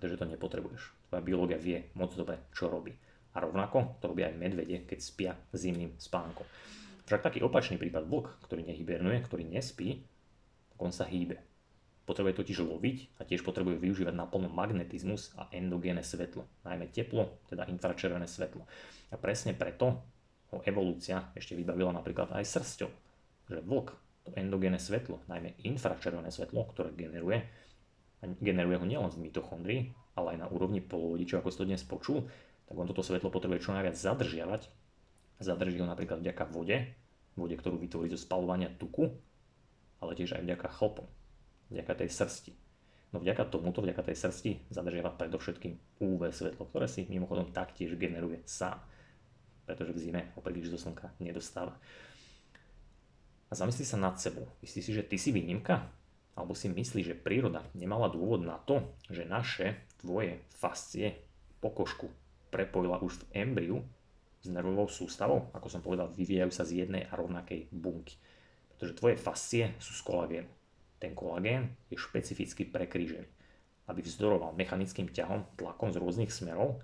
Pretože 0.03 0.19
to 0.19 0.27
nepotrebuješ. 0.27 0.83
Tvoja 1.07 1.23
biológia 1.23 1.63
vie 1.63 1.95
moc 1.95 2.11
dobre, 2.19 2.51
čo 2.51 2.67
robí. 2.67 2.91
A 3.39 3.39
rovnako 3.39 4.03
to 4.03 4.11
robia 4.11 4.27
aj 4.27 4.35
medvede, 4.35 4.83
keď 4.83 4.99
spia 4.99 5.31
zimným 5.55 5.95
spánkom. 5.95 6.43
Však 7.07 7.23
taký 7.23 7.39
opačný 7.47 7.79
prípad 7.79 8.11
vlk, 8.11 8.43
ktorý 8.43 8.67
nehybernuje, 8.67 9.23
ktorý 9.23 9.47
nespí, 9.47 10.03
on 10.83 10.91
sa 10.91 11.07
hýbe. 11.07 11.39
Potrebuje 12.03 12.35
totiž 12.35 12.67
loviť 12.67 13.23
a 13.23 13.23
tiež 13.23 13.47
potrebuje 13.47 13.79
využívať 13.79 14.11
naplno 14.11 14.51
magnetizmus 14.51 15.39
a 15.39 15.47
endogénne 15.55 16.03
svetlo, 16.03 16.51
najmä 16.67 16.91
teplo, 16.91 17.39
teda 17.47 17.71
infračervené 17.71 18.27
svetlo. 18.27 18.67
A 19.07 19.17
presne 19.23 19.55
preto 19.55 20.03
ho 20.51 20.59
evolúcia 20.67 21.31
ešte 21.39 21.55
vybavila 21.55 21.95
napríklad 21.95 22.35
aj 22.35 22.43
srsťou, 22.43 22.91
že 23.55 23.63
vlk 23.63 23.95
to 24.27 24.35
endogénne 24.35 24.83
svetlo, 24.83 25.23
najmä 25.31 25.63
infračervené 25.63 26.35
svetlo, 26.35 26.67
ktoré 26.75 26.91
generuje, 26.91 27.47
a 28.23 28.31
generuje 28.39 28.79
ho 28.79 28.87
nielen 28.87 29.11
v 29.11 29.23
mitochondrii, 29.29 29.81
ale 30.15 30.39
aj 30.39 30.39
na 30.39 30.49
úrovni 30.49 30.79
polovodičov, 30.79 31.43
ako 31.43 31.51
si 31.51 31.59
to 31.59 31.69
dnes 31.69 31.83
počul, 31.83 32.25
tak 32.71 32.75
on 32.79 32.87
toto 32.87 33.03
svetlo 33.03 33.29
potrebuje 33.29 33.67
čo 33.67 33.75
najviac 33.75 33.99
zadržiavať. 33.99 34.71
Zadrží 35.43 35.83
ho 35.83 35.91
napríklad 35.91 36.23
vďaka 36.23 36.47
vode, 36.47 36.87
vode, 37.35 37.55
ktorú 37.59 37.83
vytvorí 37.83 38.07
zo 38.15 38.21
spalovania 38.21 38.71
tuku, 38.71 39.11
ale 39.99 40.15
tiež 40.15 40.39
aj 40.39 40.47
vďaka 40.47 40.69
chlpom 40.71 41.11
vďaka 41.73 42.05
tej 42.05 42.11
srsti. 42.13 42.53
No 43.13 43.21
vďaka 43.21 43.49
tomuto, 43.49 43.81
vďaka 43.81 44.05
tej 44.13 44.17
srsti 44.17 44.51
zadržiava 44.73 45.13
predovšetkým 45.17 46.01
UV 46.01 46.33
svetlo, 46.33 46.69
ktoré 46.69 46.89
si 46.89 47.09
mimochodom 47.09 47.53
taktiež 47.53 47.97
generuje 47.97 48.41
sám, 48.45 48.81
pretože 49.65 49.93
v 49.97 50.01
zime 50.01 50.23
ho 50.37 50.41
príliš 50.45 50.73
zo 50.73 50.79
slnka 50.89 51.13
nedostáva. 51.21 51.77
A 53.49 53.53
zamyslí 53.53 53.85
sa 53.85 54.01
nad 54.01 54.17
sebou. 54.17 54.49
Myslíš 54.65 54.85
si, 54.85 54.93
že 54.97 55.05
ty 55.05 55.21
si 55.21 55.29
výnimka? 55.29 55.85
Alebo 56.33 56.57
si 56.57 56.73
myslíš, 56.73 57.13
že 57.13 57.21
príroda 57.21 57.61
nemala 57.77 58.09
dôvod 58.09 58.41
na 58.41 58.57
to, 58.57 58.81
že 59.13 59.29
naše, 59.29 59.85
tvoje 60.01 60.41
fascie, 60.49 61.21
pokožku 61.61 62.09
prepojila 62.49 63.01
už 63.05 63.21
v 63.21 63.47
embriu 63.47 63.77
s 64.43 64.51
nervovou 64.51 64.91
sústavou, 64.91 65.53
ako 65.55 65.69
som 65.71 65.81
povedal, 65.85 66.11
vyvíjajú 66.11 66.51
sa 66.51 66.67
z 66.67 66.85
jednej 66.85 67.07
a 67.07 67.15
rovnakej 67.15 67.71
bunky. 67.71 68.19
Pretože 68.75 68.99
tvoje 68.99 69.17
fascie 69.21 69.77
sú 69.79 69.95
z 69.95 70.03
kolagénu. 70.03 70.51
Ten 70.99 71.15
kolagén 71.15 71.79
je 71.93 72.01
špecificky 72.01 72.67
prekrížený, 72.67 73.29
aby 73.87 74.01
vzdoroval 74.03 74.57
mechanickým 74.59 75.11
ťahom, 75.11 75.47
tlakom 75.55 75.95
z 75.95 76.01
rôznych 76.03 76.35
smerov, 76.35 76.83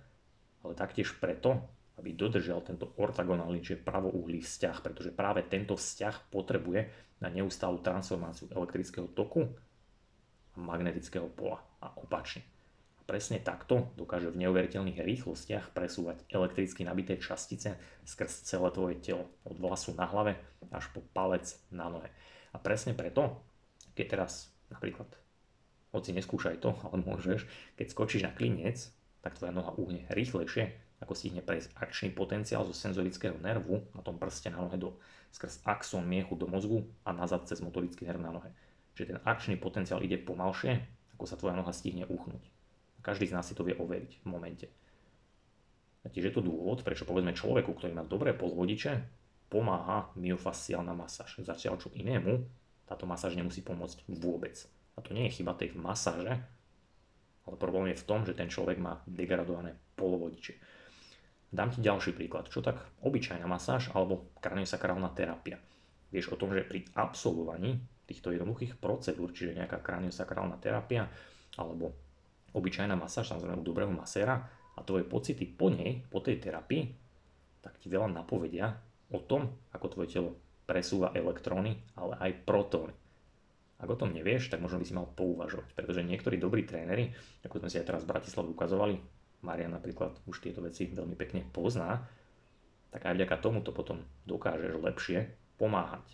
ale 0.62 0.78
taktiež 0.78 1.14
preto, 1.18 1.58
aby 1.98 2.14
dodržal 2.14 2.62
tento 2.62 2.94
ortogonálny, 2.96 3.60
čiže 3.60 3.82
pravouhlý 3.82 4.40
vzťah, 4.40 4.76
pretože 4.80 5.10
práve 5.10 5.42
tento 5.44 5.74
vzťah 5.74 6.30
potrebuje 6.30 6.80
na 7.18 7.28
neustálu 7.28 7.82
transformáciu 7.82 8.46
elektrického 8.54 9.10
toku 9.10 9.50
a 10.54 10.58
magnetického 10.62 11.26
pola 11.26 11.58
a 11.82 11.90
opačne. 11.98 12.46
A 12.98 13.02
presne 13.02 13.42
takto 13.42 13.90
dokáže 13.98 14.30
v 14.30 14.46
neuveriteľných 14.46 15.02
rýchlostiach 15.02 15.74
presúvať 15.74 16.22
elektricky 16.30 16.86
nabité 16.86 17.18
častice 17.18 17.74
skrz 18.06 18.46
celé 18.46 18.70
tvoje 18.70 18.96
telo, 19.02 19.26
od 19.42 19.58
vlasu 19.58 19.98
na 19.98 20.06
hlave 20.06 20.38
až 20.70 20.86
po 20.94 21.02
palec 21.10 21.58
na 21.74 21.90
nohe. 21.90 22.10
A 22.54 22.62
presne 22.62 22.94
preto 22.94 23.42
keď 23.98 24.06
teraz 24.14 24.54
napríklad, 24.70 25.10
hoci 25.90 26.14
neskúšaj 26.14 26.62
to, 26.62 26.70
ale 26.86 27.02
môžeš, 27.02 27.50
keď 27.74 27.86
skočíš 27.90 28.22
na 28.22 28.30
klinec, 28.30 28.94
tak 29.18 29.34
tvoja 29.34 29.50
noha 29.50 29.74
uhne 29.74 30.06
rýchlejšie, 30.14 30.70
ako 30.98 31.14
stihne 31.14 31.42
prejsť 31.42 31.74
akčný 31.78 32.10
potenciál 32.10 32.66
zo 32.66 32.74
senzorického 32.74 33.38
nervu 33.38 33.86
na 33.94 34.02
tom 34.02 34.18
prste 34.18 34.50
na 34.50 34.58
nohe 34.58 34.74
do, 34.74 34.98
skrz 35.30 35.62
axón 35.62 36.04
miechu 36.06 36.34
do 36.34 36.50
mozgu 36.50 36.82
a 37.06 37.14
nazad 37.14 37.46
cez 37.46 37.62
motorický 37.62 38.06
nerv 38.06 38.18
na 38.18 38.34
nohe. 38.34 38.50
Čiže 38.98 39.14
ten 39.14 39.18
akčný 39.22 39.54
potenciál 39.54 40.02
ide 40.02 40.18
pomalšie, 40.18 40.82
ako 41.14 41.24
sa 41.26 41.38
tvoja 41.38 41.54
noha 41.54 41.70
stihne 41.70 42.02
uchnúť. 42.10 42.42
Každý 42.98 43.30
z 43.30 43.34
nás 43.38 43.46
si 43.46 43.54
to 43.54 43.62
vie 43.62 43.78
overiť 43.78 44.22
v 44.22 44.26
momente. 44.26 44.66
A 46.02 46.10
tiež 46.10 46.30
je 46.30 46.34
to 46.34 46.42
dôvod, 46.42 46.82
prečo 46.82 47.06
povedzme 47.06 47.30
človeku, 47.30 47.78
ktorý 47.78 47.94
má 47.94 48.02
dobré 48.02 48.34
pozvodiče, 48.34 49.06
pomáha 49.46 50.10
myofasciálna 50.18 50.98
masáž. 50.98 51.40
Zatiaľ 51.46 51.78
čo 51.78 51.94
inému 51.94 52.42
táto 52.90 53.06
masáž 53.06 53.38
nemusí 53.38 53.62
pomôcť 53.62 54.02
vôbec. 54.10 54.56
A 54.96 55.04
to 55.04 55.14
nie 55.14 55.30
je 55.30 55.40
chyba 55.40 55.54
tej 55.54 55.78
masáže, 55.78 56.42
ale 57.48 57.56
problém 57.56 57.94
je 57.94 58.00
v 58.02 58.06
tom, 58.08 58.26
že 58.28 58.36
ten 58.36 58.50
človek 58.52 58.76
má 58.76 59.00
degradované 59.08 59.78
polovodiče. 59.96 60.58
Dám 61.48 61.72
ti 61.72 61.80
ďalší 61.80 62.12
príklad. 62.12 62.52
Čo 62.52 62.60
tak 62.60 62.76
obyčajná 63.00 63.48
masáž 63.48 63.88
alebo 63.96 64.28
kraniosakrálna 64.44 65.08
terapia. 65.16 65.56
Vieš 66.12 66.36
o 66.36 66.40
tom, 66.40 66.52
že 66.52 66.64
pri 66.64 66.84
absolvovaní 66.92 67.80
týchto 68.08 68.32
jednoduchých 68.32 68.80
procedúr, 68.80 69.32
čiže 69.32 69.56
nejaká 69.56 69.80
kraniosakrálna 69.84 70.56
terapia 70.60 71.08
alebo 71.60 71.92
obyčajná 72.56 72.96
masáž, 72.96 73.32
samozrejme 73.32 73.60
u 73.60 73.64
dobrého 73.64 73.92
maséra 73.92 74.40
a 74.76 74.80
tvoje 74.80 75.04
pocity 75.04 75.44
po 75.44 75.68
nej, 75.68 76.00
po 76.08 76.24
tej 76.24 76.40
terapii, 76.40 76.88
tak 77.60 77.76
ti 77.76 77.92
veľa 77.92 78.08
napovedia 78.08 78.72
o 79.12 79.20
tom, 79.20 79.52
ako 79.72 79.86
tvoje 79.92 80.08
telo 80.16 80.30
presúva 80.64 81.12
elektróny, 81.12 81.76
ale 81.96 82.16
aj 82.20 82.44
protóny. 82.44 82.94
Ak 83.78 83.88
o 83.88 83.96
tom 83.96 84.10
nevieš, 84.10 84.50
tak 84.50 84.60
možno 84.60 84.82
by 84.82 84.86
si 84.88 84.96
mal 84.96 85.06
pouvažovať, 85.06 85.70
pretože 85.76 86.02
niektorí 86.02 86.36
dobrí 86.36 86.66
tréneri, 86.66 87.14
ako 87.46 87.62
sme 87.62 87.70
si 87.70 87.78
aj 87.78 87.86
teraz 87.86 88.02
v 88.04 88.10
Bratislave 88.10 88.48
ukazovali, 88.50 88.96
Marian 89.42 89.74
napríklad 89.74 90.18
už 90.26 90.42
tieto 90.42 90.64
veci 90.64 90.90
veľmi 90.90 91.14
pekne 91.14 91.46
pozná, 91.46 92.02
tak 92.90 93.06
aj 93.06 93.14
vďaka 93.14 93.36
tomuto 93.38 93.70
potom 93.70 94.02
dokážeš 94.26 94.80
lepšie 94.80 95.18
pomáhať 95.60 96.04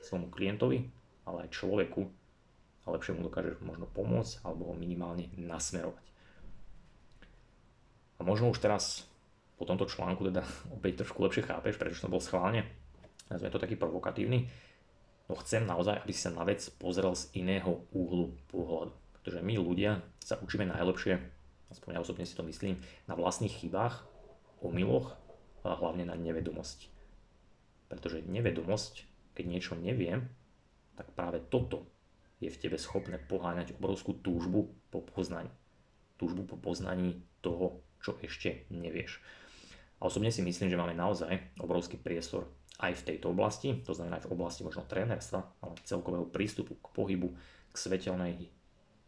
svojmu 0.00 0.32
klientovi, 0.32 0.88
ale 1.28 1.48
aj 1.48 1.54
človeku 1.54 2.08
a 2.84 2.86
lepšie 2.96 3.16
mu 3.16 3.26
dokážeš 3.28 3.60
možno 3.60 3.84
pomôcť 3.90 4.40
alebo 4.46 4.72
ho 4.72 4.74
minimálne 4.74 5.28
nasmerovať. 5.36 6.06
A 8.16 8.24
možno 8.24 8.52
už 8.52 8.60
teraz 8.60 9.04
po 9.60 9.68
tomto 9.68 9.84
článku 9.84 10.28
teda 10.32 10.46
opäť 10.76 11.04
trošku 11.04 11.20
lepšie 11.20 11.44
chápeš, 11.44 11.76
prečo 11.76 12.00
som 12.00 12.12
bol 12.12 12.24
schválne 12.24 12.64
nazvime 13.30 13.54
to 13.54 13.62
taký 13.62 13.78
provokatívny, 13.78 14.50
no 15.30 15.38
chcem 15.38 15.62
naozaj, 15.62 16.02
aby 16.02 16.12
si 16.12 16.26
sa 16.26 16.34
na 16.34 16.42
vec 16.42 16.66
pozrel 16.76 17.14
z 17.14 17.30
iného 17.38 17.86
úhlu 17.94 18.34
pohľadu. 18.50 18.92
Pretože 19.20 19.40
my 19.46 19.54
ľudia 19.62 20.02
sa 20.18 20.42
učíme 20.42 20.66
najlepšie, 20.66 21.22
aspoň 21.70 21.96
ja 21.96 22.02
osobne 22.02 22.26
si 22.26 22.34
to 22.34 22.44
myslím, 22.44 22.78
na 23.06 23.14
vlastných 23.14 23.54
chybách, 23.54 24.04
omyloch 24.60 25.16
a 25.64 25.76
hlavne 25.76 26.04
na 26.06 26.18
nevedomosti. 26.18 26.90
Pretože 27.90 28.26
nevedomosť, 28.26 29.06
keď 29.34 29.44
niečo 29.46 29.74
neviem, 29.78 30.28
tak 30.94 31.10
práve 31.16 31.40
toto 31.40 31.88
je 32.40 32.48
v 32.48 32.60
tebe 32.60 32.76
schopné 32.80 33.20
poháňať 33.20 33.76
obrovskú 33.76 34.16
túžbu 34.20 34.72
po 34.88 35.04
poznaní. 35.04 35.52
Túžbu 36.16 36.44
po 36.44 36.56
poznaní 36.60 37.24
toho, 37.40 37.80
čo 38.00 38.16
ešte 38.20 38.68
nevieš. 38.72 39.20
A 40.00 40.08
osobne 40.08 40.32
si 40.32 40.40
myslím, 40.40 40.72
že 40.72 40.80
máme 40.80 40.96
naozaj 40.96 41.56
obrovský 41.60 42.00
priestor 42.00 42.48
aj 42.80 43.04
v 43.04 43.06
tejto 43.12 43.36
oblasti, 43.36 43.76
to 43.84 43.92
znamená 43.92 44.16
aj 44.16 44.24
v 44.24 44.32
oblasti 44.32 44.64
možno 44.64 44.88
trénerstva, 44.88 45.40
ale 45.60 45.76
celkového 45.84 46.24
prístupu 46.32 46.80
k 46.80 46.86
pohybu, 46.96 47.28
k 47.68 47.76
svetelnej 47.76 48.48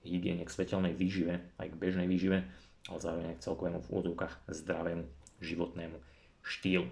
hygiene, 0.05 0.45
k 0.45 0.51
svetelnej 0.51 0.95
výžive, 0.95 1.41
aj 1.59 1.73
k 1.73 1.79
bežnej 1.79 2.07
výžive, 2.11 2.45
ale 2.91 2.99
zároveň 2.99 3.27
aj 3.33 3.37
k 3.39 3.45
celkovému 3.47 3.79
v 3.83 3.91
úvodzovkách 3.91 4.35
zdravému 4.51 5.05
životnému 5.43 5.97
štýlu. 6.43 6.87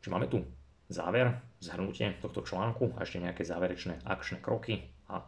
Čiže 0.00 0.12
máme 0.12 0.28
tu 0.28 0.44
záver, 0.88 1.40
zhrnutie 1.60 2.16
tohto 2.20 2.44
článku 2.44 2.96
a 2.96 3.04
ešte 3.04 3.20
nejaké 3.20 3.44
záverečné 3.44 4.04
akčné 4.04 4.40
kroky 4.40 4.84
a 5.08 5.24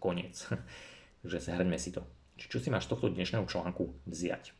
koniec. 0.00 0.36
Takže 1.24 1.52
zhrňme 1.52 1.76
si 1.76 1.92
to. 1.92 2.04
Čiže 2.36 2.50
čo 2.52 2.58
si 2.60 2.68
máš 2.68 2.88
z 2.88 2.96
tohto 2.96 3.08
dnešného 3.12 3.44
článku 3.48 3.92
vziať? 4.08 4.52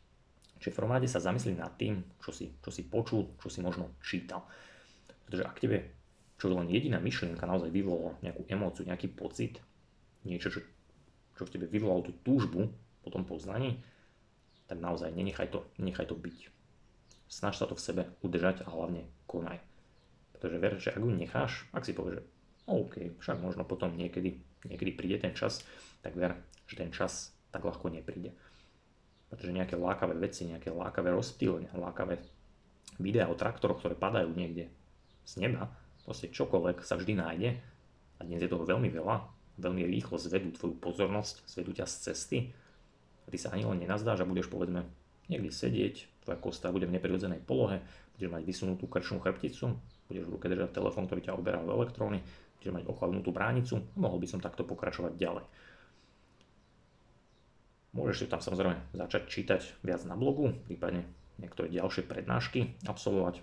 Čiže 0.57 0.73
v 0.73 0.89
rade 0.89 1.09
sa 1.09 1.21
zamyslí 1.21 1.57
nad 1.57 1.77
tým, 1.77 2.01
čo 2.25 2.33
si, 2.33 2.49
čo 2.65 2.73
si 2.73 2.89
počul, 2.89 3.37
čo 3.37 3.53
si 3.53 3.61
možno 3.61 3.93
čítal. 4.01 4.49
Pretože 5.29 5.45
ak 5.45 5.61
tebe 5.61 5.97
čo 6.37 6.53
len 6.53 6.69
jediná 6.69 7.01
myšlienka 7.01 7.49
naozaj 7.49 7.73
vyvolala 7.73 8.21
nejakú 8.21 8.45
emóciu, 8.53 8.85
nejaký 8.85 9.09
pocit, 9.17 9.57
niečo, 10.29 10.53
čo, 10.53 10.61
čo 11.37 11.45
v 11.45 11.53
tebe 11.53 11.67
vyvolalo 11.69 12.09
tú 12.09 12.13
túžbu 12.25 12.73
po 13.05 13.09
tom 13.13 13.23
poznaní, 13.29 13.79
tak 14.67 14.83
naozaj 14.83 15.15
nenechaj 15.15 15.53
to, 15.53 15.63
nenechaj 15.79 16.11
to 16.11 16.17
byť. 16.19 16.51
Snaž 17.31 17.61
sa 17.61 17.67
to 17.71 17.79
v 17.79 17.85
sebe 17.85 18.03
udržať 18.25 18.67
a 18.67 18.73
hlavne 18.73 19.07
konaj. 19.31 19.63
Pretože 20.35 20.57
ver, 20.59 20.75
že 20.81 20.91
ak 20.91 21.03
ju 21.03 21.11
necháš, 21.13 21.69
ak 21.71 21.87
si 21.87 21.95
povieš, 21.95 22.19
že 22.19 22.23
OK, 22.67 22.95
však 23.23 23.39
možno 23.39 23.63
potom 23.63 23.95
niekedy, 23.95 24.43
niekedy 24.67 24.91
príde 24.95 25.17
ten 25.23 25.33
čas, 25.39 25.63
tak 26.03 26.19
ver, 26.19 26.35
že 26.67 26.75
ten 26.75 26.91
čas 26.91 27.31
tak 27.55 27.63
ľahko 27.63 27.89
nepríde. 27.95 28.35
Pretože 29.31 29.55
nejaké 29.55 29.75
lákavé 29.79 30.19
veci, 30.19 30.51
nejaké 30.51 30.75
lákavé 30.75 31.15
rozptýlenia, 31.15 31.71
lákavé 31.79 32.19
videá 32.99 33.31
o 33.31 33.39
traktoroch, 33.39 33.83
ktoré 33.83 33.95
padajú 33.95 34.31
niekde 34.35 34.71
z 35.27 35.33
neba, 35.43 35.71
proste 36.07 36.31
čokoľvek 36.31 36.83
sa 36.83 36.95
vždy 36.99 37.13
nájde 37.19 37.51
a 38.19 38.21
dnes 38.23 38.43
je 38.43 38.51
toho 38.51 38.63
veľmi 38.63 38.91
veľa, 38.91 39.36
veľmi 39.57 39.83
rýchlo 39.89 40.21
zvedú 40.21 40.53
tvoju 40.53 40.77
pozornosť, 40.79 41.49
zvedú 41.49 41.73
ťa 41.73 41.87
z 41.89 41.95
cesty 42.11 42.39
a 43.25 43.29
ty 43.33 43.39
sa 43.41 43.53
ani 43.53 43.65
len 43.65 43.81
nenazdáš 43.81 44.23
a 44.23 44.29
budeš 44.29 44.53
povedzme 44.53 44.85
niekde 45.27 45.51
sedieť 45.51 46.17
tvoja 46.27 46.39
kostra 46.43 46.75
bude 46.75 46.91
v 46.91 46.99
neprirodzenej 46.99 47.39
polohe, 47.47 47.83
budeš 48.19 48.31
mať 48.35 48.43
vysunutú 48.43 48.91
krčnú 48.91 49.23
chrbticu, 49.23 49.79
budeš 50.11 50.25
v 50.27 50.33
ruke 50.35 50.51
držať 50.51 50.75
telefón, 50.75 51.07
ktorý 51.07 51.21
ťa 51.23 51.39
oberá 51.39 51.63
o 51.63 51.71
elektróny, 51.71 52.19
budeš 52.59 52.73
mať 52.75 52.85
ochladnutú 52.91 53.31
bránicu, 53.31 53.79
mohol 53.95 54.19
by 54.19 54.27
som 54.27 54.43
takto 54.43 54.67
pokračovať 54.67 55.15
ďalej. 55.15 55.47
Môžeš 57.95 58.17
si 58.19 58.27
tam 58.27 58.43
samozrejme 58.43 58.93
začať 58.93 59.23
čítať 59.31 59.63
viac 59.87 60.03
na 60.05 60.19
blogu, 60.19 60.53
prípadne 60.67 61.07
niektoré 61.41 61.73
ďalšie 61.73 62.05
prednášky 62.05 62.77
absolvovať, 62.85 63.41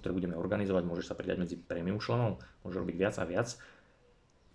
ktoré 0.00 0.12
budeme 0.16 0.34
organizovať, 0.34 0.82
môžeš 0.82 1.12
sa 1.12 1.14
pridať 1.14 1.38
medzi 1.44 1.56
premium 1.60 2.00
členov, 2.00 2.42
môžeš 2.66 2.80
robiť 2.80 2.96
viac 2.96 3.14
a 3.20 3.24
viac. 3.28 3.54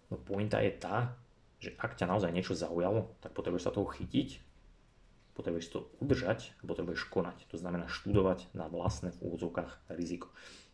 No 0.09 0.17
pointa 0.17 0.61
je 0.61 0.73
tá, 0.73 1.13
že 1.61 1.73
ak 1.77 1.95
ťa 1.95 2.09
naozaj 2.09 2.33
niečo 2.33 2.57
zaujalo, 2.57 3.13
tak 3.21 3.33
potrebuješ 3.37 3.69
sa 3.69 3.75
toho 3.75 3.87
chytiť 3.87 4.49
potrebuješ 5.39 5.71
to 5.71 5.79
udržať 6.03 6.51
a 6.59 6.67
potrebuješ 6.67 7.07
konať. 7.07 7.47
To 7.47 7.55
znamená 7.55 7.87
študovať 7.87 8.51
na 8.51 8.67
vlastné 8.67 9.15
v 9.15 9.31
úvodzovkách 9.31 9.95
riziko. 9.95 10.27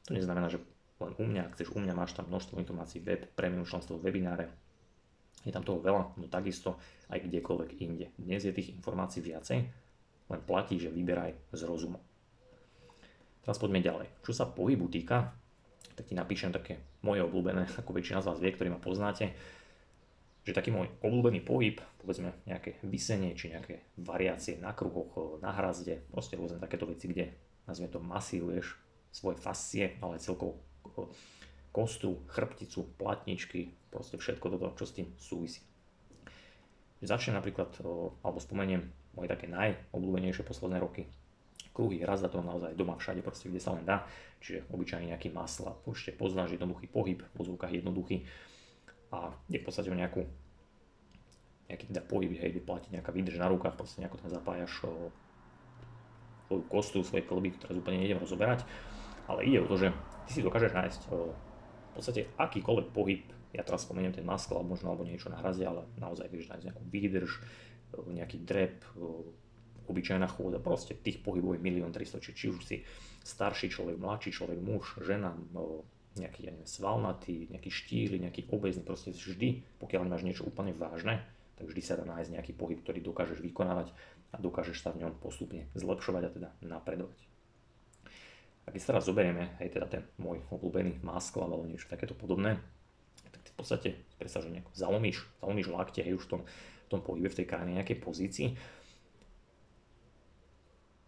To 0.09 0.17
neznamená, 0.17 0.49
že 0.49 0.57
len 0.97 1.13
u 1.21 1.25
mňa, 1.29 1.41
ak 1.45 1.53
chceš 1.53 1.69
u 1.69 1.77
mňa, 1.77 1.93
máš 1.93 2.17
tam 2.17 2.25
množstvo 2.33 2.57
informácií, 2.57 2.97
web, 3.05 3.29
premium 3.37 3.69
členstvo, 3.69 4.01
webináre, 4.01 4.49
je 5.45 5.53
tam 5.53 5.61
toho 5.61 5.77
veľa, 5.77 6.17
no 6.17 6.25
takisto 6.25 6.81
aj 7.13 7.21
kdekoľvek 7.29 7.77
inde. 7.77 8.09
Dnes 8.17 8.41
je 8.41 8.49
tých 8.49 8.73
informácií 8.73 9.21
viacej, 9.21 9.59
len 10.25 10.41
platí, 10.49 10.81
že 10.81 10.89
vyberaj 10.89 11.53
z 11.53 11.61
rozumu. 11.69 12.01
Teraz 13.45 13.61
poďme 13.61 13.85
ďalej. 13.85 14.09
Čo 14.25 14.33
sa 14.33 14.49
pohybu 14.49 14.89
týka, 14.89 15.37
tak 15.95 16.11
ti 16.11 16.13
napíšem 16.13 16.51
také 16.51 16.83
moje 17.01 17.23
obľúbené, 17.23 17.71
ako 17.79 17.95
väčšina 17.95 18.19
z 18.21 18.27
vás 18.29 18.39
vie, 18.39 18.51
ktorí 18.51 18.69
ma 18.69 18.79
poznáte 18.79 19.31
že 20.45 20.53
taký 20.53 20.69
môj 20.69 20.93
obľúbený 21.01 21.41
pohyb, 21.41 21.81
povedzme 21.97 22.29
nejaké 22.45 22.77
vysenie 22.85 23.33
či 23.33 23.49
nejaké 23.49 23.81
variácie 23.97 24.61
na 24.61 24.77
kruhoch, 24.77 25.41
na 25.41 25.49
hrazde, 25.49 26.05
proste 26.13 26.37
rôzne 26.37 26.61
takéto 26.61 26.85
veci, 26.85 27.09
kde 27.09 27.33
nazvime 27.65 27.89
to 27.89 27.97
masíruješ 27.97 28.77
svoje 29.09 29.41
fascie, 29.41 29.97
ale 30.05 30.21
celkovo 30.21 30.61
kostru, 31.73 32.21
chrbticu, 32.29 32.85
platničky, 33.01 33.73
proste 33.89 34.21
všetko 34.21 34.45
toto, 34.53 34.77
čo 34.77 34.85
s 34.85 34.95
tým 34.95 35.09
súvisí. 35.17 35.65
Začnem 37.01 37.41
napríklad, 37.41 37.73
alebo 38.21 38.37
spomeniem 38.37 38.85
moje 39.17 39.27
také 39.27 39.49
najobľúbenejšie 39.49 40.45
posledné 40.45 40.77
roky. 40.77 41.09
Kruhy, 41.75 41.99
hrazda 41.99 42.31
to 42.31 42.39
naozaj 42.39 42.71
doma 42.79 42.95
všade, 42.95 43.19
proste 43.19 43.51
kde 43.51 43.59
sa 43.59 43.75
len 43.75 43.83
dá, 43.83 44.07
čiže 44.39 44.63
obyčajne 44.71 45.11
nejaký 45.11 45.35
masla, 45.35 45.75
určite 45.83 46.15
poznáš 46.15 46.55
jednoduchý 46.55 46.87
pohyb, 46.87 47.19
v 47.19 47.39
zvukách 47.43 47.75
jednoduchý, 47.75 48.23
a 49.11 49.35
je 49.51 49.59
v 49.59 49.65
podstate 49.67 49.91
o 49.91 49.97
nejakú 49.99 50.23
nejaký 51.65 51.89
teda 51.89 52.01
pohyb, 52.05 52.29
hej, 52.37 52.53
vyplatiť 52.61 52.93
nejaká 52.93 53.09
výdrž 53.09 53.41
na 53.41 53.49
rukách, 53.49 53.73
proste 53.73 53.97
nejako 53.97 54.21
tam 54.21 54.29
zapájaš 54.29 54.85
o, 54.85 55.09
svoju 56.45 56.61
kostu, 56.69 57.01
svoje 57.01 57.25
klby, 57.25 57.57
teraz 57.57 57.73
úplne 57.73 58.05
nejdem 58.05 58.21
rozoberať, 58.21 58.61
ale 59.25 59.49
ide 59.49 59.65
o 59.65 59.69
to, 59.69 59.81
že 59.81 59.89
ty 60.29 60.31
si 60.37 60.45
dokážeš 60.45 60.77
nájsť 60.77 61.01
o, 61.09 61.33
v 61.33 61.91
podstate 61.97 62.29
akýkoľvek 62.37 62.87
pohyb, 62.93 63.25
ja 63.49 63.65
teraz 63.65 63.81
spomeniem 63.81 64.13
ten 64.13 64.27
maskl, 64.27 64.61
možno 64.61 64.93
alebo 64.93 65.09
niečo 65.09 65.33
na 65.33 65.41
hraze, 65.41 65.65
ale 65.65 65.89
naozaj 65.97 66.29
vieš 66.29 66.53
nájsť 66.53 66.65
nejakú 66.69 66.83
výdrž, 66.85 67.31
nejaký 68.13 68.37
drep, 68.45 68.85
obyčajná 69.87 70.27
chôda, 70.29 70.57
proste 70.61 70.97
tých 70.97 71.21
pohybov 71.21 71.57
je 71.57 71.61
milión 71.61 71.93
300, 71.93 72.23
či, 72.23 72.31
či 72.33 72.45
už 72.51 72.61
si 72.65 72.77
starší 73.25 73.73
človek, 73.73 73.97
mladší 73.97 74.31
človek, 74.33 74.57
muž, 74.61 75.01
žena, 75.01 75.33
nejaký 76.15 76.47
ja 76.47 76.51
neviem, 76.55 76.69
svalnatý, 76.69 77.51
nejaký 77.51 77.69
štíry, 77.71 78.15
nejaký 78.23 78.47
obezný, 78.49 78.83
proste 78.87 79.11
vždy, 79.11 79.79
pokiaľ 79.81 80.07
nemáš 80.07 80.23
niečo 80.23 80.47
úplne 80.47 80.71
vážne, 80.71 81.19
tak 81.55 81.67
vždy 81.67 81.81
sa 81.83 81.99
dá 81.99 82.03
nájsť 82.07 82.31
nejaký 82.35 82.53
pohyb, 82.55 82.79
ktorý 82.83 82.99
dokážeš 83.03 83.39
vykonávať 83.39 83.91
a 84.31 84.35
dokážeš 84.39 84.83
sa 84.83 84.91
v 84.91 85.03
ňom 85.03 85.19
postupne 85.19 85.67
zlepšovať 85.75 86.23
a 86.23 86.29
teda 86.31 86.49
napredovať. 86.63 87.19
A 88.65 88.73
keď 88.73 88.79
sa 88.81 88.89
teraz 88.95 89.05
zoberieme, 89.05 89.55
aj 89.61 89.69
teda 89.71 89.87
ten 89.87 90.03
môj 90.17 90.41
obľúbený 90.49 91.05
maskl 91.05 91.45
alebo 91.45 91.69
niečo 91.69 91.85
takéto 91.85 92.17
podobné, 92.17 92.57
tak 93.29 93.41
ty 93.45 93.49
v 93.53 93.57
podstate 93.57 93.89
predstav, 94.17 94.41
že 94.41 94.51
nejako 94.51 94.73
zalomíš, 94.73 95.21
zalomíš 95.39 95.67
lakte, 95.69 96.01
hej, 96.01 96.17
už 96.17 96.25
v 96.27 96.31
tom, 96.33 96.41
v 96.85 96.87
tom 96.89 97.01
pohybe, 97.05 97.29
v 97.29 97.37
tej 97.43 97.47
krajine 97.47 97.77
nejakej 97.77 97.97
pozícii 98.01 98.47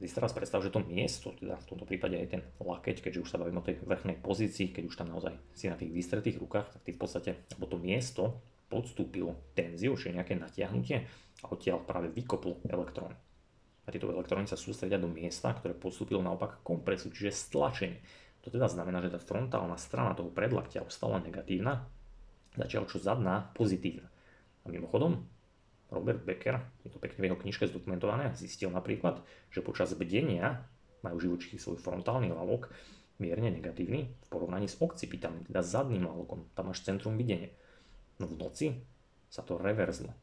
si 0.06 0.14
teraz 0.14 0.30
predstav, 0.30 0.62
že 0.62 0.70
to 0.70 0.86
miesto, 0.86 1.34
teda 1.34 1.58
v 1.58 1.68
tomto 1.74 1.90
prípade 1.90 2.14
aj 2.22 2.28
ten 2.30 2.42
lakeť, 2.62 3.02
keďže 3.02 3.22
už 3.26 3.30
sa 3.34 3.42
bavíme 3.42 3.58
o 3.58 3.66
tej 3.66 3.82
vrchnej 3.82 4.22
pozícii, 4.22 4.70
keď 4.70 4.84
už 4.86 4.96
tam 5.02 5.10
naozaj 5.10 5.34
si 5.58 5.66
na 5.66 5.74
tých 5.74 5.90
vystretých 5.90 6.38
rukách, 6.38 6.78
tak 6.78 6.82
ty 6.86 6.94
v 6.94 7.02
podstate, 7.02 7.32
alebo 7.58 7.66
to 7.66 7.78
miesto 7.82 8.24
podstúpilo 8.70 9.34
tenziu, 9.58 9.98
čiže 9.98 10.14
nejaké 10.14 10.38
natiahnutie 10.38 10.98
a 11.42 11.46
odtiaľ 11.50 11.82
práve 11.82 12.14
vykoplo 12.14 12.62
elektrón. 12.70 13.16
A 13.88 13.90
tieto 13.90 14.12
elektróny 14.12 14.46
sa 14.46 14.60
sústredia 14.60 15.02
do 15.02 15.10
miesta, 15.10 15.56
ktoré 15.56 15.74
podstúpilo 15.74 16.20
naopak 16.20 16.62
kompresu, 16.62 17.10
čiže 17.10 17.34
stlačenie. 17.34 17.98
To 18.46 18.52
teda 18.52 18.68
znamená, 18.70 19.00
že 19.02 19.16
tá 19.16 19.20
frontálna 19.20 19.80
strana 19.80 20.14
toho 20.14 20.30
predlaktia 20.30 20.84
ostala 20.84 21.24
negatívna, 21.24 21.88
zatiaľ 22.54 22.86
čo 22.86 23.00
zadná 23.00 23.50
pozitívna. 23.56 24.12
A 24.62 24.68
mimochodom, 24.68 25.26
Robert 25.88 26.20
Becker, 26.24 26.60
je 26.84 26.92
to 26.92 27.00
pekne 27.00 27.20
v 27.24 27.28
jeho 27.32 27.40
knižke 27.40 27.64
zdokumentované, 27.72 28.36
zistil 28.36 28.68
napríklad, 28.68 29.24
že 29.52 29.64
počas 29.64 29.96
bdenia 29.96 30.68
majú 31.00 31.22
živočichy 31.24 31.56
svoj 31.56 31.80
frontálny 31.80 32.34
lalok 32.34 32.68
mierne 33.18 33.50
negatívny 33.50 34.12
v 34.12 34.28
porovnaní 34.30 34.70
s 34.70 34.78
occipitami, 34.78 35.48
teda 35.48 35.66
zadným 35.66 36.06
lalokom. 36.06 36.46
Tam 36.54 36.70
máš 36.70 36.86
centrum 36.86 37.18
videnia. 37.18 37.50
No 38.22 38.30
v 38.30 38.36
noci 38.38 38.68
sa 39.32 39.42
to 39.42 39.58
reverzlo. 39.58 40.14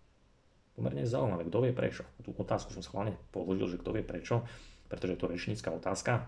Pomerne 0.75 1.07
zaujímavé, 1.07 1.47
kto 1.47 1.59
vie 1.63 1.73
prečo. 1.75 2.03
Tú 2.23 2.35
otázku 2.35 2.75
som 2.75 2.83
schválne 2.83 3.15
položil, 3.31 3.79
že 3.79 3.81
kto 3.81 3.95
vie 3.95 4.03
prečo, 4.03 4.43
pretože 4.91 5.15
je 5.15 5.21
to 5.23 5.31
rečnícka 5.31 5.71
otázka. 5.71 6.27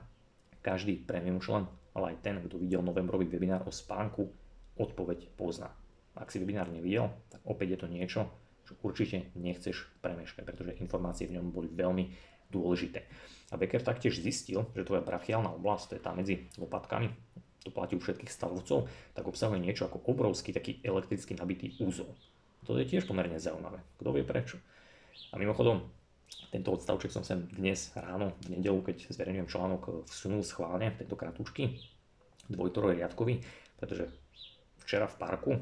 Každý 0.63 1.03
premium 1.03 1.43
člen, 1.43 1.67
ale 1.95 2.15
aj 2.15 2.23
ten, 2.23 2.39
kto 2.43 2.59
videl 2.59 2.83
novembrový 2.83 3.27
webinár 3.27 3.67
o 3.67 3.75
spánku, 3.75 4.31
odpoveď 4.79 5.35
pozná. 5.35 5.71
Ak 6.15 6.31
si 6.31 6.39
webinár 6.39 6.71
nevidel, 6.71 7.11
tak 7.31 7.43
opäť 7.47 7.77
je 7.77 7.79
to 7.83 7.89
niečo, 7.91 8.21
čo 8.67 8.75
určite 8.83 9.31
nechceš 9.39 9.87
premeškať, 10.03 10.43
pretože 10.43 10.79
informácie 10.83 11.31
v 11.31 11.39
ňom 11.39 11.55
boli 11.55 11.71
veľmi 11.71 12.11
dôležité. 12.51 13.07
A 13.51 13.55
Becker 13.55 13.83
taktiež 13.83 14.19
zistil, 14.19 14.67
že 14.75 14.83
tvoja 14.83 15.07
brachiálna 15.07 15.55
oblasť, 15.55 15.85
to 15.87 15.95
je 15.99 16.03
tá 16.03 16.11
medzi 16.11 16.51
lopatkami, 16.59 17.15
to 17.63 17.71
platí 17.71 17.99
u 17.99 18.03
všetkých 18.03 18.31
stavovcov, 18.31 18.91
tak 19.15 19.25
obsahuje 19.27 19.59
niečo 19.59 19.87
ako 19.87 20.03
obrovský 20.07 20.55
taký 20.55 20.79
elektricky 20.83 21.35
nabitý 21.35 21.75
úzol. 21.83 22.11
To 22.67 22.75
je 22.75 22.87
tiež 22.87 23.07
pomerne 23.07 23.39
zaujímavé. 23.39 23.79
Kto 23.99 24.11
vie 24.15 24.27
prečo? 24.27 24.59
A 25.31 25.39
mimochodom, 25.39 25.87
tento 26.51 26.75
odstavček 26.75 27.15
som 27.15 27.23
sem 27.23 27.47
dnes 27.55 27.95
ráno, 27.95 28.35
v 28.47 28.59
nedelu, 28.59 28.83
keď 28.83 29.11
zverejňujem 29.15 29.51
článok, 29.51 30.07
vsunul 30.11 30.43
schválne, 30.43 30.95
tento 30.99 31.15
kratučky, 31.15 31.79
dvojtoroj 32.51 32.99
riadkový, 32.99 33.43
pretože 33.79 34.11
včera 34.83 35.11
v 35.11 35.19
parku 35.19 35.53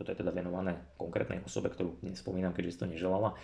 toto 0.00 0.16
je 0.16 0.24
teda 0.24 0.32
venované 0.32 0.96
konkrétnej 0.96 1.44
osobe, 1.44 1.68
ktorú 1.68 2.00
nespomínam, 2.00 2.56
keďže 2.56 2.72
si 2.72 2.80
to 2.80 2.88
neželala. 2.88 3.36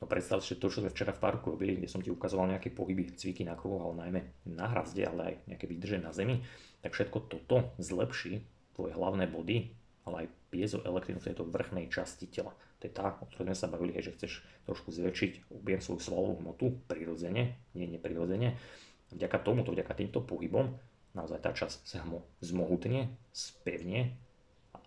No 0.00 0.08
predstav 0.08 0.40
si, 0.40 0.56
to, 0.56 0.72
čo 0.72 0.80
sme 0.80 0.88
včera 0.88 1.12
v 1.12 1.20
parku 1.20 1.52
robili, 1.52 1.76
kde 1.76 1.90
som 1.90 2.00
ti 2.00 2.08
ukazoval 2.08 2.48
nejaké 2.48 2.72
pohyby, 2.72 3.12
cviky 3.12 3.44
na 3.44 3.58
kruhu, 3.58 3.82
ale 3.82 4.08
najmä 4.08 4.20
na 4.48 4.72
hrazde, 4.72 5.04
ale 5.04 5.20
aj 5.20 5.34
nejaké 5.52 5.68
výdrže 5.68 6.00
na 6.00 6.16
zemi, 6.16 6.40
tak 6.80 6.96
všetko 6.96 7.28
toto 7.28 7.76
zlepší 7.76 8.40
tvoje 8.72 8.96
hlavné 8.96 9.28
body, 9.28 9.74
ale 10.08 10.24
aj 10.24 10.28
piezoelektrinu 10.48 11.20
v 11.20 11.28
tejto 11.28 11.44
vrchnej 11.44 11.92
časti 11.92 12.30
tela. 12.30 12.56
To 12.78 12.86
je 12.86 12.94
tá, 12.94 13.18
o 13.20 13.26
ktorej 13.26 13.52
sme 13.52 13.58
sa 13.58 13.68
bavili, 13.68 13.92
že 13.98 14.14
chceš 14.14 14.40
trošku 14.64 14.94
zväčšiť 14.94 15.50
objem 15.50 15.82
svoju 15.82 16.00
svalovú 16.00 16.40
hmotu 16.40 16.78
prirodzene, 16.86 17.58
nie 17.74 17.90
neprirodzene. 17.90 18.54
Vďaka 19.12 19.42
tomuto, 19.42 19.74
vďaka 19.74 19.92
týmto 19.98 20.22
pohybom, 20.22 20.78
naozaj 21.18 21.42
tá 21.42 21.50
časť 21.50 21.78
sa 21.84 22.06
zmohutne, 22.38 23.18
spevne 23.34 24.14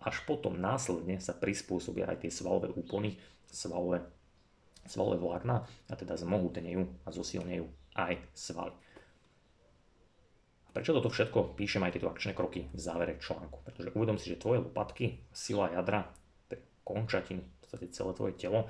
až 0.02 0.26
potom 0.26 0.58
následne 0.58 1.22
sa 1.22 1.32
prispôsobia 1.34 2.10
aj 2.10 2.26
tie 2.26 2.30
svalové 2.34 2.74
úpony, 2.74 3.16
svalové, 3.46 4.02
svalové 4.86 5.22
vlákna 5.22 5.62
a 5.62 5.94
teda 5.94 6.18
zmohutnejú 6.18 7.06
a 7.06 7.08
zosilnejú 7.14 7.64
aj 7.94 8.18
svaly. 8.34 8.74
Prečo 10.72 10.96
toto 10.96 11.12
všetko 11.12 11.52
píšem 11.52 11.84
aj 11.84 12.00
tieto 12.00 12.08
akčné 12.08 12.32
kroky 12.32 12.64
v 12.72 12.80
závere 12.80 13.20
článku? 13.20 13.60
Pretože 13.60 13.92
uvedom 13.92 14.16
si, 14.16 14.32
že 14.32 14.40
tvoje 14.40 14.64
lopatky, 14.64 15.20
sila 15.28 15.68
jadra, 15.68 16.08
končatiny, 16.82 17.44
v 17.44 17.56
podstate 17.60 17.92
celé 17.92 18.10
tvoje 18.16 18.34
telo, 18.40 18.66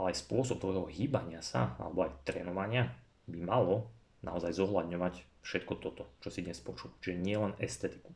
ale 0.00 0.16
aj 0.16 0.24
spôsob 0.24 0.58
tvojho 0.58 0.88
hýbania 0.88 1.44
sa 1.44 1.76
alebo 1.76 2.08
aj 2.08 2.24
trénovania 2.24 2.96
by 3.28 3.38
malo 3.44 3.92
naozaj 4.24 4.56
zohľadňovať 4.56 5.44
všetko 5.44 5.72
toto, 5.84 6.08
čo 6.24 6.32
si 6.32 6.40
dnes 6.40 6.58
počul. 6.64 6.90
Čiže 7.04 7.20
nie 7.20 7.36
len 7.36 7.52
estetiku 7.60 8.10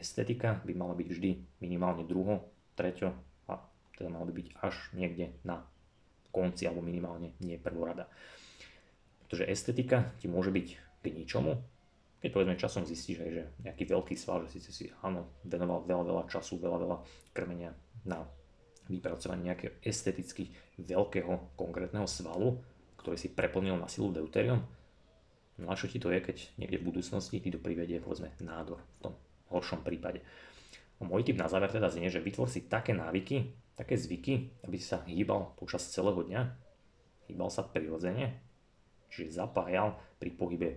estetika 0.00 0.62
by 0.62 0.72
mala 0.74 0.94
byť 0.94 1.08
vždy 1.10 1.30
minimálne 1.62 2.06
druho, 2.06 2.46
treťo 2.78 3.10
a 3.50 3.58
teda 3.98 4.08
mala 4.08 4.24
by 4.30 4.34
byť 4.38 4.48
až 4.62 4.74
niekde 4.94 5.34
na 5.42 5.62
konci 6.30 6.64
alebo 6.64 6.80
minimálne 6.80 7.34
nie 7.42 7.58
prvorada. 7.58 8.06
Pretože 9.26 9.50
estetika 9.50 10.14
ti 10.22 10.30
môže 10.30 10.54
byť 10.54 10.66
k 11.02 11.04
ničomu, 11.14 11.58
keď 12.18 12.30
povedzme 12.34 12.58
časom 12.58 12.82
zistíš, 12.82 13.22
že 13.22 13.42
nejaký 13.62 13.86
veľký 13.86 14.14
sval, 14.18 14.42
že 14.46 14.58
síce 14.58 14.70
si 14.74 14.84
áno, 15.06 15.38
venoval 15.46 15.86
veľa, 15.86 16.04
veľa 16.04 16.24
času, 16.26 16.58
veľa, 16.58 16.78
veľa 16.82 16.96
krmenia 17.30 17.70
na 18.02 18.26
vypracovanie 18.90 19.52
nejakého 19.52 19.78
esteticky 19.84 20.50
veľkého 20.80 21.54
konkrétneho 21.54 22.08
svalu, 22.08 22.58
ktorý 22.98 23.16
si 23.20 23.30
preplnil 23.30 23.78
na 23.78 23.86
silu 23.86 24.10
deuterium, 24.10 24.64
No 25.58 25.74
a 25.74 25.74
čo 25.74 25.90
ti 25.90 25.98
to 25.98 26.14
je, 26.14 26.22
keď 26.22 26.54
niekde 26.54 26.78
v 26.78 26.86
budúcnosti 26.86 27.42
ti 27.42 27.50
to 27.50 27.58
privedie 27.58 27.98
povedzme 27.98 28.30
nádor 28.38 28.78
v 28.78 29.10
tom 29.10 29.14
horšom 29.50 29.84
prípade. 29.84 30.24
Môj 30.98 31.22
tip 31.22 31.38
na 31.38 31.46
záver 31.46 31.70
teda 31.70 31.88
znie, 31.94 32.10
že 32.10 32.18
vytvor 32.18 32.50
si 32.50 32.66
také 32.66 32.90
návyky, 32.90 33.54
také 33.78 33.94
zvyky, 33.94 34.66
aby 34.66 34.76
si 34.82 34.86
sa 34.90 34.98
hýbal 35.06 35.54
počas 35.54 35.86
celého 35.94 36.18
dňa, 36.26 36.42
hýbal 37.30 37.50
sa 37.54 37.62
prirodzene, 37.62 38.42
čiže 39.06 39.38
zapájal 39.38 39.94
pri 40.18 40.30
pohybe 40.34 40.70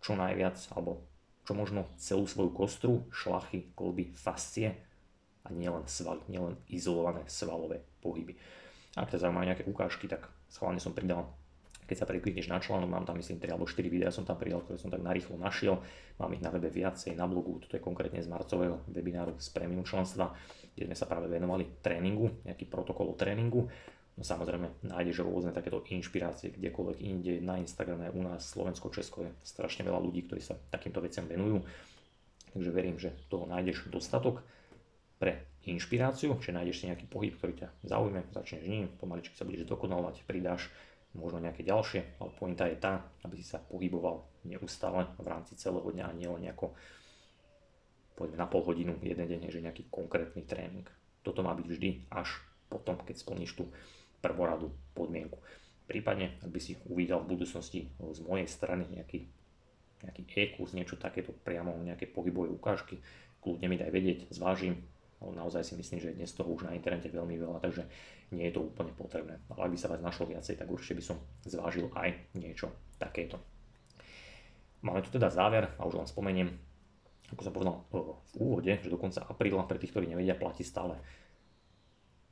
čo 0.00 0.16
najviac, 0.16 0.56
alebo 0.72 1.04
čo 1.44 1.52
možno 1.52 1.86
celú 2.00 2.24
svoju 2.24 2.50
kostru, 2.56 2.92
šlachy, 3.12 3.70
kolby, 3.76 4.16
fascie 4.16 4.72
a 5.44 5.52
nielen 5.52 5.86
svaly, 5.86 6.24
nielen 6.26 6.58
izolované 6.66 7.22
svalové 7.30 7.84
pohyby. 8.02 8.34
Ak 8.96 9.12
ťa 9.12 9.28
zaujímajú 9.28 9.46
nejaké 9.46 9.64
ukážky, 9.68 10.08
tak 10.08 10.26
schválne 10.48 10.80
som 10.80 10.96
pridal 10.96 11.28
keď 11.86 11.96
sa 12.02 12.06
preklikneš 12.06 12.50
na 12.50 12.58
článok, 12.58 12.90
mám 12.90 13.06
tam 13.06 13.16
myslím 13.16 13.38
3 13.38 13.54
alebo 13.54 13.70
4 13.70 13.86
videá 13.86 14.10
som 14.10 14.26
tam 14.26 14.34
pridal, 14.36 14.62
ktoré 14.66 14.76
som 14.76 14.90
tak 14.90 15.00
narýchlo 15.00 15.38
našiel. 15.38 15.78
Mám 16.18 16.34
ich 16.34 16.42
na 16.42 16.50
webe 16.50 16.66
viacej, 16.66 17.14
na 17.14 17.30
blogu, 17.30 17.62
toto 17.62 17.78
je 17.78 17.82
konkrétne 17.82 18.18
z 18.18 18.26
marcového 18.26 18.82
webináru 18.90 19.38
z 19.38 19.48
premium 19.54 19.86
členstva, 19.86 20.34
kde 20.74 20.90
sme 20.90 20.96
sa 20.98 21.06
práve 21.06 21.30
venovali 21.30 21.78
tréningu, 21.78 22.42
nejaký 22.42 22.66
protokol 22.66 23.10
o 23.10 23.14
tréningu. 23.14 23.70
No 24.16 24.22
samozrejme, 24.24 24.88
nájdeš 24.88 25.22
rôzne 25.22 25.52
takéto 25.52 25.84
inšpirácie 25.92 26.56
kdekoľvek 26.56 26.98
inde, 27.04 27.32
na 27.44 27.60
Instagrame, 27.60 28.08
u 28.10 28.24
nás, 28.24 28.48
Slovensko, 28.48 28.88
Česko 28.88 29.28
je 29.28 29.30
strašne 29.44 29.84
veľa 29.84 30.00
ľudí, 30.00 30.24
ktorí 30.24 30.40
sa 30.40 30.56
takýmto 30.72 31.04
veciam 31.04 31.28
venujú. 31.28 31.60
Takže 32.56 32.70
verím, 32.72 32.96
že 32.96 33.12
toho 33.28 33.44
nájdeš 33.44 33.92
dostatok 33.92 34.40
pre 35.20 35.44
inšpiráciu, 35.68 36.40
že 36.40 36.56
nájdeš 36.56 36.80
si 36.80 36.88
nejaký 36.88 37.04
pohyb, 37.12 37.36
ktorý 37.36 37.52
ťa 37.60 37.68
zaujme, 37.84 38.24
začneš 38.32 38.64
ním, 38.64 38.88
pomaličky 38.96 39.36
sa 39.36 39.44
budeš 39.44 39.68
dokonalovať, 39.68 40.24
pridáš 40.24 40.72
možno 41.16 41.40
nejaké 41.40 41.64
ďalšie, 41.64 42.20
ale 42.20 42.30
pointa 42.36 42.68
je 42.68 42.76
tá, 42.76 43.02
aby 43.24 43.40
si 43.40 43.46
sa 43.48 43.58
pohyboval 43.58 44.24
neustále 44.46 45.08
v 45.18 45.26
rámci 45.26 45.56
celého 45.56 45.88
dňa 45.88 46.04
a 46.06 46.16
nielen 46.16 46.44
nejako 46.44 46.76
povedzme 48.16 48.40
na 48.40 48.48
pol 48.48 48.64
hodinu 48.64 48.96
jeden 49.04 49.28
deň, 49.28 49.52
že 49.52 49.60
nejaký 49.60 49.92
konkrétny 49.92 50.48
tréning. 50.48 50.88
Toto 51.20 51.44
má 51.44 51.52
byť 51.52 51.66
vždy 51.68 51.90
až 52.08 52.40
potom, 52.72 52.96
keď 52.96 53.16
splníš 53.20 53.52
tú 53.60 53.68
prvoradú 54.24 54.72
podmienku. 54.96 55.36
Prípadne, 55.86 56.40
ak 56.42 56.50
by 56.50 56.60
si 56.60 56.80
uvidel 56.88 57.22
v 57.22 57.36
budúcnosti 57.36 57.80
z 57.92 58.20
mojej 58.24 58.48
strany 58.50 58.88
nejaký, 58.90 59.28
nejaký 60.02 60.22
e-kurs, 60.34 60.74
niečo 60.74 60.98
takéto 60.98 61.30
priamo, 61.30 61.76
nejaké 61.78 62.10
pohybové 62.10 62.50
ukážky, 62.50 62.98
kľudne 63.38 63.70
mi 63.70 63.76
daj 63.78 63.92
vedieť, 63.92 64.18
zvážim, 64.34 64.82
ale 65.22 65.32
naozaj 65.32 65.64
si 65.64 65.74
myslím, 65.80 65.98
že 66.00 66.16
dnes 66.16 66.32
toho 66.36 66.52
už 66.52 66.68
na 66.68 66.76
internete 66.76 67.08
veľmi 67.08 67.40
veľa, 67.40 67.58
takže 67.64 67.88
nie 68.36 68.48
je 68.48 68.54
to 68.56 68.68
úplne 68.68 68.92
potrebné. 68.92 69.40
Ale 69.48 69.60
ak 69.66 69.72
by 69.72 69.78
sa 69.80 69.88
vás 69.88 70.04
našlo 70.04 70.28
viacej, 70.28 70.60
tak 70.60 70.68
určite 70.68 71.00
by 71.00 71.04
som 71.04 71.16
zvážil 71.48 71.88
aj 71.96 72.36
niečo 72.36 72.68
takéto. 73.00 73.40
Máme 74.84 75.00
tu 75.00 75.08
teda 75.08 75.32
záver 75.32 75.72
a 75.76 75.82
už 75.88 76.04
len 76.04 76.08
spomeniem, 76.08 76.48
ako 77.32 77.42
som 77.42 77.54
povedal 77.56 77.74
v 77.90 78.34
úvode, 78.38 78.72
že 78.76 78.92
do 78.92 79.00
konca 79.00 79.24
apríla 79.24 79.64
pre 79.64 79.80
tých, 79.80 79.90
ktorí 79.90 80.06
nevedia, 80.06 80.38
platí 80.38 80.62
stále 80.62 81.00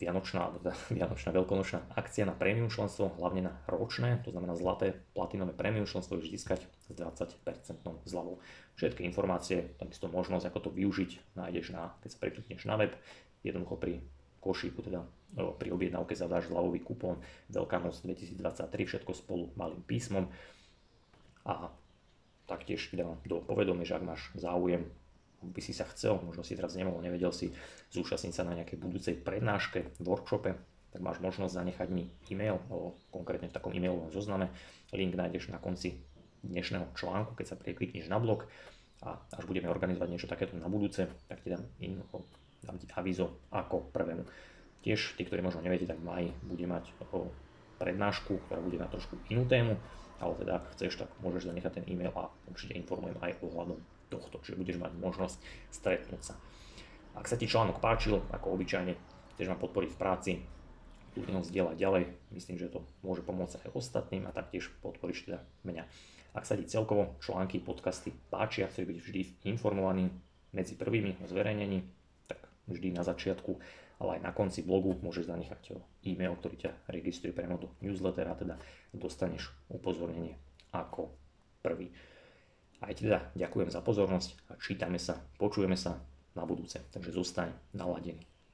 vianočná, 0.04 0.52
teda 0.60 0.72
vianočná 1.00 1.30
veľkonočná 1.32 1.96
akcia 1.96 2.28
na 2.28 2.36
premium 2.36 2.68
členstvo, 2.68 3.16
hlavne 3.16 3.48
na 3.48 3.52
ročné, 3.64 4.20
to 4.20 4.28
znamená 4.30 4.52
zlaté 4.52 5.00
platinové 5.16 5.56
premium 5.56 5.88
členstvo 5.88 6.20
je 6.20 6.28
získať 6.36 6.68
s 6.68 6.92
20% 6.92 7.40
zľavou. 8.04 8.44
Všetky 8.76 9.00
informácie, 9.08 9.72
takisto 9.80 10.12
možnosť, 10.12 10.52
ako 10.52 10.58
to 10.68 10.70
využiť, 10.76 11.40
nájdeš 11.40 11.72
na, 11.72 11.96
keď 12.04 12.08
sa 12.12 12.18
preklikneš 12.20 12.62
na 12.68 12.76
web, 12.76 12.92
jednoducho 13.40 13.80
pri 13.80 13.92
košíku, 14.44 14.84
teda 14.84 15.00
pri 15.34 15.72
objednávke 15.72 16.12
zadáš 16.12 16.52
zľavový 16.52 16.84
kupón 16.84 17.18
Veľká 17.48 17.80
noc 17.80 17.96
2023, 18.04 18.68
všetko 18.70 19.12
spolu 19.16 19.50
malým 19.56 19.80
písmom 19.82 20.28
a 21.48 21.72
taktiež 22.44 22.92
teda 22.92 23.08
do 23.24 23.40
povedomia, 23.40 23.88
že 23.88 23.96
ak 23.96 24.04
máš 24.04 24.22
záujem 24.36 24.84
by 25.50 25.60
si 25.60 25.76
sa 25.76 25.84
chcel, 25.92 26.16
možno 26.24 26.40
si 26.40 26.56
teraz 26.56 26.72
nemohol, 26.78 27.04
nevedel 27.04 27.30
si 27.34 27.52
zúčastniť 27.92 28.32
sa 28.32 28.42
na 28.48 28.56
nejakej 28.56 28.78
budúcej 28.80 29.14
prednáške, 29.18 30.00
workshope, 30.00 30.56
tak 30.94 31.00
máš 31.02 31.18
možnosť 31.18 31.58
zanechať 31.58 31.88
mi 31.90 32.06
e-mail, 32.30 32.62
o, 32.70 32.94
konkrétne 33.10 33.50
v 33.50 33.56
takom 33.56 33.74
e-mailovom 33.74 34.14
zozname. 34.14 34.54
Link 34.94 35.18
nájdeš 35.18 35.50
na 35.50 35.58
konci 35.58 36.06
dnešného 36.46 36.94
článku, 36.94 37.34
keď 37.34 37.46
sa 37.50 37.56
preklikneš 37.58 38.06
na 38.06 38.22
blog 38.22 38.46
a 39.02 39.18
až 39.34 39.44
budeme 39.44 39.66
organizovať 39.66 40.08
niečo 40.08 40.30
takéto 40.30 40.54
na 40.54 40.70
budúce, 40.70 41.10
tak 41.26 41.42
ti 41.42 41.50
dám, 41.50 41.66
info, 41.82 42.22
dám 42.62 42.78
ti 42.78 42.86
avizo 42.94 43.42
ako 43.50 43.90
prvému. 43.90 44.22
Tiež 44.86 45.18
tí, 45.18 45.26
ktorí 45.26 45.42
možno 45.42 45.66
neviete, 45.66 45.88
tak 45.88 45.98
maj 45.98 46.30
bude 46.46 46.62
mať 46.68 46.94
o 47.10 47.26
prednášku, 47.82 48.38
ktorá 48.46 48.62
bude 48.62 48.78
na 48.78 48.86
trošku 48.86 49.18
inú 49.34 49.50
tému, 49.50 49.74
ale 50.22 50.32
teda 50.38 50.62
ak 50.62 50.78
chceš, 50.78 51.02
tak 51.02 51.10
môžeš 51.18 51.50
zanechať 51.50 51.82
ten 51.82 51.84
e-mail 51.90 52.14
a 52.14 52.30
určite 52.46 52.78
informujem 52.78 53.18
aj 53.18 53.42
ohľadom 53.42 53.82
tohto, 54.14 54.38
čiže 54.46 54.60
budeš 54.60 54.78
mať 54.78 54.94
možnosť 54.94 55.36
stretnúť 55.74 56.22
sa. 56.22 56.34
Ak 57.18 57.26
sa 57.26 57.34
ti 57.34 57.50
článok 57.50 57.82
páčil, 57.82 58.22
ako 58.30 58.54
obyčajne, 58.54 58.94
chceš 59.34 59.50
ma 59.50 59.58
podporiť 59.58 59.90
v 59.90 59.98
práci, 59.98 60.32
kľudne 61.14 61.38
ho 61.38 61.46
zdieľať 61.46 61.76
ďalej, 61.78 62.04
myslím, 62.34 62.56
že 62.58 62.70
to 62.70 62.82
môže 63.06 63.22
pomôcť 63.22 63.62
aj 63.66 63.70
ostatným 63.74 64.26
a 64.26 64.34
taktiež 64.34 64.70
podporíš 64.82 65.30
teda 65.30 65.42
mňa. 65.62 65.86
Ak 66.34 66.46
sa 66.50 66.58
ti 66.58 66.66
celkovo 66.66 67.14
články, 67.22 67.62
podcasty 67.62 68.10
páčia, 68.30 68.66
chceš 68.66 68.90
byť 68.90 68.98
vždy 68.98 69.20
informovaný 69.46 70.10
medzi 70.50 70.74
prvými 70.74 71.22
o 71.22 71.30
zverejnení, 71.30 71.86
tak 72.26 72.42
vždy 72.66 72.90
na 72.90 73.06
začiatku, 73.06 73.54
ale 74.02 74.18
aj 74.18 74.20
na 74.26 74.32
konci 74.34 74.66
blogu 74.66 74.98
môžeš 74.98 75.30
zanechať 75.30 75.78
e-mail, 76.02 76.34
ktorý 76.34 76.66
ťa 76.66 76.90
registruje 76.90 77.30
priamo 77.30 77.62
do 77.62 77.70
newslettera, 77.78 78.34
teda 78.34 78.58
dostaneš 78.90 79.54
upozornenie 79.70 80.34
ako 80.74 81.14
prvý. 81.62 81.94
Aj 82.84 82.94
teda 82.94 83.32
ďakujem 83.32 83.72
za 83.72 83.80
pozornosť 83.80 84.52
a 84.52 84.60
čítame 84.60 85.00
sa, 85.00 85.16
počujeme 85.40 85.76
sa 85.76 85.96
na 86.36 86.44
budúce. 86.44 86.84
Takže 86.92 87.10
zostaň 87.16 87.48
naladený. 87.72 88.33